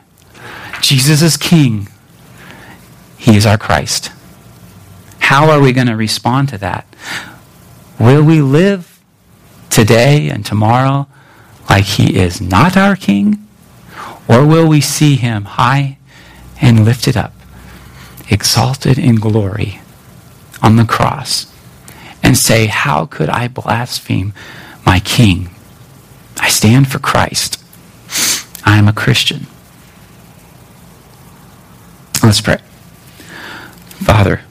Jesus 0.80 1.22
is 1.22 1.36
King. 1.36 1.88
He 3.16 3.36
is 3.36 3.44
our 3.44 3.58
Christ. 3.58 4.12
How 5.18 5.50
are 5.50 5.60
we 5.60 5.72
going 5.72 5.88
to 5.88 5.96
respond 5.96 6.50
to 6.50 6.58
that? 6.58 6.86
Will 7.98 8.22
we 8.22 8.40
live 8.40 9.00
today 9.70 10.28
and 10.28 10.46
tomorrow 10.46 11.08
like 11.68 11.84
he 11.84 12.16
is 12.16 12.40
not 12.40 12.76
our 12.76 12.94
king? 12.94 13.44
Or 14.28 14.46
will 14.46 14.68
we 14.68 14.80
see 14.80 15.16
him 15.16 15.46
high 15.46 15.98
and 16.60 16.84
lifted 16.84 17.16
up, 17.16 17.34
exalted 18.30 19.00
in 19.00 19.16
glory 19.16 19.80
on 20.62 20.76
the 20.76 20.84
cross, 20.84 21.52
and 22.22 22.38
say, 22.38 22.66
How 22.66 23.04
could 23.04 23.28
I 23.28 23.48
blaspheme 23.48 24.32
my 24.86 25.00
king? 25.00 25.50
I 26.40 26.48
stand 26.48 26.90
for 26.90 26.98
Christ. 26.98 27.62
I 28.64 28.78
am 28.78 28.88
a 28.88 28.92
Christian. 28.92 29.46
Let's 32.22 32.40
pray. 32.40 32.58
Father, 34.04 34.42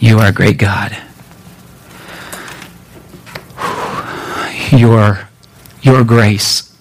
you 0.00 0.18
are 0.18 0.28
a 0.28 0.32
great 0.32 0.58
God. 0.58 0.96
Your, 4.70 5.28
your 5.82 6.04
grace 6.04 6.76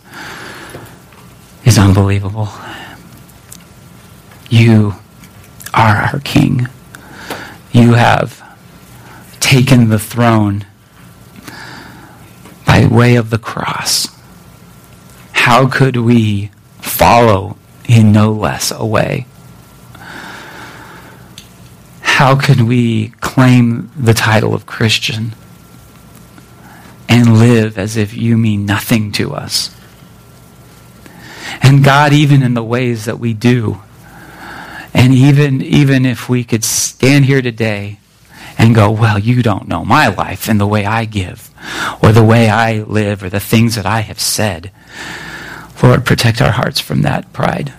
is 1.66 1.78
unbelievable. 1.78 2.50
You 4.50 4.96
are 5.74 5.96
our 5.96 6.20
King. 6.20 6.68
You 7.72 7.94
have 7.94 8.44
taken 9.40 9.90
the 9.90 10.00
throne 10.00 10.66
by 12.78 12.86
way 12.86 13.16
of 13.16 13.32
the 13.32 13.40
cross. 13.40 14.08
How 15.32 15.68
could 15.68 15.98
we 15.98 16.52
follow 16.80 17.58
in 17.88 18.12
no 18.12 18.32
less 18.32 18.72
a 18.72 18.86
way? 18.86 19.26
How 22.02 22.36
can 22.36 22.68
we 22.68 23.10
claim 23.20 23.90
the 23.98 24.14
title 24.14 24.54
of 24.54 24.68
Christian 24.68 25.34
and 27.10 27.40
live 27.40 27.80
as 27.80 27.98
if 27.98 28.16
you 28.16 28.38
mean 28.38 28.66
nothing 28.68 29.12
to 29.14 29.34
us? 29.34 29.76
And 31.64 31.84
God, 31.84 32.14
even 32.14 32.44
in 32.44 32.54
the 32.54 32.64
ways 32.64 33.06
that 33.06 33.20
we 33.20 33.34
do, 33.34 33.82
and 34.94 35.14
even, 35.14 35.64
even 35.64 36.06
if 36.06 36.30
we 36.30 36.44
could 36.44 36.64
stand 36.64 37.26
here 37.26 37.42
today 37.42 38.00
and 38.56 38.76
go, 38.76 38.92
well, 38.92 39.18
you 39.18 39.42
don't 39.42 39.68
know 39.68 39.84
my 39.84 40.08
life 40.08 40.48
and 40.48 40.60
the 40.60 40.68
way 40.68 40.86
I 40.86 41.06
give, 41.06 41.47
or 42.02 42.12
the 42.12 42.24
way 42.24 42.50
I 42.50 42.84
live, 42.84 43.24
or 43.24 43.30
the 43.30 43.40
things 43.40 43.76
that 43.76 43.86
I 43.86 44.02
have 44.02 44.20
said. 44.20 44.72
Lord, 45.82 46.06
protect 46.06 46.42
our 46.42 46.52
hearts 46.52 46.80
from 46.80 47.02
that 47.04 47.32
pride. 47.34 47.74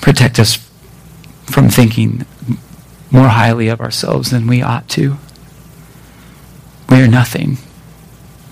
Protect 0.00 0.38
us 0.38 0.56
from 1.46 1.68
thinking 1.68 2.26
more 3.10 3.28
highly 3.28 3.68
of 3.68 3.80
ourselves 3.80 4.30
than 4.30 4.46
we 4.46 4.62
ought 4.62 4.88
to. 4.90 5.16
We 6.90 7.02
are 7.02 7.08
nothing 7.08 7.58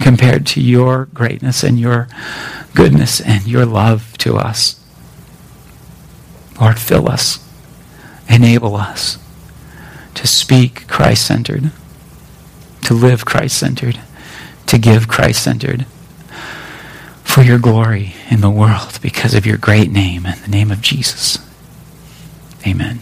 compared 0.00 0.46
to 0.46 0.60
your 0.60 1.06
greatness 1.06 1.62
and 1.62 1.78
your 1.78 2.08
goodness 2.74 3.20
and 3.20 3.46
your 3.46 3.64
love 3.64 4.16
to 4.18 4.36
us. 4.36 4.80
Lord, 6.60 6.78
fill 6.78 7.08
us, 7.08 7.38
enable 8.28 8.76
us 8.76 9.18
to 10.14 10.26
speak 10.26 10.86
Christ 10.86 11.26
centered, 11.26 11.70
to 12.86 12.94
live 12.94 13.24
Christ 13.24 13.58
centered, 13.58 13.98
to 14.66 14.78
give 14.78 15.08
Christ 15.08 15.42
centered 15.42 15.86
for 17.24 17.42
your 17.42 17.58
glory 17.58 18.14
in 18.30 18.40
the 18.40 18.48
world 18.48 19.00
because 19.02 19.34
of 19.34 19.44
your 19.44 19.56
great 19.56 19.90
name 19.90 20.24
and 20.24 20.40
the 20.40 20.48
name 20.48 20.70
of 20.70 20.82
Jesus. 20.82 21.38
Amen. 22.64 23.00